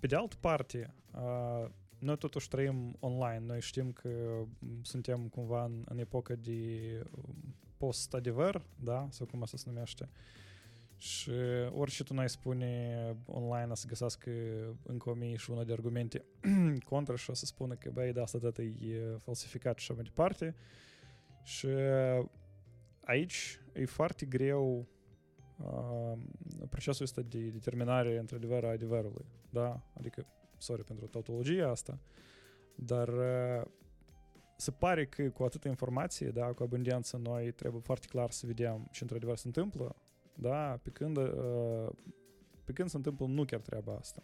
Pe 0.00 0.06
de 0.06 0.16
altă 0.16 0.36
parte, 0.40 0.94
uh, 1.14 1.70
noi 2.04 2.18
totuși 2.18 2.48
trăim 2.48 2.96
online. 3.00 3.42
Noi 3.46 3.60
știm 3.60 3.92
că 3.92 4.44
suntem 4.82 5.28
cumva 5.28 5.64
în, 5.64 5.82
în 5.88 5.98
epocă 5.98 6.36
de 6.36 6.80
post-adevăr, 7.76 8.62
da? 8.76 9.06
Sau 9.10 9.26
cum 9.26 9.42
asta 9.42 9.56
se 9.56 9.64
numește. 9.66 10.08
Și 10.96 11.30
orice 11.70 12.02
tu 12.02 12.14
n-ai 12.14 12.28
spune 12.28 13.16
online 13.26 13.70
o 13.70 13.74
să 13.74 13.86
găsească 13.86 14.30
încă 14.82 15.10
o 15.10 15.14
mie 15.14 15.36
și 15.36 15.50
una 15.50 15.64
de 15.64 15.72
argumente 15.72 16.24
contra 16.90 17.16
și 17.16 17.30
o 17.30 17.34
să 17.34 17.46
spună 17.46 17.74
că, 17.74 17.90
băi, 17.90 18.12
da, 18.12 18.22
asta 18.22 18.38
dată 18.38 18.62
e 18.62 19.18
falsificat 19.22 19.78
și 19.78 19.84
așa 19.90 19.94
mai 19.94 20.02
departe. 20.02 20.54
Și 21.42 21.68
aici 23.04 23.60
e 23.72 23.84
foarte 23.84 24.26
greu 24.26 24.86
uh, 25.56 26.18
procesul 26.68 27.04
ăsta 27.04 27.22
de 27.22 27.38
determinare 27.38 28.18
într-adevăr 28.18 28.64
a 28.64 28.70
adevărului. 28.70 29.24
Da? 29.50 29.80
Adică 29.92 30.26
sorry 30.64 30.84
pentru 30.84 31.06
tautologia 31.06 31.70
asta, 31.70 31.98
dar 32.74 33.08
se 34.56 34.70
pare 34.70 35.06
că 35.06 35.30
cu 35.30 35.42
atâta 35.42 35.68
informație, 35.68 36.28
da, 36.28 36.52
cu 36.52 36.62
abundență, 36.62 37.16
noi 37.16 37.52
trebuie 37.52 37.80
foarte 37.80 38.06
clar 38.06 38.30
să 38.30 38.46
vedem 38.46 38.88
ce 38.90 39.02
într-adevăr 39.02 39.36
se 39.36 39.46
întâmplă, 39.46 39.96
da, 40.34 40.78
pe 40.82 40.90
când, 40.90 41.18
pe 42.64 42.72
când 42.72 42.88
se 42.88 42.96
întâmplă 42.96 43.26
nu 43.26 43.44
chiar 43.44 43.60
treaba 43.60 43.94
asta. 43.94 44.22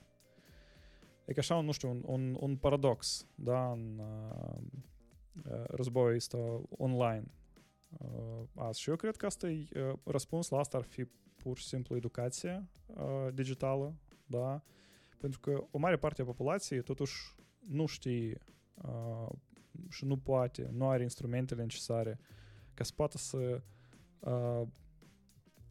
e 1.24 1.32
ca 1.32 1.40
așa, 1.40 1.56
un, 1.56 1.64
nu 1.64 1.72
știu, 1.72 1.90
un, 1.90 2.02
un, 2.06 2.36
un 2.40 2.56
paradox, 2.56 3.26
da, 3.34 3.70
în 3.70 3.98
uh, 3.98 4.58
uh, 5.50 5.64
războiul 5.66 6.14
ăsta 6.14 6.38
online 6.70 7.24
uh, 7.98 8.42
azi. 8.54 8.80
Și 8.80 8.90
eu 8.90 8.96
cred 8.96 9.16
că 9.16 9.26
asta 9.26 9.48
e, 9.48 9.68
uh, 9.74 9.92
răspuns 10.04 10.48
la 10.48 10.58
asta 10.58 10.76
ar 10.76 10.84
fi 10.84 11.04
pur 11.36 11.58
și 11.58 11.66
simplu 11.66 11.96
educație 11.96 12.68
uh, 12.86 13.28
digitală, 13.34 13.94
da, 14.26 14.62
pentru 15.20 15.40
că 15.40 15.64
o 15.70 15.78
mare 15.78 15.96
parte 15.96 16.22
a 16.22 16.24
populației 16.24 16.82
totuși 16.82 17.34
nu 17.58 17.86
știe 17.86 18.38
uh, 18.74 19.28
și 19.88 20.04
nu 20.04 20.16
poate, 20.16 20.70
nu 20.72 20.88
are 20.88 21.02
instrumentele 21.02 21.62
necesare 21.62 22.18
ca 22.74 22.84
să 22.84 22.92
poată 22.96 23.18
să 23.18 23.62
uh, 24.18 24.62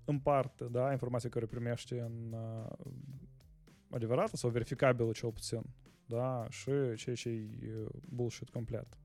împartă 0.06 0.68
da, 0.72 0.92
informația 0.92 1.30
care 1.30 1.46
primește 1.46 2.00
în 2.00 2.34
uh, 2.34 2.76
adevărată 3.90 4.36
sau 4.36 4.50
verificabilă 4.50 5.12
cel 5.12 5.32
puțin, 5.32 5.62
da, 6.06 6.48
și 6.50 6.72
ceea 6.96 7.16
ce 7.16 7.30
e 7.30 7.86
bullshit 8.10 8.50
complet. 8.50 8.98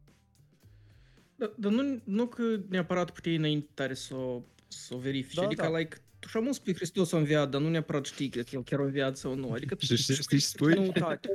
Da, 1.37 1.53
dar 1.57 1.73
nu, 1.73 2.01
nu 2.05 2.27
că 2.27 2.43
neapărat 2.69 3.11
puteai 3.11 3.35
înainte 3.35 3.71
tare 3.75 3.95
să 3.95 4.15
o, 4.15 4.43
să 4.69 4.95
o 4.95 4.99
verifici, 4.99 5.35
Da, 5.35 5.43
adică, 5.43 5.63
da. 5.63 5.79
like, 5.79 5.97
tu 6.25 6.31
și-am 6.31 6.53
spui 6.53 6.75
Hristos 6.75 7.13
a 7.13 7.17
înviat, 7.17 7.51
dar 7.51 7.61
nu 7.61 7.69
neapărat 7.69 8.05
știi 8.05 8.29
că 8.29 8.43
el 8.53 8.63
chiar 8.63 8.81
a 8.81 8.83
înviat 8.85 9.17
sau 9.17 9.35
nu, 9.35 9.53
adică 9.53 9.77
Și 9.79 9.97
știi- 9.97 10.15
știi 10.15 10.39
ce 10.39 10.45
spui? 10.47 10.75
noutate. 10.75 11.29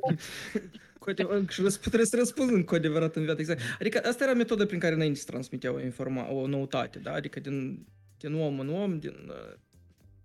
Cu 1.00 1.10
adevărat, 1.10 1.50
și 1.50 1.62
răsp- 1.62 1.80
trebuie 1.80 2.06
să 2.06 2.16
răspund 2.16 2.66
cu 2.66 2.76
adevărat 2.76 3.16
înviat, 3.16 3.40
exact. 3.40 3.62
Adică 3.80 4.02
asta 4.06 4.24
era 4.24 4.34
metoda 4.34 4.66
prin 4.66 4.80
care 4.80 4.94
înainte 4.94 5.20
se 5.20 5.26
transmitea 5.26 5.72
o, 5.74 5.80
informa- 5.82 6.30
o 6.32 6.48
noutate, 6.48 7.00
da? 7.00 7.12
Adică 7.14 7.40
din, 7.40 7.86
din 8.18 8.34
om 8.34 8.60
în 8.60 8.70
om, 8.70 9.00
din, 9.00 9.16
uh, 9.28 9.56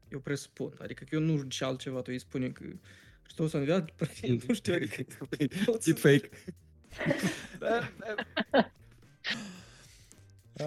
eu 0.08 0.18
presupun, 0.18 0.72
adică 0.80 1.04
că 1.08 1.14
eu 1.14 1.20
nu 1.22 1.36
știu 1.36 1.48
ce 1.48 1.64
altceva, 1.64 1.96
tu 2.00 2.10
îi 2.12 2.18
spune 2.18 2.48
că 2.48 2.64
Hristos 3.22 3.54
a 3.54 3.58
înviat, 3.58 3.90
nu 4.46 4.54
știu, 4.54 4.74
adică... 4.74 5.04
Deepfake. 5.84 6.28
Uh, 7.60 7.88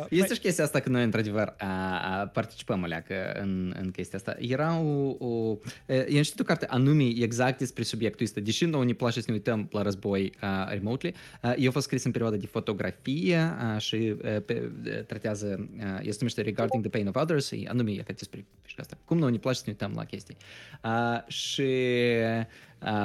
Este 0.10 0.34
și 0.34 0.40
chestia 0.40 0.64
asta 0.64 0.80
că 0.80 0.90
noi, 0.90 1.04
într-adevăr, 1.04 1.54
a, 1.58 2.20
a, 2.20 2.28
participăm 2.28 2.84
aleacă 2.84 3.32
în, 3.42 3.76
în 3.80 3.92
chestia 3.92 4.18
asta. 4.18 4.36
Era 4.40 4.80
o... 4.80 5.16
o 5.20 5.58
e, 5.86 6.14
eu 6.14 6.22
știu 6.22 6.44
o 6.44 6.48
carte 6.48 6.66
anume 6.66 7.04
exact 7.04 7.58
despre 7.58 7.84
subiectul 7.84 8.26
ăsta. 8.26 8.40
Deși 8.40 8.66
nouă 8.66 8.86
ne 8.86 8.94
place 8.94 9.20
să 9.20 9.26
ne 9.28 9.34
uităm 9.34 9.68
la 9.72 9.82
război 9.82 10.32
a, 10.40 10.70
remotely, 10.70 11.16
a, 11.42 11.54
eu 11.58 11.70
a 11.70 11.72
fost 11.72 11.86
scris 11.86 12.04
în 12.04 12.12
perioada 12.12 12.36
de 12.36 12.46
fotografie 12.46 13.38
a, 13.38 13.78
și 13.78 14.16
a, 14.24 14.28
pe, 14.46 14.72
a, 14.86 15.04
tratează, 15.04 15.70
a, 15.80 16.00
este 16.02 16.18
numește 16.20 16.42
Regarding 16.42 16.82
the 16.82 16.90
Pain 16.90 17.08
of 17.08 17.16
Others, 17.16 17.52
e 17.52 17.64
anume 17.68 17.92
e 17.92 18.04
despre 18.08 18.46
și 18.66 18.76
asta. 18.78 18.98
Cum 19.06 19.18
nouă 19.18 19.32
ne 19.32 19.38
place 19.38 19.58
să 19.58 19.64
ne 19.66 19.72
uităm 19.72 19.92
la 19.96 20.06
chestii. 20.06 20.38
A, 20.82 21.26
și 21.28 21.72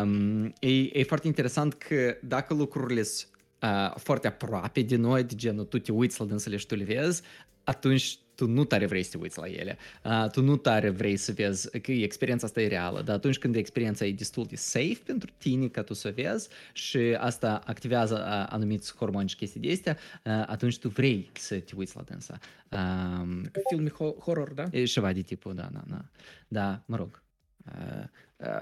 um, 0.02 0.44
e, 0.60 0.98
e 0.98 1.04
foarte 1.06 1.26
interesant 1.26 1.74
că 1.74 2.16
dacă 2.22 2.54
lucrurile 2.54 3.02
sunt 3.02 3.31
uh, 3.62 3.94
foarte 3.96 4.26
aproape 4.26 4.82
de 4.82 4.96
noi, 4.96 5.24
de 5.24 5.34
genul 5.34 5.64
tu 5.64 5.78
te 5.78 5.92
uiți 5.92 6.20
la 6.20 6.26
dânsele 6.26 6.56
și 6.56 6.66
tu 6.66 6.74
le 6.74 6.84
vezi, 6.84 7.22
atunci 7.64 8.18
tu 8.34 8.46
nu 8.46 8.64
tare 8.64 8.86
vrei 8.86 9.02
să 9.02 9.10
te 9.10 9.16
uiți 9.16 9.38
la 9.38 9.46
ele. 9.46 9.78
Uh, 10.04 10.30
tu 10.30 10.42
nu 10.42 10.56
tare 10.56 10.90
vrei 10.90 11.16
să 11.16 11.32
vezi 11.32 11.80
că 11.80 11.92
experiența 11.92 12.46
asta 12.46 12.60
e 12.60 12.66
reală, 12.66 13.02
dar 13.02 13.14
atunci 13.16 13.38
când 13.38 13.56
experiența 13.56 14.04
e 14.04 14.12
destul 14.12 14.44
de 14.44 14.56
safe 14.56 14.98
pentru 15.04 15.30
tine 15.38 15.66
ca 15.66 15.82
tu 15.82 15.94
să 15.94 16.12
vezi 16.14 16.48
și 16.72 16.98
asta 16.98 17.62
activează 17.64 18.14
uh, 18.14 18.52
anumiți 18.54 18.96
hormoni 18.96 19.28
și 19.28 19.36
chestii 19.36 19.60
de 19.60 19.72
astea, 19.72 19.96
uh, 20.24 20.44
atunci 20.46 20.78
tu 20.78 20.88
vrei 20.88 21.30
să 21.38 21.58
te 21.58 21.72
uiți 21.76 21.96
la 21.96 22.02
dânsa. 22.02 22.38
Um, 22.70 23.50
Filme 23.68 23.90
ho- 23.90 24.18
horror, 24.18 24.52
da? 24.52 24.64
E 24.70 24.84
ceva 24.84 25.12
de 25.12 25.20
tipul, 25.20 25.54
da, 25.54 25.68
da, 25.72 25.82
da. 25.86 26.04
Da, 26.48 26.82
mă 26.86 26.96
rog. 26.96 27.22
Uh, 27.66 27.72
uh, 27.92 28.04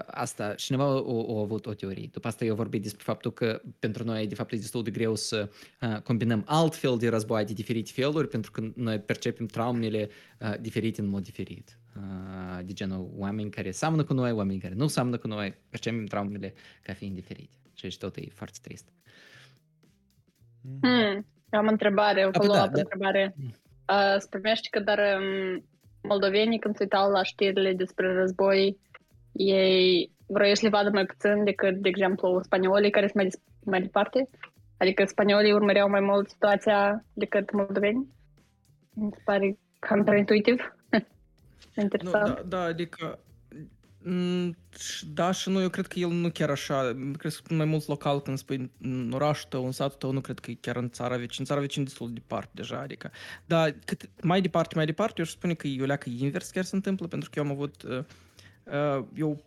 asta, 0.07 0.53
cineva 0.53 0.83
a, 0.83 1.35
a 1.35 1.39
avut 1.39 1.65
o 1.65 1.73
teorie. 1.73 2.09
După 2.11 2.27
asta 2.27 2.45
eu 2.45 2.55
vorbit 2.55 2.81
despre 2.81 3.03
faptul 3.03 3.31
că 3.31 3.61
pentru 3.79 4.03
noi, 4.03 4.27
de 4.27 4.35
fapt, 4.35 4.51
e 4.51 4.55
destul 4.55 4.83
de 4.83 4.91
greu 4.91 5.15
să 5.15 5.49
uh, 5.81 5.97
combinăm 6.03 6.43
altfel 6.47 6.97
de 6.97 7.09
război 7.09 7.45
de 7.45 7.53
diferite 7.53 7.91
feluri, 7.93 8.27
pentru 8.27 8.51
că 8.51 8.61
noi 8.75 8.99
percepem 8.99 9.45
traumele 9.45 10.09
uh, 10.39 10.53
diferite 10.59 11.01
în 11.01 11.07
mod 11.07 11.23
diferit. 11.23 11.77
Uh, 11.95 12.65
de 12.65 12.73
genul 12.73 13.09
oameni 13.17 13.49
care 13.49 13.71
seamănă 13.71 14.03
cu 14.03 14.13
noi, 14.13 14.31
oameni 14.31 14.59
care 14.59 14.73
nu 14.73 14.87
seamănă 14.87 15.17
cu 15.17 15.27
noi, 15.27 15.57
percepem 15.69 16.05
traumele 16.05 16.53
ca 16.83 16.93
fiind 16.93 17.15
diferite. 17.15 17.55
Și 17.73 17.85
aici 17.85 17.97
tot 17.97 18.15
e 18.15 18.21
foarte 18.33 18.57
trist. 18.61 18.89
Mhm. 20.61 20.79
Hmm, 20.81 21.25
eu 21.49 21.59
am 21.59 21.67
o 21.67 21.71
întrebare, 21.71 22.25
o 22.25 22.29
păi 22.29 22.47
da, 22.47 22.53
follow-up 22.53 22.73
da. 22.73 22.79
întrebare. 22.79 23.35
Uh, 23.37 24.13
îți 24.15 24.29
primești 24.29 24.69
că 24.69 24.79
dar 24.79 24.99
um, 25.19 25.65
moldovenii 26.01 26.59
când 26.59 26.75
se 26.75 26.83
uitau 26.83 27.11
la 27.11 27.23
știrile 27.23 27.73
despre 27.73 28.13
război, 28.13 28.77
ei 29.31 30.11
vreau 30.25 30.53
să 30.53 30.61
le 30.63 30.69
vadă 30.69 30.89
mai 30.93 31.05
puțin 31.05 31.43
decât, 31.43 31.75
de 31.75 31.89
exemplu, 31.89 32.41
spaniolii 32.43 32.91
care 32.91 33.05
sunt 33.05 33.15
mai, 33.15 33.25
dis- 33.25 33.41
mai 33.63 33.81
departe? 33.81 34.29
Adică 34.77 35.05
spaniolii 35.05 35.53
urmăreau 35.53 35.89
mai 35.89 35.99
mult 36.01 36.29
situația 36.29 37.05
decât 37.13 37.51
moldovenii? 37.51 38.07
Mi 38.93 39.09
se 39.13 39.21
pare 39.25 39.57
contraintuitiv. 39.89 40.73
Nu, 41.75 41.83
Interesant. 41.83 42.35
da, 42.35 42.41
da, 42.47 42.61
adică 42.63 43.19
mm, 44.03 44.55
și- 44.79 45.05
da 45.13 45.31
și 45.31 45.49
nu, 45.49 45.61
eu 45.61 45.69
cred 45.69 45.87
că 45.87 45.99
el 45.99 46.09
nu 46.09 46.29
chiar 46.29 46.49
așa, 46.49 46.95
cred 47.17 47.33
că 47.33 47.53
mai 47.53 47.65
mult 47.65 47.87
local 47.87 48.21
când 48.21 48.37
spui 48.37 48.71
în 48.81 49.11
orașul 49.13 49.49
tău, 49.49 49.65
în 49.65 49.71
satul 49.71 49.97
tău, 49.97 50.11
nu 50.11 50.21
cred 50.21 50.39
că 50.39 50.51
e 50.51 50.57
chiar 50.61 50.75
în 50.75 50.89
țara 50.89 51.17
vecin, 51.17 51.35
în 51.39 51.45
țara 51.45 51.59
vecin 51.59 51.83
destul 51.83 52.07
de 52.07 52.13
departe 52.13 52.49
deja, 52.53 52.79
adică, 52.79 53.11
da, 53.45 53.65
cât 53.85 54.09
mai 54.21 54.41
departe, 54.41 54.75
mai 54.75 54.85
departe, 54.85 55.13
eu 55.17 55.23
aș 55.23 55.31
spune 55.31 55.53
că 55.53 55.67
e 55.67 55.81
o 55.81 55.85
leacă 55.85 56.09
invers 56.17 56.49
chiar 56.49 56.63
se 56.63 56.75
întâmplă, 56.75 57.07
pentru 57.07 57.29
că 57.29 57.39
eu 57.39 57.45
am 57.45 57.51
avut, 57.51 57.83
uh, 57.83 57.89
uh, 57.97 58.03
eu 59.15 59.43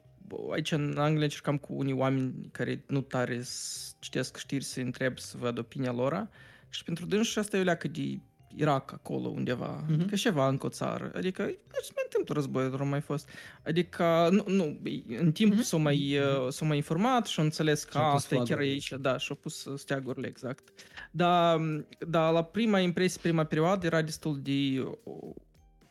aici 0.53 0.73
în 0.73 0.95
Anglia 0.99 1.23
încercam 1.25 1.57
cu 1.59 1.75
unii 1.75 1.93
oameni 1.93 2.49
care 2.53 2.85
nu 2.87 3.01
tare 3.01 3.43
să 3.43 3.93
citesc 3.99 4.37
știri, 4.37 4.65
să 4.65 4.81
întreb, 4.81 5.19
să 5.19 5.37
văd 5.39 5.59
opinia 5.59 5.93
lor 5.93 6.29
și 6.69 6.85
pentru 6.85 7.07
dânsi 7.07 7.39
asta 7.39 7.57
e 7.57 7.61
o 7.61 7.65
leacă 7.65 7.89
de 7.89 8.19
Irak 8.57 8.93
acolo 8.93 9.29
undeva, 9.29 9.85
Mhm. 9.89 10.03
mm-hmm. 10.05 10.09
că 10.09 10.15
ceva 10.17 10.49
încă 10.49 10.67
o 10.67 10.69
țară. 10.69 11.13
Adică 11.15 11.43
nu 11.43 11.81
se 11.83 11.91
mai 11.95 12.03
întâmplă 12.05 12.35
războiul, 12.35 12.71
doar 12.71 12.83
mai 12.83 13.01
fost. 13.01 13.29
Adică, 13.65 14.29
nu, 14.31 14.45
nu 14.47 14.79
în 15.19 15.33
timp 15.33 15.53
Mhm. 15.53 15.61
mm-hmm. 15.61 15.65
s-au 15.65 15.79
mai, 15.79 16.19
uh, 16.19 16.49
s-au 16.53 16.67
mai 16.67 16.77
informat 16.77 17.27
și 17.27 17.39
au 17.39 17.45
înțeles 17.45 17.85
că 17.85 17.91
Și-au 17.91 18.13
pus 18.13 18.23
asta 18.23 18.35
e 18.35 18.39
chiar 18.39 18.47
flagurile. 18.47 18.73
aici, 18.73 18.93
da, 19.01 19.19
și 19.19 19.27
au 19.31 19.37
pus 19.37 19.65
uh, 19.65 19.79
steagurile, 19.79 20.27
exact. 20.27 20.69
Dar, 21.11 21.61
da, 22.09 22.31
la 22.31 22.45
prima 22.45 22.79
impresie, 22.79 23.21
prima 23.23 23.45
perioadă 23.45 23.87
era 23.87 24.03
destul 24.03 24.41
de, 24.43 24.81
uh, 25.05 25.35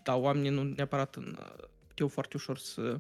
da, 0.04 0.16
oamenii 0.16 0.50
nu 0.50 0.64
neapărat 0.64 1.16
în, 1.16 1.38
uh, 1.94 2.00
puteau 2.00 2.08
foarte 2.08 2.38
ușor 2.38 2.58
să 2.58 3.00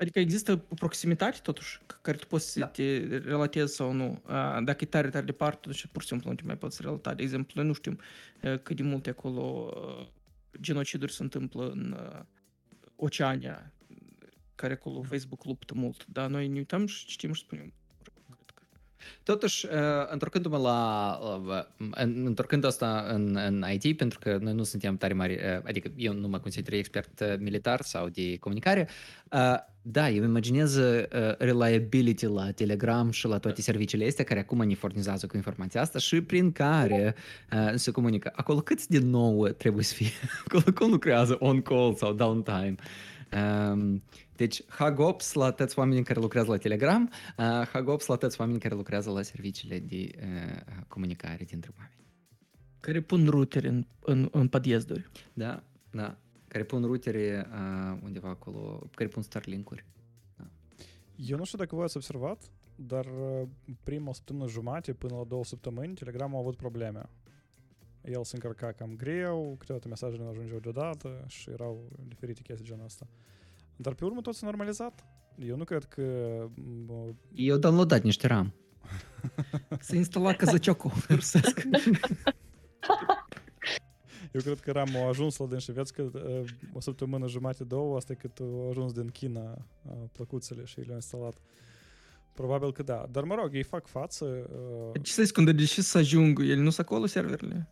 Adică 0.00 0.18
există 0.18 0.64
o 0.68 0.74
proximitate, 0.74 1.38
totuși, 1.42 1.78
c- 1.78 2.00
care 2.02 2.16
tu 2.16 2.26
poți 2.26 2.52
să 2.52 2.58
Da. 2.58 2.66
te 2.66 2.98
relatezi 3.06 3.74
sau 3.74 3.92
nu. 3.92 4.22
A, 4.26 4.60
Dacă 4.60 4.84
e 4.84 4.86
tare, 4.86 5.08
tare 5.10 5.24
departe, 5.24 5.56
atunci 5.58 5.86
pur 5.86 6.02
și 6.02 6.08
simplu 6.08 6.30
nu 6.30 6.34
te 6.36 6.42
mai 6.46 6.56
poți 6.56 6.82
relata. 6.82 7.14
De 7.14 7.22
exemplu, 7.22 7.52
noi 7.56 7.66
nu 7.66 7.72
știm 7.72 7.98
uh, 8.42 8.58
cât 8.62 8.76
de 8.76 8.82
multe 8.82 9.10
acolo 9.10 9.72
uh, 10.00 10.06
genociduri 10.60 11.12
se 11.12 11.22
întâmplă 11.22 11.70
în 11.70 11.92
uh, 11.92 12.20
Oceania, 12.96 13.72
care 14.54 14.72
acolo 14.72 15.02
Facebook 15.02 15.44
luptă 15.44 15.74
mult. 15.76 16.06
Dar 16.06 16.28
noi 16.30 16.48
ne 16.48 16.58
uităm 16.58 16.86
și 16.86 17.06
citim 17.06 17.32
și 17.32 17.42
spunem. 17.42 17.72
Cred 18.98 19.08
că- 19.24 19.32
Totuși, 19.32 19.66
uh, 19.66 19.72
întorcându-mă 20.10 20.56
la... 20.58 21.18
uh, 21.46 21.62
în- 21.90 22.22
Întorcând 22.26 22.64
asta 22.64 23.04
în, 23.12 23.38
în 23.46 23.64
IT, 23.80 23.96
pentru 23.96 24.18
că 24.18 24.38
noi 24.40 24.52
nu 24.52 24.62
suntem 24.62 24.96
tare 24.96 25.12
mari, 25.14 25.32
uh, 25.32 25.40
adică 25.64 25.90
eu 25.96 26.12
nu 26.12 26.28
mă 26.28 26.38
consider 26.38 26.72
expert 26.72 27.20
uh, 27.20 27.34
militar 27.38 27.80
sau 27.82 28.08
de 28.08 28.36
comunicare, 28.36 28.88
uh, 29.32 29.54
da, 29.82 30.08
eu 30.10 30.16
îmi 30.22 30.28
imaginez 30.30 30.76
uh, 30.76 31.02
reliability 31.38 32.26
la 32.26 32.50
Telegram 32.50 33.10
și 33.10 33.26
la 33.26 33.38
toate 33.38 33.60
serviciile 33.62 34.06
astea 34.06 34.24
care 34.24 34.40
acum 34.40 34.66
ne 34.66 34.74
furnizează 34.74 35.26
cu 35.26 35.36
informația 35.36 35.80
asta 35.80 35.98
și 35.98 36.20
prin 36.20 36.52
care 36.52 37.14
uh, 37.52 37.72
se 37.74 37.90
comunică. 37.90 38.32
Acolo 38.34 38.60
cât 38.60 38.86
de 38.86 38.98
nou 38.98 39.48
trebuie 39.48 39.84
să 39.84 39.94
fie? 39.94 40.10
Acolo 40.46 40.62
cum 40.74 40.90
lucrează 40.90 41.36
on-call 41.40 41.94
sau 41.94 42.12
downtime? 42.12 42.74
Um, 43.72 44.02
deci, 44.38 44.62
hagops 44.68 45.32
la 45.32 45.50
toți 45.50 45.78
oamenii 45.78 46.02
care 46.02 46.20
lucrează 46.20 46.50
la 46.50 46.56
Telegram, 46.56 47.10
uh, 47.38 47.66
hagops 47.72 48.06
la 48.06 48.16
toți 48.16 48.40
oamenii 48.40 48.60
care 48.60 48.74
lucrează 48.74 49.10
la 49.10 49.22
serviciile 49.22 49.78
de 49.78 50.10
uh, 50.16 50.82
comunicare 50.88 51.44
dintre 51.44 51.70
oameni. 51.78 52.06
Care 52.80 53.00
pun 53.00 53.26
rutere 53.28 53.68
în, 53.68 53.86
în, 54.00 54.28
în 54.32 54.48
podiezduri. 54.48 55.10
Da, 55.32 55.62
da. 55.90 56.18
Care 56.48 56.64
pun 56.64 56.84
rutere 56.84 57.46
uh, 57.50 57.98
undeva 58.02 58.28
acolo, 58.28 58.88
care 58.94 59.08
pun 59.08 59.22
Starlink-uri. 59.22 59.84
Eu 61.16 61.36
nu 61.36 61.44
știu 61.44 61.58
dacă 61.58 61.74
voi 61.74 61.84
ați 61.84 61.96
observat, 61.96 62.50
dar 62.76 63.04
uh, 63.04 63.48
prima 63.82 64.12
săptămână 64.12 64.48
jumate 64.48 64.92
până 64.92 65.16
la 65.16 65.24
două 65.24 65.44
săptămâni 65.44 65.94
Telegram 65.94 66.34
a 66.34 66.38
avut 66.38 66.56
probleme. 66.56 67.02
El 68.04 68.24
se 68.24 68.34
încărca 68.34 68.72
cam 68.72 68.96
greu, 68.96 69.54
câteodată 69.58 69.88
mesajele 69.88 70.22
nu 70.22 70.28
ajungeau 70.28 70.58
deodată 70.58 71.24
și 71.26 71.50
erau 71.50 71.88
diferite 72.08 72.42
chestii 72.42 72.66
genul 72.66 72.84
ăsta. 72.84 73.06
Dar 73.80 73.94
pe 73.94 74.04
urmă 74.04 74.20
tot 74.20 74.34
s-a 74.34 74.46
normalizat. 74.46 75.06
Eu 75.38 75.56
nu 75.56 75.64
cred 75.64 75.84
că... 75.84 76.02
Eu 77.34 77.56
downloadat 77.56 78.02
niște 78.02 78.26
RAM. 78.26 78.54
S-a 79.80 79.96
instalat 79.96 80.36
căzăciocul 80.36 80.92
rusesc. 81.08 81.62
Eu 84.32 84.40
cred 84.40 84.60
că 84.60 84.72
RAM 84.72 84.96
a 84.96 85.08
ajuns 85.08 85.36
la 85.36 85.46
dânșii 85.46 85.72
vieți 85.72 85.92
că 85.92 86.10
ă, 86.14 86.44
o 86.72 86.80
săptămână 86.80 87.28
jumate, 87.28 87.64
două, 87.64 87.96
asta 87.96 88.14
cât 88.14 88.38
au 88.38 88.68
ajuns 88.70 88.92
din 88.92 89.08
China 89.08 89.66
plăcuțele 90.12 90.64
și 90.64 90.80
le-au 90.80 90.94
instalat. 90.94 91.34
Probabil 92.32 92.72
că 92.72 92.82
da. 92.82 93.06
Dar 93.10 93.24
mă 93.24 93.34
rog, 93.34 93.54
ei 93.54 93.62
fac 93.62 93.86
față. 93.86 94.24
Ă, 94.94 94.98
ce 95.02 95.12
să-i 95.12 95.26
scundă? 95.26 95.52
De 95.52 95.64
ce 95.64 95.82
să 95.82 95.98
ajung? 95.98 96.40
El 96.42 96.58
nu 96.58 96.70
sunt 96.70 96.86
acolo 96.86 97.06
serverele? 97.06 97.68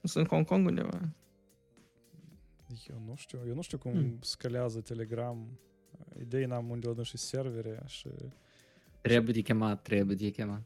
Nu 0.00 0.08
sunt 0.08 0.24
în 0.24 0.30
Hong 0.30 0.46
Kong 0.46 0.66
undeva? 0.66 1.00
Януштю. 2.88 3.46
Януштюком 3.46 3.94
mm. 3.94 4.24
скаля 4.24 4.68
за 4.68 4.80
Telegram. 4.80 5.46
Ідей 6.16 6.46
нам 6.46 6.70
он 6.70 6.80
наші 6.80 7.18
сервери. 7.18 7.80
Аж... 7.84 8.06
Э, 8.06 8.30
треба 9.02 9.32
дікема, 9.32 9.76
треба 9.76 10.14
дікема. 10.14 10.64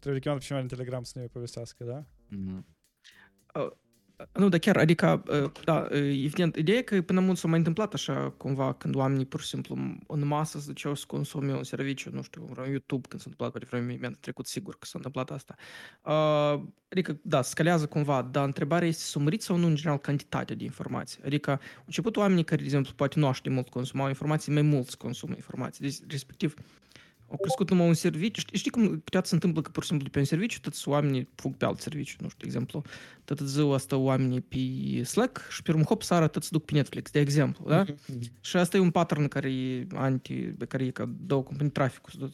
Треба 0.00 0.14
дікема, 0.18 0.36
почему 0.36 0.60
Telegram 0.60 1.04
з 1.04 1.16
нею 1.16 1.30
пов'язки, 1.30 1.84
да? 1.84 2.04
Mm. 2.32 2.62
Nu, 4.32 4.48
dar 4.48 4.58
chiar, 4.58 4.76
adică, 4.76 5.22
uh, 5.44 5.50
da, 5.64 5.88
uh, 5.90 5.98
evident, 5.98 6.56
ideea 6.56 6.78
e 6.78 6.82
că 6.82 7.02
până 7.02 7.20
mult 7.20 7.38
s-a 7.38 7.48
mai 7.48 7.58
întâmplat 7.58 7.94
așa 7.94 8.34
cumva 8.36 8.72
când 8.72 8.94
oamenii 8.94 9.24
pur 9.24 9.40
și 9.40 9.46
simplu 9.46 9.76
în 10.06 10.26
masă 10.26 10.58
se 10.58 10.66
duceau 10.66 10.94
să 10.94 11.04
consume 11.06 11.52
un 11.52 11.64
serviciu, 11.64 12.10
nu 12.12 12.22
știu, 12.22 12.46
un 12.48 12.70
YouTube 12.70 13.08
când 13.08 13.22
s-a 13.22 13.28
întâmplat, 13.28 13.50
poate 13.50 13.66
vreo 13.66 13.80
moment 13.80 14.16
trecut 14.16 14.46
sigur 14.46 14.78
că 14.78 14.86
s-a 14.86 14.92
întâmplat 14.94 15.30
asta. 15.30 15.54
Uh, 16.02 16.62
adică, 16.88 17.18
da, 17.22 17.42
scalează 17.42 17.86
cumva, 17.86 18.22
dar 18.22 18.44
întrebarea 18.44 18.88
este 18.88 19.02
să 19.02 19.18
măriți 19.18 19.44
sau 19.44 19.56
nu 19.56 19.66
în 19.66 19.74
general 19.74 19.98
cantitatea 19.98 20.56
de 20.56 20.64
informații. 20.64 21.20
Adică, 21.24 21.50
au 21.50 21.84
început 21.86 22.16
oamenii 22.16 22.44
care, 22.44 22.60
de 22.60 22.66
exemplu, 22.66 22.92
poate 22.96 23.18
nu 23.18 23.26
așa 23.26 23.40
de 23.42 23.50
mult 23.50 23.68
consumau 23.68 24.08
informații, 24.08 24.52
mai 24.52 24.62
mulți 24.62 24.98
consumă 24.98 25.32
informații. 25.36 25.84
Deci, 25.84 25.98
respectiv, 26.08 26.54
au 27.30 27.36
crescut 27.36 27.70
numai 27.70 27.86
un 27.86 27.94
serviciu. 27.94 28.40
Știi, 28.40 28.58
știi 28.58 28.70
cum 28.70 28.82
câteodată 28.82 29.28
se 29.28 29.34
întâmplă 29.34 29.60
că 29.62 29.70
pur 29.70 29.82
și 29.82 29.88
simplu 29.88 30.06
de 30.06 30.12
pe 30.12 30.18
un 30.18 30.24
serviciu 30.24 30.60
toți 30.60 30.88
oamenii 30.88 31.28
fug 31.34 31.56
pe 31.56 31.64
alt 31.64 31.80
serviciu, 31.80 32.16
nu 32.20 32.28
știu, 32.28 32.38
de 32.40 32.46
exemplu, 32.46 32.82
tot 33.34 33.38
ziua 33.38 33.74
asta 33.74 33.96
oamenii 33.96 34.40
pe 34.40 35.02
Slack 35.04 35.48
și 35.50 35.62
pe 35.62 35.70
urmă, 35.70 35.84
hop, 35.84 36.02
sară, 36.02 36.26
tot 36.26 36.42
se 36.42 36.48
duc 36.52 36.64
pe 36.64 36.72
Netflix, 36.74 37.10
de 37.10 37.20
exemplu, 37.20 37.64
da? 37.68 37.84
Și 38.40 38.56
asta 38.56 38.76
e 38.76 38.80
un 38.80 38.90
pattern 38.90 39.28
care 39.28 39.52
e 39.52 39.86
anti, 39.94 40.34
pe 40.34 40.64
care 40.64 40.84
e 40.84 40.90
ca 40.90 41.08
două 41.26 41.42
companii 41.42 41.72
traficul, 41.72 42.12
să 42.12 42.28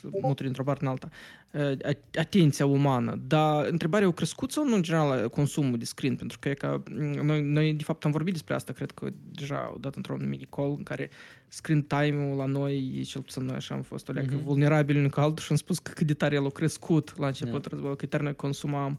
să 0.00 0.08
muturi 0.22 0.48
într-o 0.48 0.62
parte 0.64 0.84
în 0.84 0.90
alta. 0.90 1.08
Uh, 1.52 1.60
a- 1.60 2.18
Atenția 2.20 2.66
umană. 2.66 3.20
Dar 3.26 3.66
întrebarea 3.66 4.06
e, 4.06 4.10
a 4.10 4.12
crescut 4.14 4.52
sau 4.52 4.68
nu 4.68 4.74
în 4.74 4.82
general 4.82 5.28
consumul 5.28 5.78
de 5.78 5.84
screen? 5.84 6.16
Pentru 6.16 6.38
că 6.38 6.48
e 6.48 6.54
ca, 6.54 6.82
mm, 6.90 7.26
noi, 7.26 7.42
noi 7.42 7.72
de 7.74 7.82
fapt 7.82 8.04
am 8.04 8.10
vorbit 8.10 8.32
despre 8.32 8.54
asta, 8.54 8.72
cred 8.72 8.90
că 8.90 9.08
deja 9.30 9.72
odată 9.74 9.96
într-un 9.96 10.28
mini 10.28 10.46
call 10.50 10.74
în 10.76 10.82
care 10.82 11.10
screen 11.48 11.82
time-ul 11.82 12.36
la 12.36 12.44
noi, 12.44 13.02
cel 13.06 13.20
puțin 13.22 13.42
noi 13.44 13.54
așa 13.56 13.74
am 13.74 13.82
fost 13.82 14.08
o 14.08 14.12
leacă 14.12 14.34
Mhm. 14.34 14.44
vulnerabil 14.44 14.96
unul 14.96 15.10
cu 15.10 15.20
altul 15.20 15.44
și 15.44 15.50
am 15.50 15.56
spus 15.56 15.78
că 15.78 15.90
cât 15.94 16.06
de 16.06 16.14
tare 16.14 16.34
el 16.34 16.44
a 16.46 16.50
crescut 16.50 17.18
la 17.18 17.26
început 17.26 17.62
Da. 17.62 17.68
războiul, 17.70 17.96
că 17.96 18.06
tare 18.06 18.22
noi 18.22 18.34
consumam. 18.34 18.98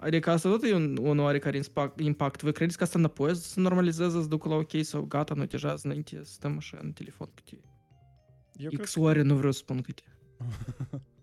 Adică 0.00 0.30
asta 0.30 0.48
tot 0.48 0.62
e 0.62 0.74
un, 0.74 0.96
un 1.00 1.18
oarecare 1.18 1.56
impact, 1.56 2.00
impact. 2.00 2.42
Voi 2.42 2.52
credeți 2.52 2.76
că 2.76 2.82
asta 2.84 2.98
înapoi 2.98 3.36
se 3.36 3.60
normalizează, 3.60 4.20
se 4.20 4.26
ducă 4.26 4.48
la 4.48 4.54
ok 4.54 4.70
sau 4.82 5.02
gata, 5.02 5.34
noi 5.34 5.46
deja 5.46 5.74
înainte 5.82 6.20
stăm 6.22 6.56
așa 6.56 6.78
în 6.82 6.92
telefon 6.92 7.28
câte 7.34 7.60
Eu 8.56 8.68
cred 8.68 8.84
X 8.84 8.94
ore, 8.94 9.22
nu 9.22 9.34
vreau 9.34 9.52
să 9.52 9.58
spun 9.58 9.80
câte. 9.80 10.02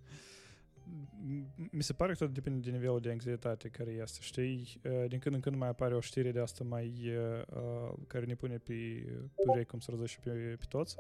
Mi 1.71 1.84
se 1.84 1.93
pare 1.93 2.11
că 2.11 2.17
tot 2.17 2.34
depinde 2.34 2.69
de 2.69 2.76
nivelul 2.76 2.99
de 2.99 3.11
anxietate 3.11 3.67
care 3.69 3.91
este, 3.91 4.17
știi? 4.21 4.82
Uh, 4.84 5.07
Din 5.07 5.19
când 5.19 5.36
în 5.36 5.41
când 5.41 5.55
mai 5.55 5.67
apare 5.67 5.95
o 5.95 5.99
știre 5.99 6.32
de 6.32 6.39
asta 6.39 6.63
mai 6.63 6.93
uh, 7.05 7.41
uh, 7.55 7.93
care 8.07 8.26
ne 8.26 8.36
pune 8.36 8.57
pe 8.57 8.73
pe 9.53 9.63
cum 9.63 9.80
să 9.80 9.91
răzăși 9.91 10.19
pe, 10.19 10.30
pe 10.30 10.65
toți 10.69 10.95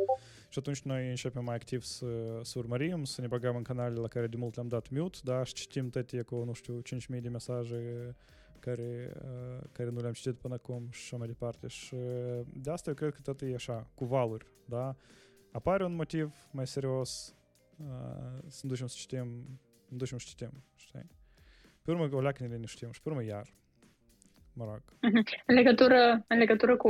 și 0.49 0.59
atunci 0.59 0.81
noi 0.81 1.09
începem 1.09 1.43
mai 1.43 1.55
activ 1.55 1.81
să, 1.81 2.39
să 2.41 2.59
urmărim, 2.59 3.03
să 3.03 3.21
ne 3.21 3.27
băgăm 3.27 3.55
în 3.55 3.63
canalele 3.63 3.99
la 3.99 4.07
care 4.07 4.27
de 4.27 4.37
mult 4.37 4.55
le-am 4.55 4.67
dat 4.67 4.89
mute, 4.89 5.17
da, 5.23 5.43
și 5.43 5.53
citim 5.53 5.89
toate 5.89 6.21
cu, 6.21 6.43
nu 6.43 6.53
știu, 6.53 6.81
5.000 7.15 7.21
de 7.21 7.29
mesaje 7.29 8.15
care, 8.59 9.13
uh, 9.23 9.63
care 9.71 9.89
nu 9.89 9.99
le-am 9.99 10.13
citit 10.13 10.35
până 10.35 10.53
acum 10.53 10.87
și 10.89 11.01
așa 11.03 11.17
mai 11.17 11.27
departe. 11.27 11.67
Și 11.67 11.93
uh, 11.93 12.45
de 12.53 12.71
asta 12.71 12.89
eu 12.89 12.95
cred 12.95 13.13
că 13.13 13.21
tot 13.21 13.41
e 13.41 13.53
așa, 13.53 13.87
cu 13.95 14.05
valuri, 14.05 14.45
da? 14.65 14.95
Apare 15.51 15.85
un 15.85 15.95
motiv 15.95 16.47
mai 16.51 16.67
serios, 16.67 17.35
uh, 17.77 17.85
să 18.47 18.59
ne 18.63 18.69
ducem 18.69 18.87
să 18.87 18.95
citim, 18.97 19.59
ne 19.89 19.97
ducem 19.97 20.17
să 20.17 20.25
citim, 20.27 20.51
știi? 20.75 21.07
Pe 21.81 21.91
urmă 21.91 22.09
o 22.11 22.21
leacă 22.21 22.43
ne 22.43 22.53
liniștim 22.53 22.91
și 22.91 23.01
pe 23.01 23.09
urmă 23.09 23.23
iar. 23.23 23.45
Mă 24.53 24.65
rog. 24.65 24.81
În 25.45 25.55
legătură, 25.55 26.25
în 26.27 26.37
legătură 26.37 26.75
cu 26.77 26.89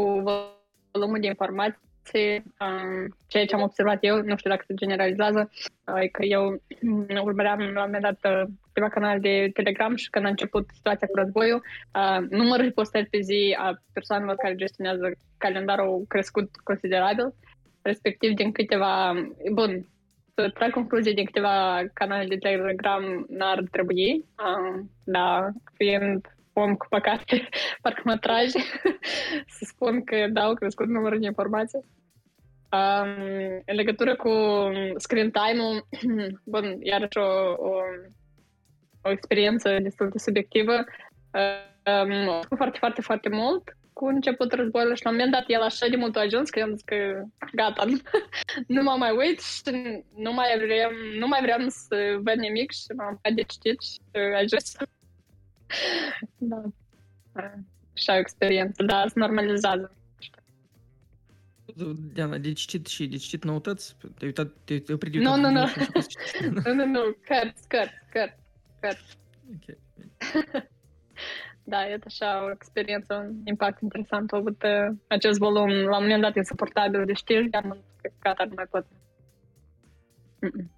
volumul 0.92 1.20
de 1.20 1.28
informații, 1.28 2.44
um, 2.60 3.18
ceea 3.28 3.46
ce 3.46 3.56
am 3.56 3.62
observat 3.62 3.98
eu, 4.02 4.22
nu 4.22 4.38
știu 4.38 4.50
dacă 4.50 4.64
se 4.68 4.74
generalizează, 4.74 5.50
uh, 5.52 6.10
că 6.12 6.26
eu 6.26 6.62
mm, 6.82 7.08
urmăream 7.24 7.60
la 7.60 7.66
un 7.68 7.92
moment 7.92 8.04
dat 8.04 8.20
uh, 8.34 8.44
câteva 8.68 8.90
canale 8.90 9.20
de 9.20 9.50
Telegram 9.54 9.96
și 9.96 10.10
când 10.10 10.26
a 10.26 10.30
început 10.30 10.70
situația 10.74 11.08
cu 11.08 11.18
războiul, 11.18 11.64
uh, 11.96 12.30
numărul 12.30 12.66
de 12.66 12.72
postări 12.72 13.10
pe 13.10 13.20
zi 13.20 13.56
a 13.60 13.82
persoanelor 13.94 14.36
care 14.36 14.56
gestionează 14.56 15.12
calendarul 15.38 15.86
au 15.86 16.06
crescut 16.08 16.50
considerabil, 16.64 17.34
respectiv 17.82 18.34
din 18.34 18.52
câteva, 18.52 19.14
bun, 19.54 19.72
să 19.82 19.95
trag 20.36 20.72
concluzii 20.72 21.14
din 21.14 21.26
câteva 21.26 21.84
canale 21.94 22.28
de 22.28 22.38
Telegram 22.38 23.26
n-ar 23.30 23.64
trebui, 23.72 24.14
uh, 24.16 24.86
dar 25.04 25.52
fiind 25.74 26.36
om 26.54 26.76
cu 26.76 26.86
păcate, 26.90 27.50
parcă 27.82 28.02
mă 28.06 28.18
trage 28.18 28.60
să 29.58 29.64
spun 29.66 30.04
că 30.04 30.28
da, 30.30 30.44
au 30.44 30.54
crescut 30.54 30.88
numărul 30.88 31.20
de 31.20 31.26
informații. 31.26 31.86
Um, 32.72 33.62
în 33.66 33.76
legătură 33.76 34.16
cu 34.16 34.32
screen 34.98 35.32
time-ul, 35.32 35.88
bun, 36.54 36.78
iarăși 36.80 37.18
o, 37.18 37.54
o, 37.58 37.80
o 39.02 39.12
experiență 39.12 39.78
destul 39.82 40.10
de 40.10 40.18
subiectivă. 40.18 40.74
Um, 40.74 42.30
am 42.30 42.40
făcut 42.42 42.58
foarte, 42.58 42.78
foarte, 42.78 43.02
foarte 43.02 43.30
mult 43.30 43.78
cu 43.98 44.06
început 44.06 44.52
războiul 44.54 44.96
și 44.96 45.04
la 45.04 45.10
un 45.10 45.16
moment 45.16 45.34
dat 45.34 45.44
el 45.48 45.62
așa 45.62 45.88
de 45.88 45.96
mult 45.96 46.16
a 46.16 46.20
ajuns 46.20 46.50
că 46.50 46.60
eu 46.60 46.66
am 46.66 46.72
zis 46.72 46.84
că 46.86 47.24
gata, 47.54 47.86
nu 48.76 48.82
mă 48.84 48.96
mai 48.98 49.12
uit 49.16 49.40
și 49.42 49.62
nu 50.16 50.34
mai 50.34 50.60
vreau, 50.66 50.92
nu 51.18 51.28
mai 51.28 51.42
vreau 51.42 51.60
să 51.70 51.96
văd 52.22 52.36
nimic 52.38 52.72
și 52.72 52.86
m-am 52.96 53.08
apucat 53.08 53.34
de 53.34 53.42
citit 53.42 53.82
și 53.82 54.00
a 54.14 54.38
ajuns 54.38 54.76
da. 56.52 56.62
Așa 57.96 58.14
o 58.14 58.18
experiență, 58.18 58.84
da, 58.84 59.04
se 59.08 59.20
normalizează. 59.20 59.96
Diana, 62.14 62.38
de 62.38 62.54
citit 62.54 62.86
și 62.86 63.08
de 63.08 63.18
citit 63.18 63.44
noutăți? 63.44 63.96
Te-ai 64.00 64.12
uitat, 64.22 64.52
te-ai 64.64 64.84
oprit 64.94 65.12
de 65.12 65.18
Nu, 65.20 65.34
uitat 65.34 65.40
nu, 65.42 65.48
video 65.48 65.62
nu. 65.62 65.68
și 65.68 65.78
ai 65.78 65.80
început 65.80 66.04
să 66.04 66.10
citești? 66.10 66.48
Nu, 66.48 66.74
nu, 66.74 66.86
nu, 66.86 67.18
cărți, 67.22 67.68
cărți, 67.68 67.94
cărți, 68.12 68.38
cărți. 68.80 69.18
Ok. 69.54 69.78
Da, 71.68 71.88
e 71.90 72.00
așa 72.06 72.44
o 72.46 72.52
experiență, 72.52 73.14
un 73.16 73.42
impact 73.44 73.82
interesant. 73.82 74.32
Au 74.32 74.40
avut 74.40 74.64
uh, 74.64 74.96
acest 75.08 75.38
volum, 75.40 75.70
la 75.70 75.98
un 75.98 76.04
moment 76.04 76.22
dat, 76.22 76.36
insuportabil 76.36 77.06
de 77.06 77.14
știri, 77.14 77.50
dar 77.50 77.64
nu, 77.64 77.78
că 78.02 78.10
gata, 78.20 78.44
nu 78.46 78.54
mai 78.56 78.66
pot. 78.66 78.86
Mm-mm. 80.42 80.70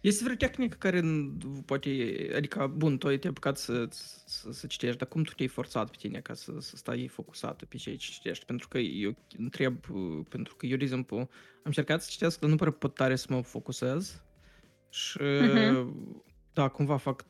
Este 0.00 0.24
vreo 0.24 0.36
tehnică 0.36 0.76
care 0.80 1.00
n- 1.00 1.64
poate, 1.66 1.90
adică, 2.36 2.72
bun, 2.76 2.98
tu 2.98 3.06
ai 3.06 3.18
te 3.18 3.28
apucat 3.28 3.56
să, 3.56 3.86
să, 3.90 4.50
să 4.52 4.66
citești, 4.66 4.96
dar 4.96 5.08
cum 5.08 5.22
tu 5.22 5.32
te-ai 5.32 5.48
forțat 5.48 5.90
pe 5.90 5.96
tine 5.98 6.20
ca 6.20 6.34
să, 6.34 6.52
să 6.58 6.76
stai 6.76 7.08
focusată 7.08 7.64
pe 7.66 7.76
ceea 7.76 7.96
ce 7.96 8.10
citești? 8.10 8.44
Pentru 8.44 8.68
că 8.68 8.78
eu 8.78 9.14
întreb, 9.38 9.76
uh, 9.92 10.24
pentru 10.28 10.56
că 10.56 10.66
eu, 10.66 10.76
de 10.76 10.82
exemplu, 10.84 11.16
am 11.18 11.28
încercat 11.62 12.02
să 12.02 12.08
citesc, 12.10 12.40
dar 12.40 12.50
nu 12.50 12.56
prea 12.56 12.70
pot 12.70 12.94
tare 12.94 13.16
să 13.16 13.26
mă 13.30 13.40
focusez 13.42 14.22
și, 14.90 15.18
Mhm. 15.22 16.22
da, 16.52 16.68
cumva 16.68 16.96
fac, 16.96 17.24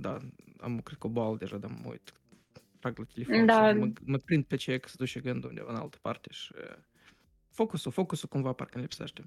da, 0.00 0.16
am, 0.60 0.80
cred 0.80 0.98
că 0.98 1.06
o 1.06 1.10
boală 1.10 1.36
deja, 1.36 1.56
dar 1.56 1.70
mă 1.82 1.90
uit, 1.90 2.12
trag 2.82 2.98
la 2.98 3.04
telefon 3.14 3.46
Da. 3.46 3.68
și 3.68 3.74
mă, 3.76 3.86
mă 4.04 4.16
prind 4.24 4.44
pe 4.44 4.56
ce 4.56 4.78
că 4.78 4.88
se 4.88 4.94
duce 4.98 5.20
gândul 5.20 5.48
undeva 5.48 5.70
în 5.72 5.76
altă 5.76 5.98
parte 6.02 6.28
și 6.30 6.52
uh, 6.56 6.76
focusul, 7.50 7.92
focusul 7.92 8.28
cumva 8.28 8.52
parcă 8.52 8.72
îmi 8.74 8.82
lipsește. 8.82 9.22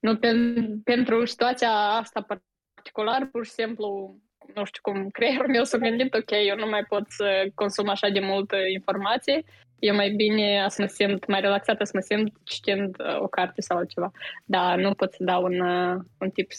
Nu, 0.00 0.16
pen, 0.16 0.80
pentru 0.80 1.24
situația 1.24 1.70
asta 1.70 2.26
particular, 2.74 3.26
pur 3.32 3.44
și 3.44 3.50
simplu, 3.50 4.18
nu 4.54 4.64
știu 4.64 4.82
cum, 4.82 5.08
creierul 5.08 5.48
meu 5.48 5.64
s-a 5.64 5.78
gândit, 5.78 6.14
ok, 6.14 6.30
eu 6.46 6.56
nu 6.56 6.68
mai 6.68 6.84
pot 6.84 7.04
să 7.10 7.50
consum 7.54 7.88
așa 7.88 8.08
de 8.08 8.20
multă 8.20 8.56
informație, 8.56 9.44
e 9.78 9.92
mai 9.92 10.10
bine 10.10 10.66
să 10.68 10.82
mă 10.82 10.88
simt 10.88 11.26
mai 11.26 11.40
relaxată, 11.40 11.84
să 11.84 11.90
mă 11.94 12.00
simt 12.00 12.36
citind 12.44 12.96
uh, 13.00 13.20
o 13.20 13.26
carte 13.26 13.60
sau 13.60 13.76
altceva. 13.76 14.10
Dar 14.44 14.78
nu 14.78 14.94
pot 14.94 15.12
să 15.12 15.24
dau 15.24 15.42
un, 15.42 15.60
uh, 15.60 15.96
un 16.18 16.30
tips. 16.30 16.56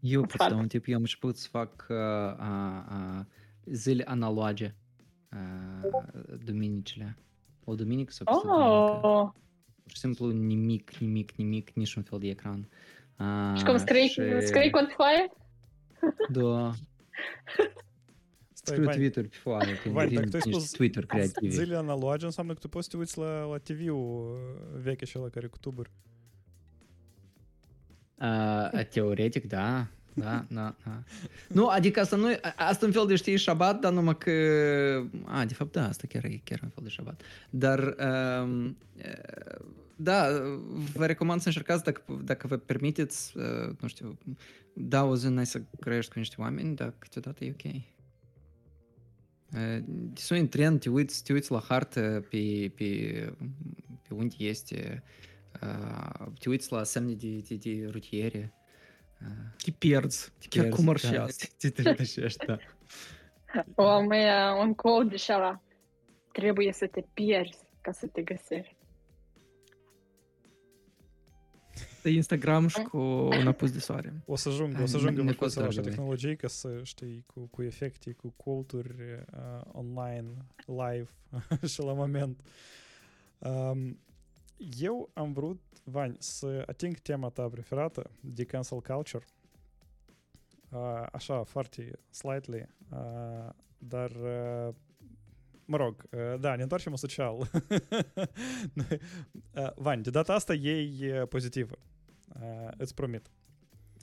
Eu 0.00 0.20
pot 0.20 0.30
să 0.30 0.36
Sfat. 0.38 0.50
dau 0.50 0.58
un 0.58 0.68
tip, 0.68 0.84
eu 0.86 0.94
am 0.94 1.00
început 1.00 1.36
să 1.36 1.48
fac 1.50 1.86
uh, 1.88 1.96
uh, 2.38 2.82
uh, 2.90 3.24
zile 3.64 4.04
analoge, 4.06 4.64
uh, 4.64 4.70
duminicile. 6.44 7.16
O 7.64 7.74
duminică 7.74 8.12
sau 8.12 8.26
peste 8.26 8.46
duminică. 8.46 9.06
Oh, 9.06 9.28
Pur 9.82 9.90
și 9.92 9.98
simplu 9.98 10.30
nimic, 10.30 10.96
nimic, 10.96 11.32
nimic, 11.32 11.70
niciun 11.70 12.02
fel 12.02 12.18
de 12.18 12.28
ecran. 12.28 12.68
Uh, 13.18 13.58
și 13.58 13.64
cum 13.64 13.76
scrii, 13.76 14.08
scrii 14.40 14.70
cont 14.70 14.86
pe 14.88 14.92
foaie? 14.96 15.32
Da, 16.28 16.72
Stai, 18.52 18.74
scriu 18.74 18.84
Vani, 18.84 18.96
Twitter 18.96 19.28
pe 19.28 19.36
foaie, 19.36 19.78
când 19.82 19.94
Vani, 19.94 20.08
vin 20.08 20.16
dacă 20.18 20.28
tu 20.28 20.36
ai 20.36 20.42
niște 20.44 20.60
spus 20.60 20.76
Twitter 20.76 21.06
creativi. 21.06 21.54
zile 21.54 21.76
analoge 21.76 22.24
înseamnă 22.24 22.52
că 22.52 22.58
tu 22.58 22.68
poți 22.68 22.84
să 22.84 22.90
te 22.90 22.96
uiți 22.96 23.18
la, 23.18 23.44
la 23.44 23.58
TV-ul 23.58 24.32
uh, 24.74 24.80
vechi 24.82 25.04
și 25.04 25.18
ăla 25.18 25.28
care 25.28 25.44
e 25.44 25.48
cu 25.48 25.58
tuburi. 25.58 25.90
Uh, 28.20 28.84
teoretic, 28.88 29.46
da. 29.48 29.86
Da, 30.20 30.44
da, 30.48 30.74
da. 30.84 31.02
Nu, 31.48 31.66
adică 31.66 32.00
asta 32.00 32.16
nu 32.16 32.30
e, 32.30 32.38
a- 32.42 32.54
asta 32.56 32.86
un 32.86 32.92
fel 32.92 33.06
de, 33.06 33.16
știi, 33.16 33.36
șabat, 33.36 33.80
dar 33.80 33.92
numai 33.92 34.18
că... 34.18 34.30
A, 35.24 35.44
de 35.44 35.54
fapt, 35.54 35.72
da, 35.72 35.88
asta 35.88 36.06
chiar 36.08 36.24
e 36.24 36.40
chiar 36.44 36.60
un 36.62 36.68
fel 36.68 36.82
de 36.82 36.88
șabat. 36.88 37.22
Dar 37.50 37.94
um, 38.42 38.76
uh, 38.96 39.66
Da, 39.96 40.26
vă 40.94 41.06
recomand 41.06 41.40
să 41.40 41.46
încercați 41.48 41.84
dacă, 41.84 42.02
dacă 42.24 42.46
vă 42.46 42.56
permiteți, 42.56 43.36
uh, 43.36 43.74
nu 43.80 43.88
știu, 43.88 44.18
da, 44.74 45.04
o 45.04 45.16
zi 45.16 45.28
n-ai 45.28 45.46
să 45.46 45.62
crești 45.80 46.12
cu 46.12 46.18
niște 46.18 46.36
oameni, 46.38 46.74
dar 46.76 46.94
câteodată 46.98 47.44
e 47.44 47.54
ok. 47.58 47.72
Uh, 47.74 47.80
Te 50.14 50.20
sui 50.20 50.38
în 50.40 50.48
tren, 50.48 50.78
te 50.78 50.90
uiți, 50.90 51.24
te 51.24 51.32
uiți 51.32 51.50
la 51.50 51.62
hartă 51.68 52.24
pe, 52.30 52.72
pe, 52.74 53.32
pe 54.08 54.14
unde 54.14 54.34
este, 54.38 55.02
uh, 55.62 56.26
te 56.38 56.48
uiți 56.48 56.72
la 56.72 56.84
semne 56.84 57.12
de, 57.12 57.36
de, 57.48 57.54
de 57.54 57.88
rutiere. 57.90 58.54
Uh, 59.22 59.28
Te 59.64 59.70
pierzi, 59.70 60.30
te 60.38 60.46
chiar 60.48 60.64
pierzi, 60.64 60.70
cum 60.76 60.84
da, 60.84 60.90
marșează. 60.90 61.46
Te 61.58 61.70
trădășești, 61.70 62.46
da. 62.46 62.58
O, 63.74 64.00
mea, 64.02 64.54
un 64.54 64.74
cod 64.74 65.08
de 65.08 65.14
așa. 65.14 65.62
Trebuie 66.32 66.72
să 66.72 66.86
te 66.86 67.04
pierzi 67.14 67.58
ca 67.80 67.92
să 67.92 68.06
te 68.06 68.22
găsești. 68.22 68.76
De 72.02 72.10
Instagram 72.10 72.68
și 72.68 72.82
cu 72.82 72.98
un 72.98 73.46
apus 73.46 73.72
de 73.72 73.78
soare. 73.78 74.22
O 74.26 74.36
să 74.36 74.48
ajung, 74.48 74.74
Hai, 74.74 74.82
o 74.82 74.86
să 74.86 74.96
ne- 74.96 75.02
ajung 75.02 75.18
în 75.18 75.24
ne 75.24 75.32
cursul 75.32 75.58
așa 75.62 75.64
consideră, 75.66 75.94
tehnologiei 75.94 76.36
ca 76.36 76.48
să 76.48 76.80
știi 76.82 77.24
cu, 77.26 77.40
cu 77.50 77.62
efecte, 77.62 78.12
cu 78.12 78.34
quote-uri 78.36 78.94
uh, 79.32 79.60
online, 79.72 80.28
live 80.66 81.08
și 81.72 81.80
la 81.80 81.92
moment. 81.92 82.40
Um, 83.38 83.98
eu 84.78 85.10
am 85.12 85.32
vrut, 85.32 85.60
Vani, 85.84 86.16
să 86.18 86.62
ating 86.66 86.96
tema 86.98 87.28
ta 87.28 87.48
preferată 87.48 88.10
de 88.20 88.44
cancel 88.44 88.80
culture. 88.80 89.24
Uh, 90.70 91.06
așa, 91.12 91.42
foarte 91.42 91.98
slightly, 92.10 92.68
uh, 92.90 93.48
dar 93.78 94.10
uh, 94.10 94.74
mă 95.64 95.76
rog, 95.76 96.04
uh, 96.10 96.40
da, 96.40 96.54
ne 96.54 96.62
întoarcem 96.62 96.92
în 96.92 96.98
social. 96.98 97.36
uh, 99.54 99.70
Vani, 99.74 100.02
de 100.02 100.10
data 100.10 100.34
asta 100.34 100.54
e 100.54 101.20
uh, 101.20 101.28
pozitivă. 101.28 101.78
Uh, 102.40 102.68
îți 102.76 102.94
promit. 102.94 103.30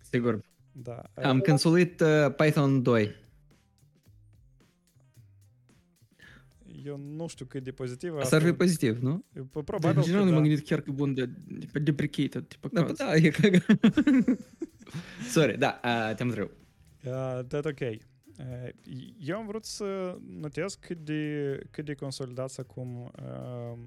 Sigur. 0.10 0.42
Da. 0.72 1.02
Am 1.14 1.40
consulit 1.40 2.00
uh, 2.00 2.34
Python 2.36 2.82
2. 2.82 3.16
Eu 6.88 6.98
nu 6.98 7.28
știu 7.28 7.46
cât 7.46 7.64
de 7.64 7.72
pozitiv. 7.72 8.16
Asta 8.18 8.36
ar 8.36 8.42
fi 8.42 8.52
pozitiv, 8.54 8.98
nu? 9.02 9.26
P- 9.32 9.34
Dar, 9.54 9.64
Probabil 9.64 9.88
în 9.90 9.96
că 9.96 10.02
general, 10.02 10.26
nu 10.26 10.32
mă 10.32 10.38
da. 10.38 10.46
gândit 10.48 10.66
chiar 10.66 10.82
că 10.82 10.92
bun 10.92 11.14
de, 11.14 11.26
de 11.72 11.80
deprecated, 11.80 12.48
tipo, 12.48 12.68
Da, 12.72 12.84
caz. 12.84 12.98
da, 12.98 13.16
e 13.16 13.30
ca... 13.30 13.48
Sorry, 15.30 15.58
da, 15.58 15.80
uh, 15.84 16.16
te-am 16.16 16.30
întrebat. 16.30 16.52
Uh, 17.06 17.46
That 17.48 17.66
ok. 17.66 17.80
Uh, 17.80 18.70
Eu 19.20 19.38
am 19.38 19.46
vrut 19.48 19.66
să 19.66 20.18
notez 20.40 20.76
cât 20.76 20.98
de, 20.98 21.60
cât 21.72 21.86
de 21.86 21.94
consolidați 21.94 22.60
acum 22.60 23.04
uh, 23.04 23.78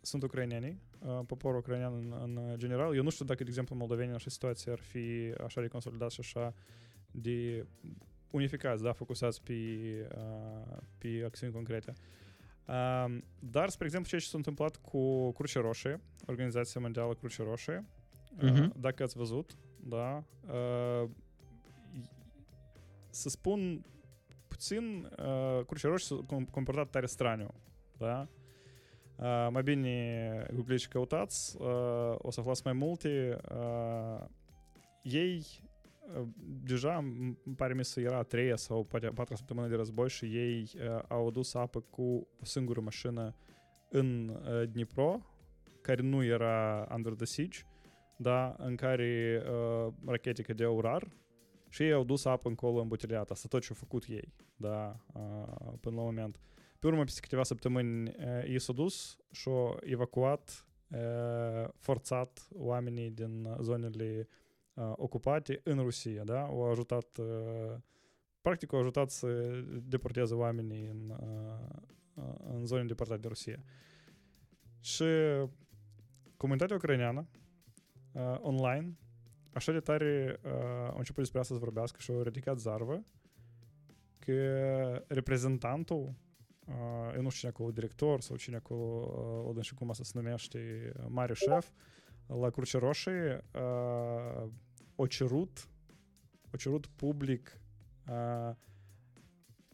sunt 0.00 0.22
ucrainenii, 0.22 0.80
uh, 0.98 1.20
poporul 1.26 1.58
ucrainean 1.58 1.92
în, 1.94 2.14
în 2.22 2.54
general. 2.58 2.96
Eu 2.96 3.02
nu 3.02 3.10
știu 3.10 3.24
dacă, 3.24 3.42
de 3.42 3.48
exemplu, 3.48 3.76
moldovenii 3.76 4.08
în 4.10 4.14
așa 4.16 4.30
situație 4.30 4.72
ar 4.72 4.78
fi 4.80 5.32
așa 5.44 5.60
de 5.60 5.66
consolidați 5.66 6.14
și 6.14 6.20
așa 6.22 6.54
de 7.10 7.66
unificați, 8.30 8.82
da, 8.82 8.92
focusați 8.92 9.42
pe, 9.42 9.52
uh, 10.16 10.76
pe 10.98 11.22
acțiuni 11.26 11.52
concrete. 11.52 11.92
Um, 11.92 11.96
dar, 13.38 13.68
spre 13.68 13.84
exemplu, 13.86 14.08
ceea 14.08 14.20
ce 14.20 14.26
s-a 14.26 14.36
întâmplat 14.36 14.76
cu 14.76 15.30
Crucea 15.32 15.60
Roșie, 15.60 16.00
Organizația 16.26 16.80
Mondială 16.80 17.14
Cruce 17.14 17.42
Roșie, 17.42 17.84
uh, 18.42 18.50
Mhm. 18.50 18.80
dacă 18.80 19.02
ați 19.02 19.16
văzut, 19.16 19.56
da, 19.80 20.22
uh, 20.46 21.08
să 23.10 23.28
spun 23.28 23.84
puțin, 24.48 25.08
uh, 25.18 25.64
Crucea 25.66 25.88
Roșie 25.88 26.16
s-a 26.16 26.24
com- 26.36 26.50
comportat 26.50 26.90
tare 26.90 27.06
straniu, 27.06 27.54
da? 27.98 28.28
Uh, 29.16 29.48
mai 29.50 29.62
bine 29.62 30.46
googliți 30.54 30.82
și 30.82 30.88
căutați, 30.88 31.56
uh, 31.60 32.14
o 32.18 32.30
să 32.30 32.40
aflați 32.40 32.60
mai 32.64 32.72
multe. 32.72 33.36
Uh, 33.54 34.24
ei 35.02 35.36
uh, 35.62 35.67
deja 36.62 36.96
îmi 36.96 37.38
îmi 37.44 37.54
pare 37.56 37.74
mie 37.74 37.84
să 37.84 38.00
era 38.00 38.18
a 38.18 38.22
treia 38.22 38.56
sau 38.56 38.84
poate 38.84 39.06
a 39.06 39.12
patra 39.12 39.34
săptămână 39.34 39.66
de 39.66 39.74
război 39.74 40.08
și 40.08 40.24
ei 40.24 40.70
uh, 40.74 41.02
au 41.08 41.26
adus 41.26 41.54
apă 41.54 41.80
cu 41.80 42.02
o 42.40 42.44
singură 42.44 42.80
mașină 42.80 43.34
în 43.88 44.28
uh, 44.28 44.68
Dnipro, 44.68 45.20
care 45.80 46.02
nu 46.02 46.24
era 46.24 46.88
under 46.94 47.12
the 47.12 47.24
siege, 47.24 47.58
da, 48.16 48.54
în 48.58 48.76
care 48.76 49.42
uh, 49.86 49.92
rachete 50.06 50.42
cădeau 50.42 50.80
rar 50.80 51.08
și 51.68 51.82
ei 51.82 51.92
au 51.92 52.04
dus 52.04 52.24
apă 52.24 52.48
încolo 52.48 52.80
îmbuteliată. 52.80 53.32
Asta 53.32 53.48
tot 53.48 53.60
ce 53.60 53.68
au 53.70 53.76
făcut 53.78 54.04
ei, 54.08 54.34
da, 54.56 54.96
uh, 55.14 55.72
până 55.80 55.96
la 55.96 56.02
moment. 56.02 56.38
Pe 56.78 56.86
urmă, 56.86 57.04
peste 57.04 57.20
câteva 57.20 57.42
săptămâni, 57.42 58.08
uh, 58.08 58.44
ei 58.44 58.58
s-au 58.58 58.74
dus 58.74 59.16
și 59.30 59.48
au 59.48 59.78
evacuat 59.80 60.66
uh, 60.90 61.68
forțat 61.78 62.48
oamenii 62.52 63.10
din 63.10 63.56
zonele 63.60 64.28
uh, 64.28 64.47
ocupate 64.96 65.60
în 65.64 65.78
Rusia, 65.78 66.24
da? 66.24 66.40
Au 66.40 66.70
ajutat, 66.70 67.18
uh, 67.18 67.76
practic 68.40 68.72
au 68.72 68.78
ajutat 68.78 69.10
să 69.10 69.60
deporteze 69.82 70.34
oamenii 70.34 70.86
în, 70.86 71.10
uh, 71.10 71.80
uh, 72.14 72.34
în 72.52 72.66
zone 72.66 72.84
departate 72.84 73.20
de 73.20 73.28
Rusia. 73.28 73.62
Și 74.80 75.04
comunitatea 76.36 76.76
ucraineană 76.76 77.28
uh, 78.12 78.36
online 78.40 78.96
așa 79.58 79.72
de 79.72 79.80
tare 79.80 80.40
uh, 80.44 80.50
au 80.90 80.96
început 80.96 81.22
despre 81.22 81.38
asta 81.38 81.54
să 81.54 81.60
vorbească 81.60 81.96
și 82.00 82.10
au 82.10 82.22
ridicat 82.22 82.58
zarvă 82.58 83.04
că 84.18 85.04
reprezentantul 85.06 86.14
uh, 86.66 87.14
eu 87.14 87.22
nu 87.22 87.28
știu 87.28 87.30
cine 87.30 87.50
acolo, 87.50 87.70
director 87.70 88.20
sau 88.20 88.36
cine 88.36 88.56
acolo, 88.56 88.82
uh, 89.46 89.56
o 89.56 89.60
și 89.60 89.74
cum 89.74 89.90
asta 89.90 90.04
se 90.04 90.12
numește, 90.14 90.92
mare 91.08 91.34
șef, 91.34 91.70
la 92.26 92.50
Cruce 92.50 92.78
Roșie, 92.78 93.44
uh, 93.54 94.48
o 95.00 95.06
cerut, 95.06 95.68
o 96.52 96.56
cerut 96.56 96.86
public 96.86 97.60
uh, 98.08 98.54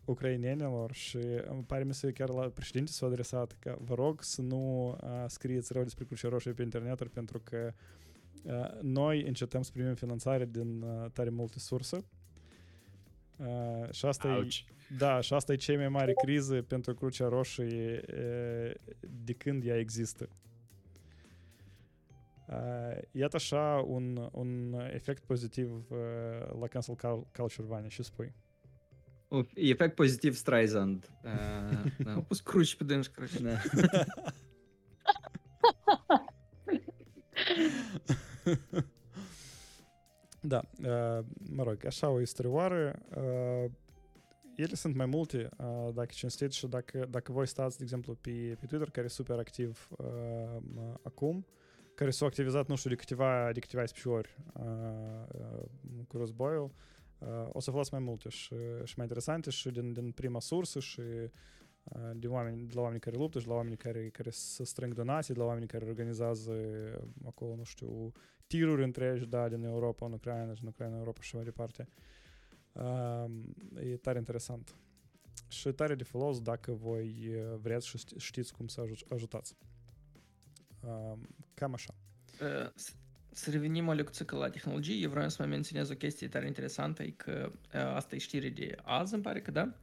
ucrainenilor 0.05 0.93
și 0.93 1.19
îmi 1.45 1.65
pare 1.67 1.85
mi 1.85 1.95
să 1.95 2.11
chiar 2.11 2.29
la 2.29 2.49
președinte 2.49 2.93
s-a 2.93 3.07
adresat 3.07 3.57
că 3.59 3.77
vă 3.81 3.95
rog 3.95 4.23
să 4.23 4.43
nu 4.43 4.89
uh, 4.89 5.25
scrieți 5.27 5.73
rău 5.73 5.83
despre 5.83 6.05
Cruce 6.05 6.29
Roșie 6.29 6.53
pe 6.53 6.63
internet 6.63 7.09
pentru 7.09 7.41
că 7.41 7.73
uh, 8.43 8.81
noi 8.83 9.23
încetăm 9.23 9.63
să 9.63 9.71
primim 9.73 9.95
finanțare 9.95 10.45
din 10.45 10.83
uh, 10.83 11.11
tare 11.13 11.31
multe 11.31 11.59
surse. 11.59 12.05
Uh, 13.37 13.91
și 13.91 14.07
asta 14.07 14.29
e, 14.29 14.49
da, 14.99 15.21
și 15.21 15.35
asta 15.35 15.53
e 15.53 15.57
cea 15.57 15.77
mai 15.77 15.89
mare 15.89 16.13
criză 16.13 16.63
pentru 16.63 16.95
Crucea 16.95 17.29
Roșie 17.29 18.05
uh, 18.09 18.75
de 19.25 19.33
când 19.33 19.65
ea 19.65 19.79
există. 19.79 20.29
Uh, 22.49 22.99
iată 23.11 23.37
așa 23.37 23.85
un, 23.87 24.29
un 24.33 24.81
efect 24.93 25.25
pozitiv 25.25 25.71
uh, 25.91 25.99
la 26.61 26.67
cancel 26.67 26.95
cul- 26.95 27.27
culture, 27.37 27.67
Vania, 27.67 27.89
și 27.89 28.03
spui. 28.03 28.35
O, 29.29 29.43
efect 29.55 29.95
pozitiv 29.95 30.35
Streisand. 30.35 31.11
Uh, 31.23 31.31
Au 32.07 32.15
da. 32.15 32.21
pus 32.21 32.41
cruci 32.41 32.77
pe 32.77 32.85
dânsi, 32.85 33.11
cruci. 33.11 33.41
da. 33.41 33.57
da, 40.41 40.61
uh, 40.79 41.25
mă 41.51 41.63
rog, 41.63 41.87
așa 41.87 42.09
o 42.09 42.21
istorioară. 42.21 42.99
Uh, 43.17 43.71
ele 44.57 44.75
sunt 44.75 44.95
mai 44.95 45.07
multe, 45.07 45.49
uh, 45.59 45.95
dacă 45.95 46.11
cinstiți 46.13 46.57
și 46.57 46.67
dacă, 46.67 47.07
dacă 47.11 47.33
voi 47.33 47.47
stați, 47.47 47.77
de 47.77 47.83
exemplu, 47.83 48.15
pe, 48.15 48.57
pe 48.61 48.67
Twitter, 48.67 48.91
care 48.91 49.07
e 49.07 49.09
super 49.09 49.39
activ 49.39 49.89
uh, 49.91 50.63
acum, 51.03 51.47
care 51.95 52.11
s-au 52.11 52.27
activizat, 52.27 52.69
nu 52.69 52.77
știu, 52.77 52.91
de 52.91 52.97
câteva, 52.97 53.51
de 53.53 53.61
câteva 53.61 53.85
ori 54.05 54.37
uh, 54.55 54.65
uh, 55.33 55.65
cu 56.09 56.17
războiul, 56.17 56.71
uh, 57.19 57.49
o 57.53 57.61
să 57.61 57.71
aflați 57.71 57.93
mai 57.93 58.03
multe 58.03 58.29
și, 58.29 58.55
și 58.85 58.95
mai 58.97 59.07
interesante 59.07 59.51
și 59.51 59.71
din, 59.71 59.93
din 59.93 60.11
prima 60.11 60.41
sursă 60.41 60.81
și 60.81 61.01
uh, 61.01 62.11
de, 62.15 62.27
oameni, 62.27 62.67
de 62.67 62.73
la 62.75 62.81
oameni 62.81 63.01
care 63.01 63.17
luptă 63.17 63.39
și 63.39 63.45
de 63.45 63.51
la 63.51 63.57
oameni 63.57 63.77
care, 63.77 64.09
care 64.09 64.31
să 64.31 64.65
strâng 64.65 64.95
donații, 64.95 65.35
de 65.35 65.41
la 65.41 65.47
oameni 65.47 65.67
care 65.67 65.85
organizează 65.85 66.53
acolo, 67.25 67.55
nu 67.55 67.65
știu, 67.65 68.13
tiruri 68.47 68.83
întregi, 68.83 69.27
da, 69.27 69.49
din 69.49 69.65
Europa 69.65 70.07
în 70.07 70.13
Ucraina 70.13 70.55
și 70.55 70.61
din 70.61 70.69
Ucraina 70.69 70.95
în 70.95 71.01
Europa 71.01 71.21
și 71.21 71.35
mai 71.35 71.45
departe. 71.45 71.89
Uh, 72.73 73.31
e 73.81 73.97
tare 73.97 74.19
interesant. 74.19 74.77
Și 75.49 75.69
tare 75.73 75.95
de 75.95 76.05
folos 76.05 76.41
dacă 76.41 76.73
voi 76.73 77.29
uh, 77.29 77.59
vreți 77.61 77.87
și 77.87 77.99
ști- 77.99 78.17
știți 78.17 78.53
cum 78.53 78.67
să 78.67 78.81
aju- 78.81 79.07
ajutați. 79.09 79.57
Uh, 80.87 81.19
cam 81.55 81.73
așa. 81.73 81.95
Uh, 82.41 82.71
s- 82.75 82.97
Să 83.37 83.51
revenim 83.51 83.89
o 83.89 83.93
lecțică 83.93 84.37
la 84.37 84.51
tehnologie, 84.51 84.95
eu 85.03 85.11
vreau 85.11 85.29
să 85.29 85.37
mai 85.39 85.49
menționez 85.51 85.91
o 85.91 85.95
chestie 85.95 86.29
tare 86.29 86.47
interesantă, 86.47 87.03
e 87.03 87.11
că 87.11 87.51
uh, 87.53 87.81
asta 87.81 88.15
e 88.15 88.19
știre 88.19 88.49
de 88.49 88.77
azi, 88.83 89.15
îmi 89.15 89.23
pare 89.23 89.41
că 89.41 89.51
da, 89.51 89.75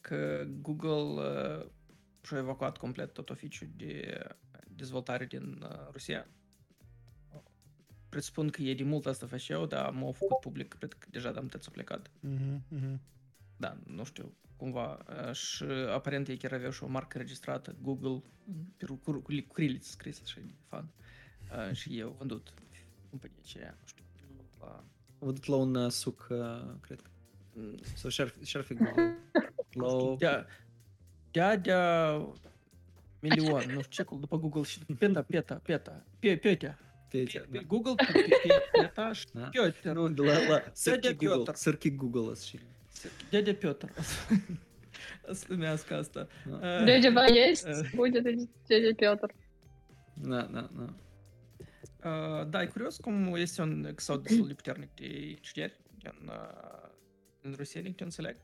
că 0.00 0.44
Google 0.60 1.22
uh, 1.22 1.66
și-a 2.22 2.38
evacuat 2.38 2.76
complet 2.76 3.12
tot 3.12 3.30
oficiul 3.30 3.68
de 3.76 4.26
dezvoltare 4.68 5.24
din 5.26 5.62
uh, 5.62 5.88
Rusia. 5.90 6.26
Presupun 8.08 8.48
că 8.50 8.62
ei 8.62 8.74
de 8.74 8.82
mult 8.82 9.06
asta 9.06 9.26
făceau, 9.26 9.66
dar 9.66 9.90
m-au 9.90 10.12
făcut 10.12 10.40
public, 10.40 10.74
cred 10.74 10.92
că 10.92 11.06
deja 11.10 11.32
de-am 11.32 11.46
tăți 11.46 11.70
plecat. 11.70 12.10
Mm-hmm, 12.10 12.58
mm-hmm. 12.74 12.98
Da, 13.56 13.78
nu 13.86 14.04
știu, 14.04 14.34
cumva. 14.58 14.98
Și 15.32 15.64
aparent 15.94 16.28
ei 16.28 16.36
chiar 16.36 16.52
aveau 16.52 16.70
și 16.70 16.82
o 16.82 16.86
marcă 16.86 17.18
registrată, 17.18 17.76
Google, 17.82 18.22
cu, 18.86 18.94
cu, 18.94 19.12
cu 19.22 19.52
criliți 19.52 19.90
scris 19.90 20.20
așa 20.24 20.40
de 20.40 20.52
fan. 20.68 20.88
uh, 21.68 21.74
și 21.76 21.98
eu 21.98 22.14
vândut 22.18 22.52
compania 23.10 23.36
aceea, 23.42 23.76
nu 23.80 23.86
știu, 23.86 24.04
la... 24.60 24.84
Văzut 25.18 25.46
la 25.46 25.56
un 25.56 25.74
uh, 25.74 25.90
suc, 25.90 26.26
uh, 26.30 26.38
cred 26.80 27.00
că. 27.00 27.10
Sau 27.94 28.10
și-ar, 28.10 28.34
și-ar 28.42 28.62
fi 28.64 28.74
Google. 28.74 29.16
La 29.70 29.86
o... 29.86 30.14
Dea, 30.18 30.46
Dea 31.30 31.60
milion, 33.20 33.62
nu 33.74 33.82
știu 33.82 34.04
ce, 34.04 34.16
după 34.20 34.38
Google 34.38 34.62
și 34.62 34.78
Peta, 34.98 35.22
Peta, 35.22 35.54
Peta, 35.54 36.04
Pe- 36.18 36.36
Petea. 36.36 36.78
Petea, 37.08 37.40
Pe- 37.40 37.46
da. 37.50 37.58
pe 37.58 37.64
Google. 37.64 37.94
Nu, 39.92 40.08
de 40.08 40.22
la, 40.22 40.48
la 40.48 40.62
Sărchi 40.72 41.00
Dede 41.00 41.26
Google. 41.26 41.54
Sărchi 41.54 41.94
Google 41.94 42.34
Дядя 43.30 43.54
Петр. 43.54 43.90
С 45.28 45.42
двумя 45.42 45.76
сказка. 45.76 46.28
Ну. 46.44 46.58
Э, 46.60 46.86
дядя 46.86 47.10
Ба 47.10 47.26
э, 47.26 47.50
есть, 47.50 47.66
э. 47.66 47.84
будет 47.94 48.24
дядя 48.68 48.94
Петр. 48.94 49.34
Да, 50.16 50.46
да, 50.46 50.68
да. 50.70 52.44
Да, 52.44 52.64
и 52.64 52.68
Курьевскому, 52.68 53.36
если 53.36 53.62
он 53.62 53.94
ксод 53.96 54.30
лептерник 54.30 54.90
и 54.98 55.38
чтер, 55.42 55.72
Русеник, 57.42 58.00
он 58.00 58.10
селек. 58.10 58.38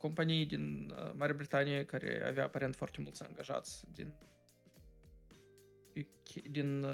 Компании 0.00 0.42
один 0.42 0.88
дин 0.88 0.96
Марибритания, 1.14 1.84
кари 1.84 2.18
авиапарент 2.18 2.76
фортимулс 2.76 3.22
ангажац, 3.22 3.84
дин 3.88 4.12
один 5.94 6.86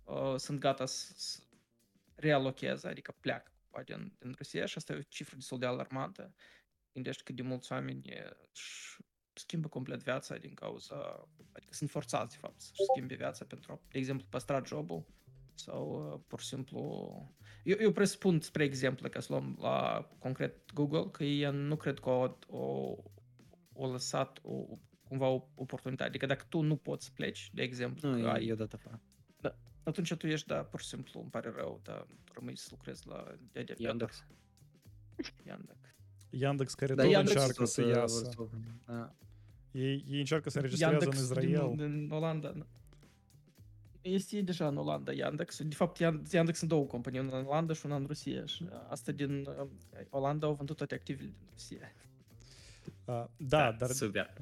uh, 0.04 0.34
sunt 0.36 0.58
gata 0.60 0.86
să, 0.86 1.12
să 1.16 1.38
realocheze, 2.14 2.88
adică 2.88 3.14
pleacă 3.20 3.50
cumva 3.60 3.82
din, 3.84 4.16
din 4.18 4.34
Rusia 4.36 4.66
și 4.66 4.76
asta 4.76 4.92
e 4.92 4.96
o 4.96 5.02
cifră 5.08 5.36
destul 5.36 5.58
de 5.58 5.66
alarmantă. 5.66 6.34
Gândești 6.92 7.22
cât 7.22 7.36
de 7.36 7.42
mulți 7.42 7.72
oameni 7.72 8.08
eh, 8.08 8.30
își 8.52 8.96
schimbă 9.32 9.68
complet 9.68 10.02
viața 10.02 10.36
din 10.36 10.54
cauza, 10.54 11.28
adică 11.52 11.74
sunt 11.74 11.90
forțați 11.90 12.30
de 12.30 12.38
fapt 12.40 12.60
să-și 12.60 12.82
schimbe 12.92 13.14
viața 13.14 13.44
pentru 13.44 13.72
a, 13.72 13.80
de 13.88 13.98
exemplu, 13.98 14.26
păstra 14.30 14.62
jobul 14.64 15.06
sau 15.58 16.10
uh, 16.12 16.20
pur 16.26 16.40
și 16.40 16.46
simplu... 16.46 16.80
Eu, 17.64 17.76
eu 17.80 17.92
presupun, 17.92 18.40
spre 18.40 18.64
exemplu, 18.64 19.08
că 19.08 19.20
să 19.20 19.26
luăm 19.32 19.58
la 19.60 20.08
concret 20.18 20.72
Google, 20.72 21.08
că 21.10 21.24
ei 21.24 21.50
nu 21.52 21.76
cred 21.76 21.98
că 21.98 22.08
o, 22.10 22.36
o, 22.46 22.94
o 23.72 23.90
lăsat 23.90 24.38
o, 24.42 24.78
cumva 25.08 25.26
o 25.28 25.48
oportunitate. 25.54 26.08
Adică 26.08 26.26
dacă 26.26 26.44
tu 26.48 26.60
nu 26.60 26.76
poți 26.76 27.04
să 27.04 27.10
pleci, 27.14 27.50
de 27.52 27.62
exemplu, 27.62 28.08
Nu, 28.10 28.14
că 28.22 28.26
e, 28.26 28.30
ai 28.30 28.46
e 28.46 28.54
dat 28.54 28.72
afară. 28.72 29.00
atunci 29.82 30.14
tu 30.14 30.26
ești, 30.26 30.46
da, 30.46 30.56
pur 30.64 30.80
și 30.80 30.86
simplu, 30.86 31.20
îmi 31.20 31.30
pare 31.30 31.52
rău, 31.56 31.80
dar 31.82 32.06
rămâi 32.34 32.56
să 32.56 32.68
lucrezi 32.70 33.06
la 33.08 33.24
Dede 33.52 33.72
Piotr. 33.72 33.82
Yandex. 33.82 34.24
Yandex. 35.46 35.78
Yandex 36.30 36.74
care 36.74 36.94
Da, 36.94 37.02
tot 37.02 37.12
Yandex 37.12 37.34
încearcă 37.34 37.62
tot, 37.62 37.68
să 37.68 37.82
uh, 37.82 37.88
iasă. 37.88 38.30
vor 38.34 38.48
să- 38.48 38.92
Da. 38.92 39.14
Ei, 39.70 40.04
ei 40.08 40.18
încearcă 40.18 40.50
să 40.50 40.56
înregistrează 40.58 41.06
în 41.06 41.12
Israel. 41.12 41.72
Din, 41.76 41.76
din 41.76 42.10
Olanda. 42.10 42.66
Nu? 44.06 44.12
Este 44.14 44.40
deja 44.40 44.66
în 44.68 44.76
Olanda 44.76 45.12
Yandex. 45.12 45.62
De 45.62 45.74
fapt, 45.74 45.96
Yan- 46.02 46.22
Yandex 46.30 46.58
sunt 46.58 46.70
două 46.70 46.84
companii, 46.84 47.20
una 47.20 47.38
în 47.38 47.44
Olanda 47.44 47.72
și 47.72 47.86
una 47.86 47.96
în 47.96 48.04
Rusia. 48.06 48.46
Și 48.46 48.68
asta 48.88 49.12
din 49.12 49.46
uh, 49.60 49.66
Olanda 50.10 50.46
au 50.46 50.54
vândut 50.54 50.76
toate 50.76 50.94
activele 50.94 51.28
din 51.28 51.46
Rusia. 51.52 51.92
Uh, 53.04 53.24
da, 53.36 53.72
dar 53.72 53.90
Super. 53.90 54.32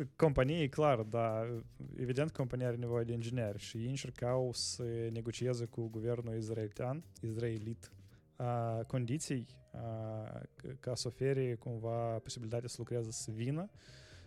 c- 0.00 0.16
companie, 0.16 0.68
clar, 0.68 0.98
dar 1.00 1.64
evident 1.98 2.30
compania 2.30 2.66
are 2.66 2.76
nevoie 2.76 3.04
de 3.04 3.12
ingineri 3.12 3.58
și 3.58 3.76
ei 3.76 3.88
încercau 3.88 4.50
să 4.52 4.82
negocieze 5.12 5.64
cu 5.64 5.88
guvernul 5.88 6.36
israelian, 6.36 7.04
israelit, 7.20 7.90
uh, 8.36 8.80
condiții 8.86 9.46
uh, 9.72 10.40
c- 10.40 10.80
ca 10.80 10.94
să 10.94 11.08
ofere 11.08 11.54
cumva 11.54 12.18
posibilitatea 12.18 12.68
să 12.68 12.76
lucreze, 12.78 13.10
să 13.10 13.30
vină, 13.30 13.70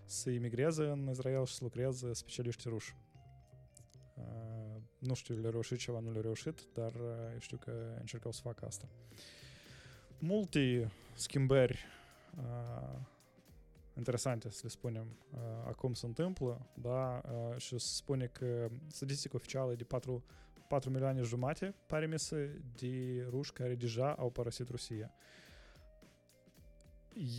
să 0.05 0.29
imigreze 0.29 0.83
în 0.83 1.07
Israel 1.11 1.45
și 1.45 1.53
să 1.53 1.59
lucreze 1.63 2.13
specialiști 2.13 2.69
ruși. 2.69 2.95
Uh, 4.19 4.81
nu 4.97 5.13
știu, 5.13 5.35
le-a 5.41 5.49
reușit 5.49 5.77
ceva, 5.77 5.99
nu 5.99 6.11
le-a 6.11 6.21
reușit, 6.21 6.67
dar 6.73 6.91
uh, 6.93 7.31
eu 7.33 7.39
știu 7.39 7.57
că 7.57 7.95
încercau 7.99 8.31
să 8.31 8.41
facă 8.43 8.65
asta. 8.65 8.87
Multe 10.19 10.91
schimbări 11.13 11.85
uh, 12.37 12.99
interesante, 13.97 14.49
să 14.49 14.59
le 14.63 14.69
spunem, 14.69 15.17
uh, 15.33 15.39
acum 15.67 15.93
se 15.93 16.05
întâmplă, 16.05 16.69
da, 16.73 17.21
uh, 17.25 17.57
și 17.57 17.69
se 17.69 17.95
spune 17.95 18.25
că 18.25 18.69
statistica 18.87 19.35
oficială 19.35 19.71
e 19.71 19.75
de 19.75 19.83
4, 19.83 20.23
4 20.67 20.89
milioane 20.89 21.21
jumate, 21.21 21.75
pare 21.85 22.05
mi 22.05 22.19
se, 22.19 22.61
de 22.75 23.25
ruși 23.29 23.53
care 23.53 23.75
deja 23.75 24.13
au 24.13 24.29
părăsit 24.29 24.69
Rusia. 24.69 25.11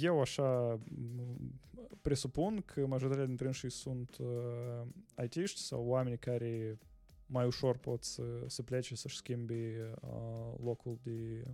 Eu 0.00 0.20
așa 0.20 0.80
m, 0.84 1.60
presupun 2.00 2.62
că 2.64 2.86
majoritatea 2.86 3.26
dintre 3.26 3.50
ei 3.62 3.70
sunt 3.70 4.16
uh, 4.18 4.86
IT-ști 5.24 5.60
sau 5.60 5.84
oameni 5.86 6.18
care 6.18 6.78
mai 7.26 7.46
ușor 7.46 7.76
pot 7.76 8.04
să, 8.04 8.22
să 8.46 8.62
plece 8.62 8.94
să-și 8.94 9.16
schimbe 9.16 9.92
uh, 10.00 10.54
locul 10.62 10.98
de, 11.02 11.44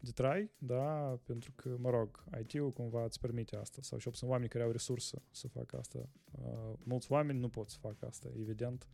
de 0.00 0.10
trai, 0.10 0.50
da, 0.58 1.18
pentru 1.24 1.52
că, 1.54 1.76
mă 1.78 1.90
rog, 1.90 2.24
IT-ul 2.40 2.72
cumva 2.72 3.04
îți 3.04 3.20
permite 3.20 3.56
asta, 3.56 3.82
sau 3.82 3.98
și 3.98 4.10
sunt 4.12 4.30
oameni 4.30 4.48
care 4.48 4.64
au 4.64 4.70
resursă 4.70 5.22
să 5.30 5.48
facă 5.48 5.78
asta. 5.78 6.08
Uh, 6.30 6.72
mulți 6.84 7.12
oameni 7.12 7.38
nu 7.38 7.48
pot 7.48 7.70
să 7.70 7.78
facă 7.80 8.06
asta, 8.06 8.28
evident. 8.38 8.88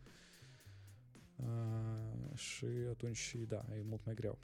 Uh, 1.37 2.37
și 2.37 2.67
atunci, 2.91 3.37
da, 3.49 3.65
e 3.77 3.83
mult 3.83 4.05
mai 4.05 4.15
greu. 4.15 4.39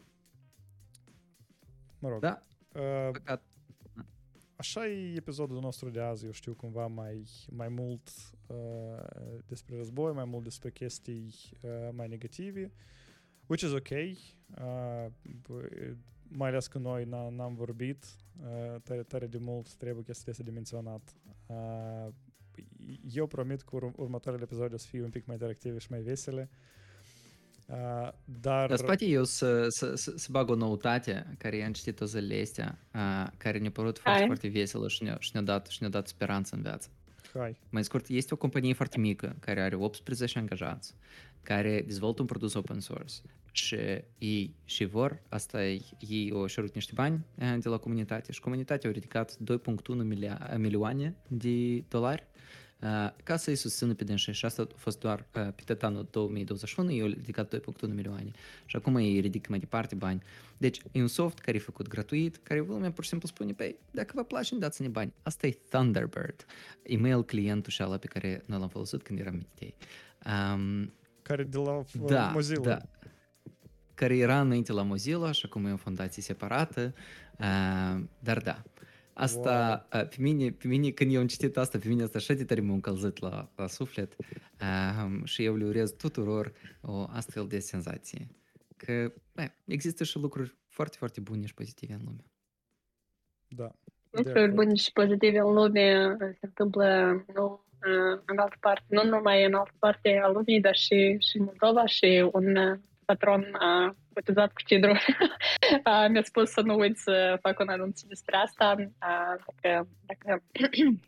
Mă 1.98 2.08
rog. 2.08 2.20
Da, 2.20 2.42
Uh, 2.74 3.10
păcat. 3.12 3.42
Așa 4.58 4.86
e 4.88 5.14
episodul 5.16 5.60
nostru 5.60 5.90
de 5.90 6.00
azi, 6.00 6.24
eu 6.24 6.30
știu 6.30 6.54
cumva 6.54 6.86
mai, 6.86 7.24
mai 7.50 7.68
mult 7.68 8.08
uh, 8.46 9.36
despre 9.46 9.76
război, 9.76 10.12
mai 10.12 10.24
mult 10.24 10.44
despre 10.44 10.70
chestii 10.70 11.34
uh, 11.62 11.88
mai 11.92 12.08
negative, 12.08 12.72
which 13.46 13.62
is 13.62 13.70
ok, 13.72 13.88
uh, 13.90 15.06
b- 15.22 15.96
mai 16.28 16.48
ales 16.48 16.66
că 16.66 16.78
noi 16.78 17.04
n- 17.04 17.30
n-am 17.34 17.54
vorbit 17.54 18.04
uh, 18.40 18.80
tare, 18.82 19.02
tare 19.02 19.26
de 19.26 19.38
mult, 19.38 19.74
trebuie 19.74 20.04
chestia 20.04 20.32
asta 20.32 20.44
de 20.44 20.50
menționat. 20.50 21.14
Uh, 21.46 22.08
eu 23.12 23.26
promit 23.26 23.62
că 23.62 23.76
ur- 23.76 23.92
următoarele 23.96 24.42
episoade 24.42 24.74
o 24.74 24.78
să 24.78 24.86
fie 24.86 25.02
un 25.02 25.10
pic 25.10 25.26
mai 25.26 25.34
interactive 25.34 25.78
și 25.78 25.90
mai 25.90 26.00
vesele. 26.00 26.48
Uh, 26.50 26.77
dar... 28.24 28.66
Dar 28.68 28.76
spate 28.76 29.04
eu 29.04 29.24
să, 29.24 29.68
să, 29.68 29.94
să, 29.94 30.12
să 30.16 30.28
bag 30.30 30.50
o 30.50 30.54
noutate 30.54 31.34
care 31.38 31.64
am 31.64 31.72
citit-o 31.72 32.04
zilele 32.04 32.40
astea, 32.40 32.78
uh, 32.94 33.26
care 33.36 33.58
ne-a 33.58 33.70
părut 33.70 33.98
foarte, 33.98 34.18
Hai. 34.18 34.28
foarte 34.28 34.48
veselă 34.48 34.88
și 34.88 35.02
ne-a, 35.02 35.16
și 35.18 35.30
ne-a, 35.32 35.42
dat, 35.42 35.66
și 35.66 35.78
ne-a 35.80 35.90
dat 35.90 36.08
speranță 36.08 36.54
în 36.54 36.62
viață. 36.62 36.88
Hai. 37.34 37.58
Mai 37.70 37.84
scurt, 37.84 38.08
este 38.08 38.34
o 38.34 38.36
companie 38.36 38.72
foarte 38.72 38.98
mică 38.98 39.36
care 39.40 39.60
are 39.60 39.74
18 39.74 40.38
angajați, 40.38 40.94
care 41.42 41.82
dezvoltă 41.86 42.20
un 42.20 42.26
produs 42.26 42.54
open 42.54 42.80
source 42.80 43.14
și 43.52 43.76
ei 44.18 44.54
și 44.64 44.84
vor, 44.84 45.22
asta 45.28 45.64
e, 45.64 45.80
ei 45.98 46.30
au 46.34 46.46
cerut 46.46 46.74
niște 46.74 46.92
bani 46.94 47.24
eh, 47.38 47.56
de 47.58 47.68
la 47.68 47.76
comunitate 47.76 48.32
și 48.32 48.40
comunitatea 48.40 48.90
a 48.90 48.92
ridicat 48.92 49.36
2.1 49.36 49.38
milia- 50.04 50.56
milioane 50.56 51.16
de 51.28 51.84
dolari 51.88 52.26
eh, 52.32 52.38
ca 53.22 53.36
să-i 53.36 53.56
susțină 53.56 53.94
pe 53.94 54.04
dânsii 54.04 54.32
și 54.32 54.44
asta 54.44 54.62
a 54.62 54.66
fost 54.76 54.98
doar 54.98 55.26
eh, 55.32 55.48
pe 55.54 55.62
tot 55.64 55.82
anul 55.82 56.08
2021, 56.10 56.90
ei 56.90 57.00
au 57.00 57.06
ridicat 57.06 57.56
2.1 57.56 57.62
milioane 57.94 58.30
și 58.64 58.76
acum 58.76 58.96
ei 58.96 59.20
ridică 59.20 59.46
mai 59.50 59.58
departe 59.58 59.94
bani. 59.94 60.22
Deci 60.56 60.80
e 60.92 61.00
un 61.00 61.06
soft 61.06 61.38
care 61.38 61.56
e 61.56 61.60
făcut 61.60 61.88
gratuit, 61.88 62.36
care 62.42 62.60
lumea 62.60 62.92
pur 62.92 63.02
și 63.02 63.08
simplu 63.10 63.28
spune, 63.28 63.52
păi, 63.52 63.78
dacă 63.90 64.12
vă 64.14 64.24
place, 64.24 64.58
dați-ne 64.58 64.88
bani. 64.88 65.12
Asta 65.22 65.46
e 65.46 65.58
Thunderbird, 65.68 66.46
email 66.82 67.24
clientul 67.24 67.72
și 67.72 67.82
ala 67.82 67.96
pe 67.96 68.06
care 68.06 68.42
noi 68.46 68.58
l-am 68.58 68.68
folosit 68.68 69.02
când 69.02 69.18
eram 69.18 69.34
mititei. 69.34 69.74
Um, 70.54 70.92
Care 71.22 71.42
de 71.42 71.56
la 71.56 71.76
uh, 71.76 71.84
da, 72.06 72.30
Mozilla. 72.34 72.62
da. 72.62 72.78
Care 73.94 74.16
era 74.16 74.40
înainte 74.40 74.72
la 74.72 74.82
Mozilla 74.82 75.32
și 75.32 75.42
acum 75.44 75.66
e 75.66 75.72
o 75.72 75.76
fundație 75.76 76.22
separată. 76.22 76.94
Uh, 77.38 78.00
dar 78.18 78.38
da, 78.38 78.62
asta, 79.18 79.86
uh, 79.94 80.08
pe, 80.08 80.16
mine, 80.18 80.50
pe 80.50 80.66
mine, 80.66 80.90
când 80.90 81.12
eu 81.12 81.20
am 81.20 81.26
citit 81.26 81.56
asta, 81.56 81.78
pe 81.78 81.88
mine 81.88 82.02
asta 82.02 82.18
așa 82.18 82.34
de 82.34 82.44
tare 82.44 82.60
m-a 82.60 82.72
încălzit 82.72 83.18
la, 83.20 83.50
la 83.56 83.66
suflet 83.66 84.16
uh, 84.60 85.24
și 85.24 85.44
eu 85.44 85.56
le 85.56 85.64
urez 85.64 85.90
tuturor 85.90 86.52
o 86.80 87.06
astfel 87.10 87.46
de 87.46 87.58
senzație. 87.58 88.28
Că 88.76 89.12
bă, 89.34 89.50
există 89.64 90.04
și 90.04 90.18
lucruri 90.18 90.56
foarte, 90.68 90.96
foarte 90.98 91.20
bune 91.20 91.46
și 91.46 91.54
pozitive 91.54 91.92
în 91.92 92.00
lume. 92.04 92.24
Da. 93.48 93.70
De 94.10 94.16
Lucruri 94.16 94.38
acord. 94.38 94.54
bune 94.54 94.74
și 94.74 94.92
pozitive 94.92 95.38
în 95.38 95.52
lume 95.52 96.16
se 96.18 96.38
întâmplă 96.40 97.24
nu 97.34 97.64
uh, 97.86 98.20
în 98.24 98.38
altă 98.38 98.56
parte, 98.60 98.84
nu 98.88 99.04
numai 99.04 99.44
în 99.44 99.54
altă 99.54 99.74
parte 99.78 100.20
a 100.22 100.28
lumii, 100.28 100.60
dar 100.60 100.74
și, 100.74 101.16
și 101.18 101.36
în 101.36 101.44
Moldova 101.44 101.86
și 101.86 102.28
un 102.32 102.56
uh, 102.56 102.78
patron 103.10 103.42
a 103.68 103.94
cotizat 104.14 104.52
cu 104.52 104.62
cidru. 104.66 104.92
A, 105.82 106.06
Mi-a 106.06 106.22
spus 106.22 106.50
să 106.50 106.60
nu 106.60 106.74
uit 106.78 106.96
să 106.96 107.38
fac 107.42 107.58
un 107.58 107.68
anunț 107.68 108.00
despre 108.00 108.36
asta, 108.36 108.74
a, 108.98 109.36
dacă, 109.46 109.88
dacă 110.06 110.42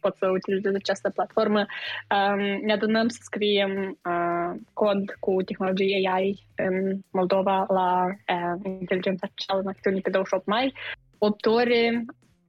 pot 0.00 0.16
să 0.16 0.26
utilizez 0.28 0.74
această 0.74 1.10
platformă. 1.10 1.66
A, 2.06 2.34
Ne 2.66 2.72
adunăm 2.72 3.08
să 3.08 3.18
scriem 3.22 3.98
a, 4.02 4.10
uh, 4.10 4.60
cod 4.72 5.04
cu 5.18 5.42
tehnologii 5.42 6.08
AI 6.08 6.46
în 6.56 6.98
Moldova 7.10 7.66
la 7.68 8.06
uh, 8.06 8.60
inteligența 8.64 9.26
artificială 9.26 9.60
în 9.60 9.68
acțiuni 9.68 10.00
pe 10.00 10.10
28 10.10 10.46
mai. 10.46 10.74
8 11.18 11.46
ore 11.46 12.04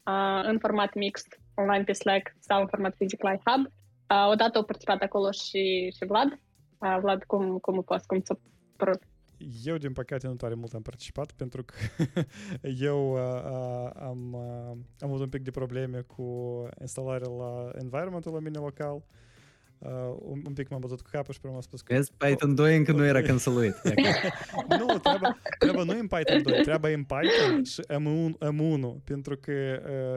uh, 0.05 0.41
în 0.43 0.57
format 0.59 0.93
mixt, 0.93 1.39
online 1.55 1.83
pe 1.83 1.93
Slack 1.93 2.35
sau 2.39 2.61
în 2.61 2.67
format 2.67 2.95
fizic 2.95 3.21
la 3.23 3.31
iHub. 3.31 3.65
Uh, 3.65 4.27
odată 4.31 4.57
au 4.57 4.63
participat 4.63 5.01
acolo 5.01 5.31
și, 5.31 5.93
și 5.95 6.05
Vlad. 6.05 6.39
Uh, 6.77 6.97
Vlad, 7.01 7.23
cum, 7.23 7.57
cum 7.57 7.77
a 7.77 7.81
fost? 7.85 8.05
Cum 8.05 8.19
ți-a 8.19 8.37
părut? 8.77 9.01
Eu, 9.63 9.77
din 9.77 9.93
păcate, 9.93 10.27
nu 10.27 10.35
tare 10.35 10.53
mult 10.53 10.73
am 10.73 10.81
participat, 10.81 11.31
pentru 11.31 11.63
că 11.63 11.75
eu 12.89 13.13
uh, 13.13 13.43
uh, 13.51 13.89
am, 13.93 14.33
uh, 14.33 14.77
am 14.99 15.09
avut 15.09 15.19
un 15.19 15.29
pic 15.29 15.43
de 15.43 15.51
probleme 15.51 16.01
cu 16.01 16.23
instalarea 16.81 17.27
la 17.29 17.71
environmentul 17.79 18.33
la 18.33 18.39
mine 18.39 18.57
local. 18.59 19.03
Uh, 19.77 19.89
un, 20.19 20.41
un 20.45 20.53
pic 20.53 20.69
m-am 20.69 20.79
bătut 20.79 21.01
cu 21.01 21.09
capul 21.11 21.33
și 21.33 21.39
până 21.39 21.53
am 21.53 21.61
spus 21.61 21.81
că... 21.81 21.93
Vezi, 21.93 22.11
Python 22.17 22.55
2 22.55 22.77
încă 22.77 22.91
nu 22.91 23.05
era 23.05 23.21
canceluit. 23.21 23.75
nu, 24.79 24.97
treaba, 24.97 25.37
treaba 25.59 25.83
nu 25.83 25.91
e 25.93 25.99
în 25.99 26.07
Python 26.07 26.41
2, 26.43 26.61
treaba 26.61 26.89
e 26.89 26.93
în 26.93 27.03
Python 27.03 27.63
și 27.63 27.81
M1, 27.81 28.37
M1 28.51 29.03
pentru 29.03 29.37
că 29.37 29.51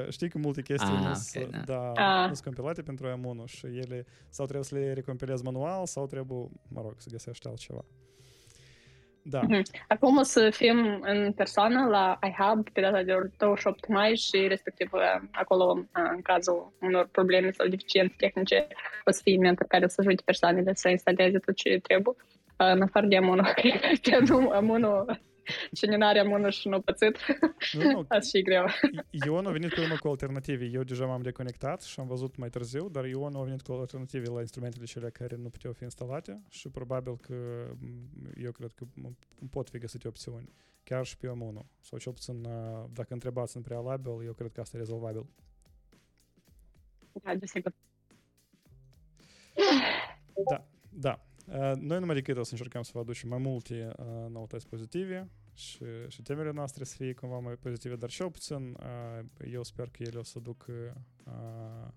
uh, 0.04 0.10
știi 0.12 0.28
că 0.28 0.38
multe 0.38 0.62
chestii 0.62 0.94
Ah, 0.94 1.00
nu 1.02 1.08
ok, 1.08 1.16
sunt 1.16 1.50
da. 1.50 1.62
da, 1.64 1.92
Ah. 1.92 2.28
nu 2.28 2.34
sunt 2.34 2.44
compilate 2.44 2.82
pentru 2.82 3.06
M1 3.08 3.44
și 3.44 3.66
ele 3.66 4.06
sau 4.28 4.44
trebuie 4.44 4.64
să 4.64 4.74
le 4.74 4.92
recompilezi 4.92 5.42
manual 5.42 5.86
sau 5.86 6.06
trebuie, 6.06 6.48
mă 6.68 6.80
rog, 6.80 6.94
să 6.96 7.08
găsești 7.10 7.46
altceva. 7.48 7.84
Da. 9.26 9.40
Mhm. 9.48 9.62
Acum 9.88 10.16
o 10.18 10.22
să 10.22 10.50
fim 10.50 11.00
în 11.00 11.32
persoană 11.32 11.88
la 11.88 12.18
iHub 12.28 12.70
pe 12.70 12.80
data 12.80 13.02
de 13.02 13.30
28 13.36 13.88
mai 13.88 14.16
și 14.16 14.46
respectiv 14.48 14.92
uh, 14.92 15.00
acolo 15.32 15.78
uh, 15.78 16.10
în 16.14 16.22
cazul 16.22 16.72
unor 16.80 17.08
probleme 17.12 17.50
sau 17.50 17.66
deficiențe 17.66 18.14
tehnice 18.18 18.66
o 19.04 19.10
să 19.10 19.20
fie 19.22 19.38
mentor 19.38 19.66
care 19.66 19.84
o 19.84 19.88
să 19.88 20.00
ajute 20.00 20.22
persoanele 20.24 20.74
să 20.74 20.88
instaleze 20.88 21.38
tot 21.38 21.54
ce 21.54 21.78
trebuie. 21.82 22.14
Uh, 22.18 22.72
În 22.72 22.82
afară 22.82 23.06
de 23.06 23.16
Amuno, 23.16 23.42
cred 23.54 24.00
că 24.02 24.18
nu 24.32 24.50
Amuno, 25.44 25.70
cine 25.72 25.96
n-are 25.96 26.18
Amuno 26.18 26.50
și 26.50 26.68
nu 26.68 26.80
pățit, 26.80 27.16
Nu, 27.72 27.90
nu, 27.90 27.98
asta 28.08 28.20
și 28.20 28.36
e 28.36 28.42
greu. 28.42 28.64
Ion 29.10 29.46
a 29.46 29.50
venit 29.50 29.72
cu 29.72 29.80
urmă 29.80 29.96
cu 29.96 30.08
alternative. 30.08 30.64
Eu 30.64 30.82
deja 30.82 31.06
m-am 31.06 31.22
deconectat 31.22 31.82
și 31.82 32.00
am 32.00 32.06
văzut 32.06 32.36
mai 32.36 32.48
târziu, 32.50 32.88
dar 32.88 33.04
Ion 33.04 33.34
a 33.36 33.42
venit 33.42 33.62
cu 33.62 33.72
alternative 33.72 34.28
la 34.28 34.40
instrumentele 34.40 34.84
cele 34.84 35.10
care 35.10 35.36
nu 35.36 35.48
puteau 35.48 35.72
fi 35.72 35.82
instalate 35.82 36.42
și 36.48 36.68
probabil 36.68 37.16
că 37.16 37.34
m, 37.80 37.86
eu 38.42 38.50
cred 38.52 38.72
că 38.72 38.84
m- 38.84 39.48
pot 39.50 39.68
fi 39.70 39.78
găsite 39.78 40.08
opțiuni, 40.08 40.48
chiar 40.84 41.04
și 41.04 41.16
pe 41.16 41.26
Amuno. 41.28 41.66
Sau 41.80 41.98
ce 41.98 42.10
puțin, 42.10 42.44
uh, 42.44 42.84
dacă 42.92 43.12
întrebați 43.12 43.56
în 43.56 43.62
prealabil, 43.62 44.24
eu 44.24 44.32
cred 44.32 44.52
că 44.52 44.60
asta 44.60 44.76
e 44.76 44.80
rezolvabil. 44.80 45.26
Da, 47.22 47.34
desigur. 47.34 47.72
Da, 50.50 50.64
da. 50.90 51.20
Uh, 51.46 51.72
Noi 51.76 51.98
numai 51.98 52.14
decât 52.14 52.36
o 52.36 52.42
să 52.42 52.52
încercăm 52.52 52.82
să 52.82 52.90
vă 52.94 53.00
aducem 53.00 53.28
mai 53.28 53.38
multe 53.38 53.90
uh, 53.98 54.04
noutăți 54.30 54.68
pozitive 54.68 55.30
și, 55.54 55.84
și 56.08 56.22
temele 56.22 56.50
noastre 56.50 56.84
să 56.84 56.94
fie 56.96 57.12
cumva 57.12 57.38
mai 57.38 57.54
pozitive, 57.54 57.96
dar 57.96 58.08
cel 58.08 58.30
puțin 58.30 58.56
uh, 58.56 59.50
eu 59.52 59.62
sper 59.62 59.88
că 59.90 60.02
ele 60.02 60.18
o 60.18 60.22
să 60.22 60.38
ducă 60.38 60.72
uh, 61.24 61.88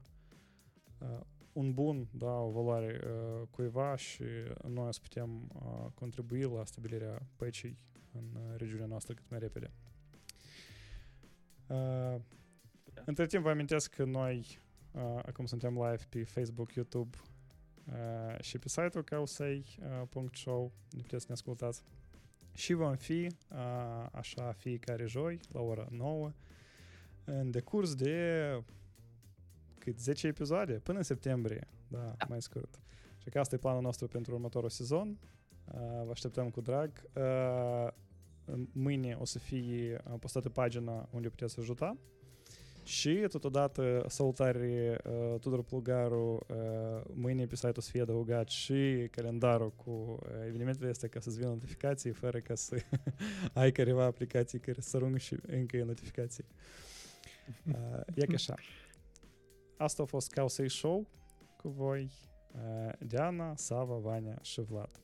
uh, 0.98 1.20
un 1.54 1.74
bun, 1.74 2.08
da, 2.12 2.32
o 2.32 2.52
valoare 2.52 3.02
uh, 3.04 3.48
cuiva 3.50 3.96
și 3.96 4.24
noi 4.68 4.88
o 4.88 4.92
să 4.92 5.00
putem 5.02 5.52
uh, 5.54 5.86
contribui 5.94 6.42
la 6.42 6.66
stabilirea 6.66 7.22
păcii 7.36 7.78
în 8.12 8.24
uh, 8.36 8.58
regiunea 8.58 8.86
noastră 8.86 9.14
cât 9.14 9.30
mai 9.30 9.40
repede. 9.40 9.72
Uh, 11.68 12.16
între 13.06 13.26
timp 13.26 13.44
vă 13.44 13.50
amintesc 13.50 13.96
că 13.96 14.04
noi 14.04 14.60
uh, 14.92 15.20
acum 15.26 15.46
suntem 15.46 15.74
live 15.74 16.04
pe 16.10 16.24
Facebook, 16.24 16.74
YouTube. 16.74 17.18
uh, 17.18 17.37
și 18.40 18.58
pe 18.58 18.70
site-ul 18.70 19.04
causei.show, 19.04 20.72
ne 20.92 21.02
puteți 21.02 21.22
să 21.22 21.28
ne 21.28 21.34
ascultați. 21.34 21.84
Și 22.54 22.74
vom 22.74 22.96
fi 22.96 23.28
uh, 23.52 24.06
așa 24.12 24.52
fiecare 24.52 25.06
joi 25.06 25.40
la 25.52 25.62
ora 25.62 25.88
9 25.90 26.32
în 27.24 27.52
decurs 27.52 27.96
de 27.96 28.64
cât 29.80 30.00
10 30.00 30.28
episoade 30.28 30.74
până 30.74 30.98
în 30.98 31.04
septembrie, 31.04 31.68
da, 31.88 32.16
mai 32.28 32.42
scurt. 32.42 32.80
Și 33.18 33.30
că 33.30 33.40
asta 33.40 33.56
e 33.56 33.58
planul 33.58 33.82
nostru 33.82 34.08
pentru 34.08 34.34
următorul 34.34 34.70
sezon. 34.70 35.08
Uh, 35.74 35.80
vă 36.06 36.10
așteptăm 36.12 36.50
cu 36.50 36.62
drag. 36.62 37.10
Uh, 37.14 37.88
mâine 38.72 39.18
o 39.20 39.26
să 39.26 39.40
fie 39.40 40.02
uh, 40.12 40.20
postată 40.20 40.50
pagina 40.50 41.10
unde 41.12 41.30
puteți 41.30 41.60
ajuta. 41.60 41.98
Și 42.88 43.26
totodată 43.30 44.06
salutare 44.08 44.98
uh, 45.06 45.40
Tudor 45.40 45.64
Plugaru, 45.64 46.46
uh, 46.50 47.02
mâine 47.14 47.46
pe 47.46 47.56
site 47.56 47.74
o 47.76 47.82
să 47.82 47.90
fie 47.90 48.02
adăugat 48.02 48.50
și 48.50 49.08
calendarul 49.12 49.72
cu 49.72 49.90
uh, 49.90 50.30
evenimentele 50.46 50.90
astea 50.90 51.10
ca 51.10 51.20
să-ți 51.20 51.38
vină 51.38 51.50
notificații 51.50 52.12
fără 52.12 52.40
ca 52.40 52.56
să 52.56 52.76
ai 53.54 53.72
careva 53.72 54.04
aplicații 54.04 54.60
care 54.60 54.82
să 54.82 54.98
arunc 54.98 55.18
și 55.18 55.38
încă 55.48 55.84
notificații. 55.84 56.46
Uh, 57.68 58.02
e 58.16 58.26
ca 58.26 58.34
așa. 58.34 58.56
Asta 59.78 60.04
a 60.04 60.06
fost 60.06 60.32
Causei 60.32 60.70
Show 60.70 61.08
cu 61.58 61.70
voi, 61.70 62.12
uh, 62.52 62.94
Diana, 63.00 63.56
Sava, 63.56 63.96
Vania 63.96 64.40
și 64.42 64.62
Vlad. 64.62 65.02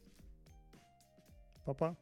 Pa, 1.64 1.72
pa! 1.72 1.98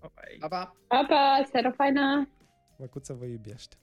Bye-bye. 0.00 0.38
Pa, 0.38 0.48
pa! 0.48 0.76
Pa, 0.86 1.04
pa, 1.08 1.42
seara 1.50 1.70
faină! 1.70 2.28
Văcuța 2.76 3.14
vă 3.14 3.24
iubește! 3.24 3.76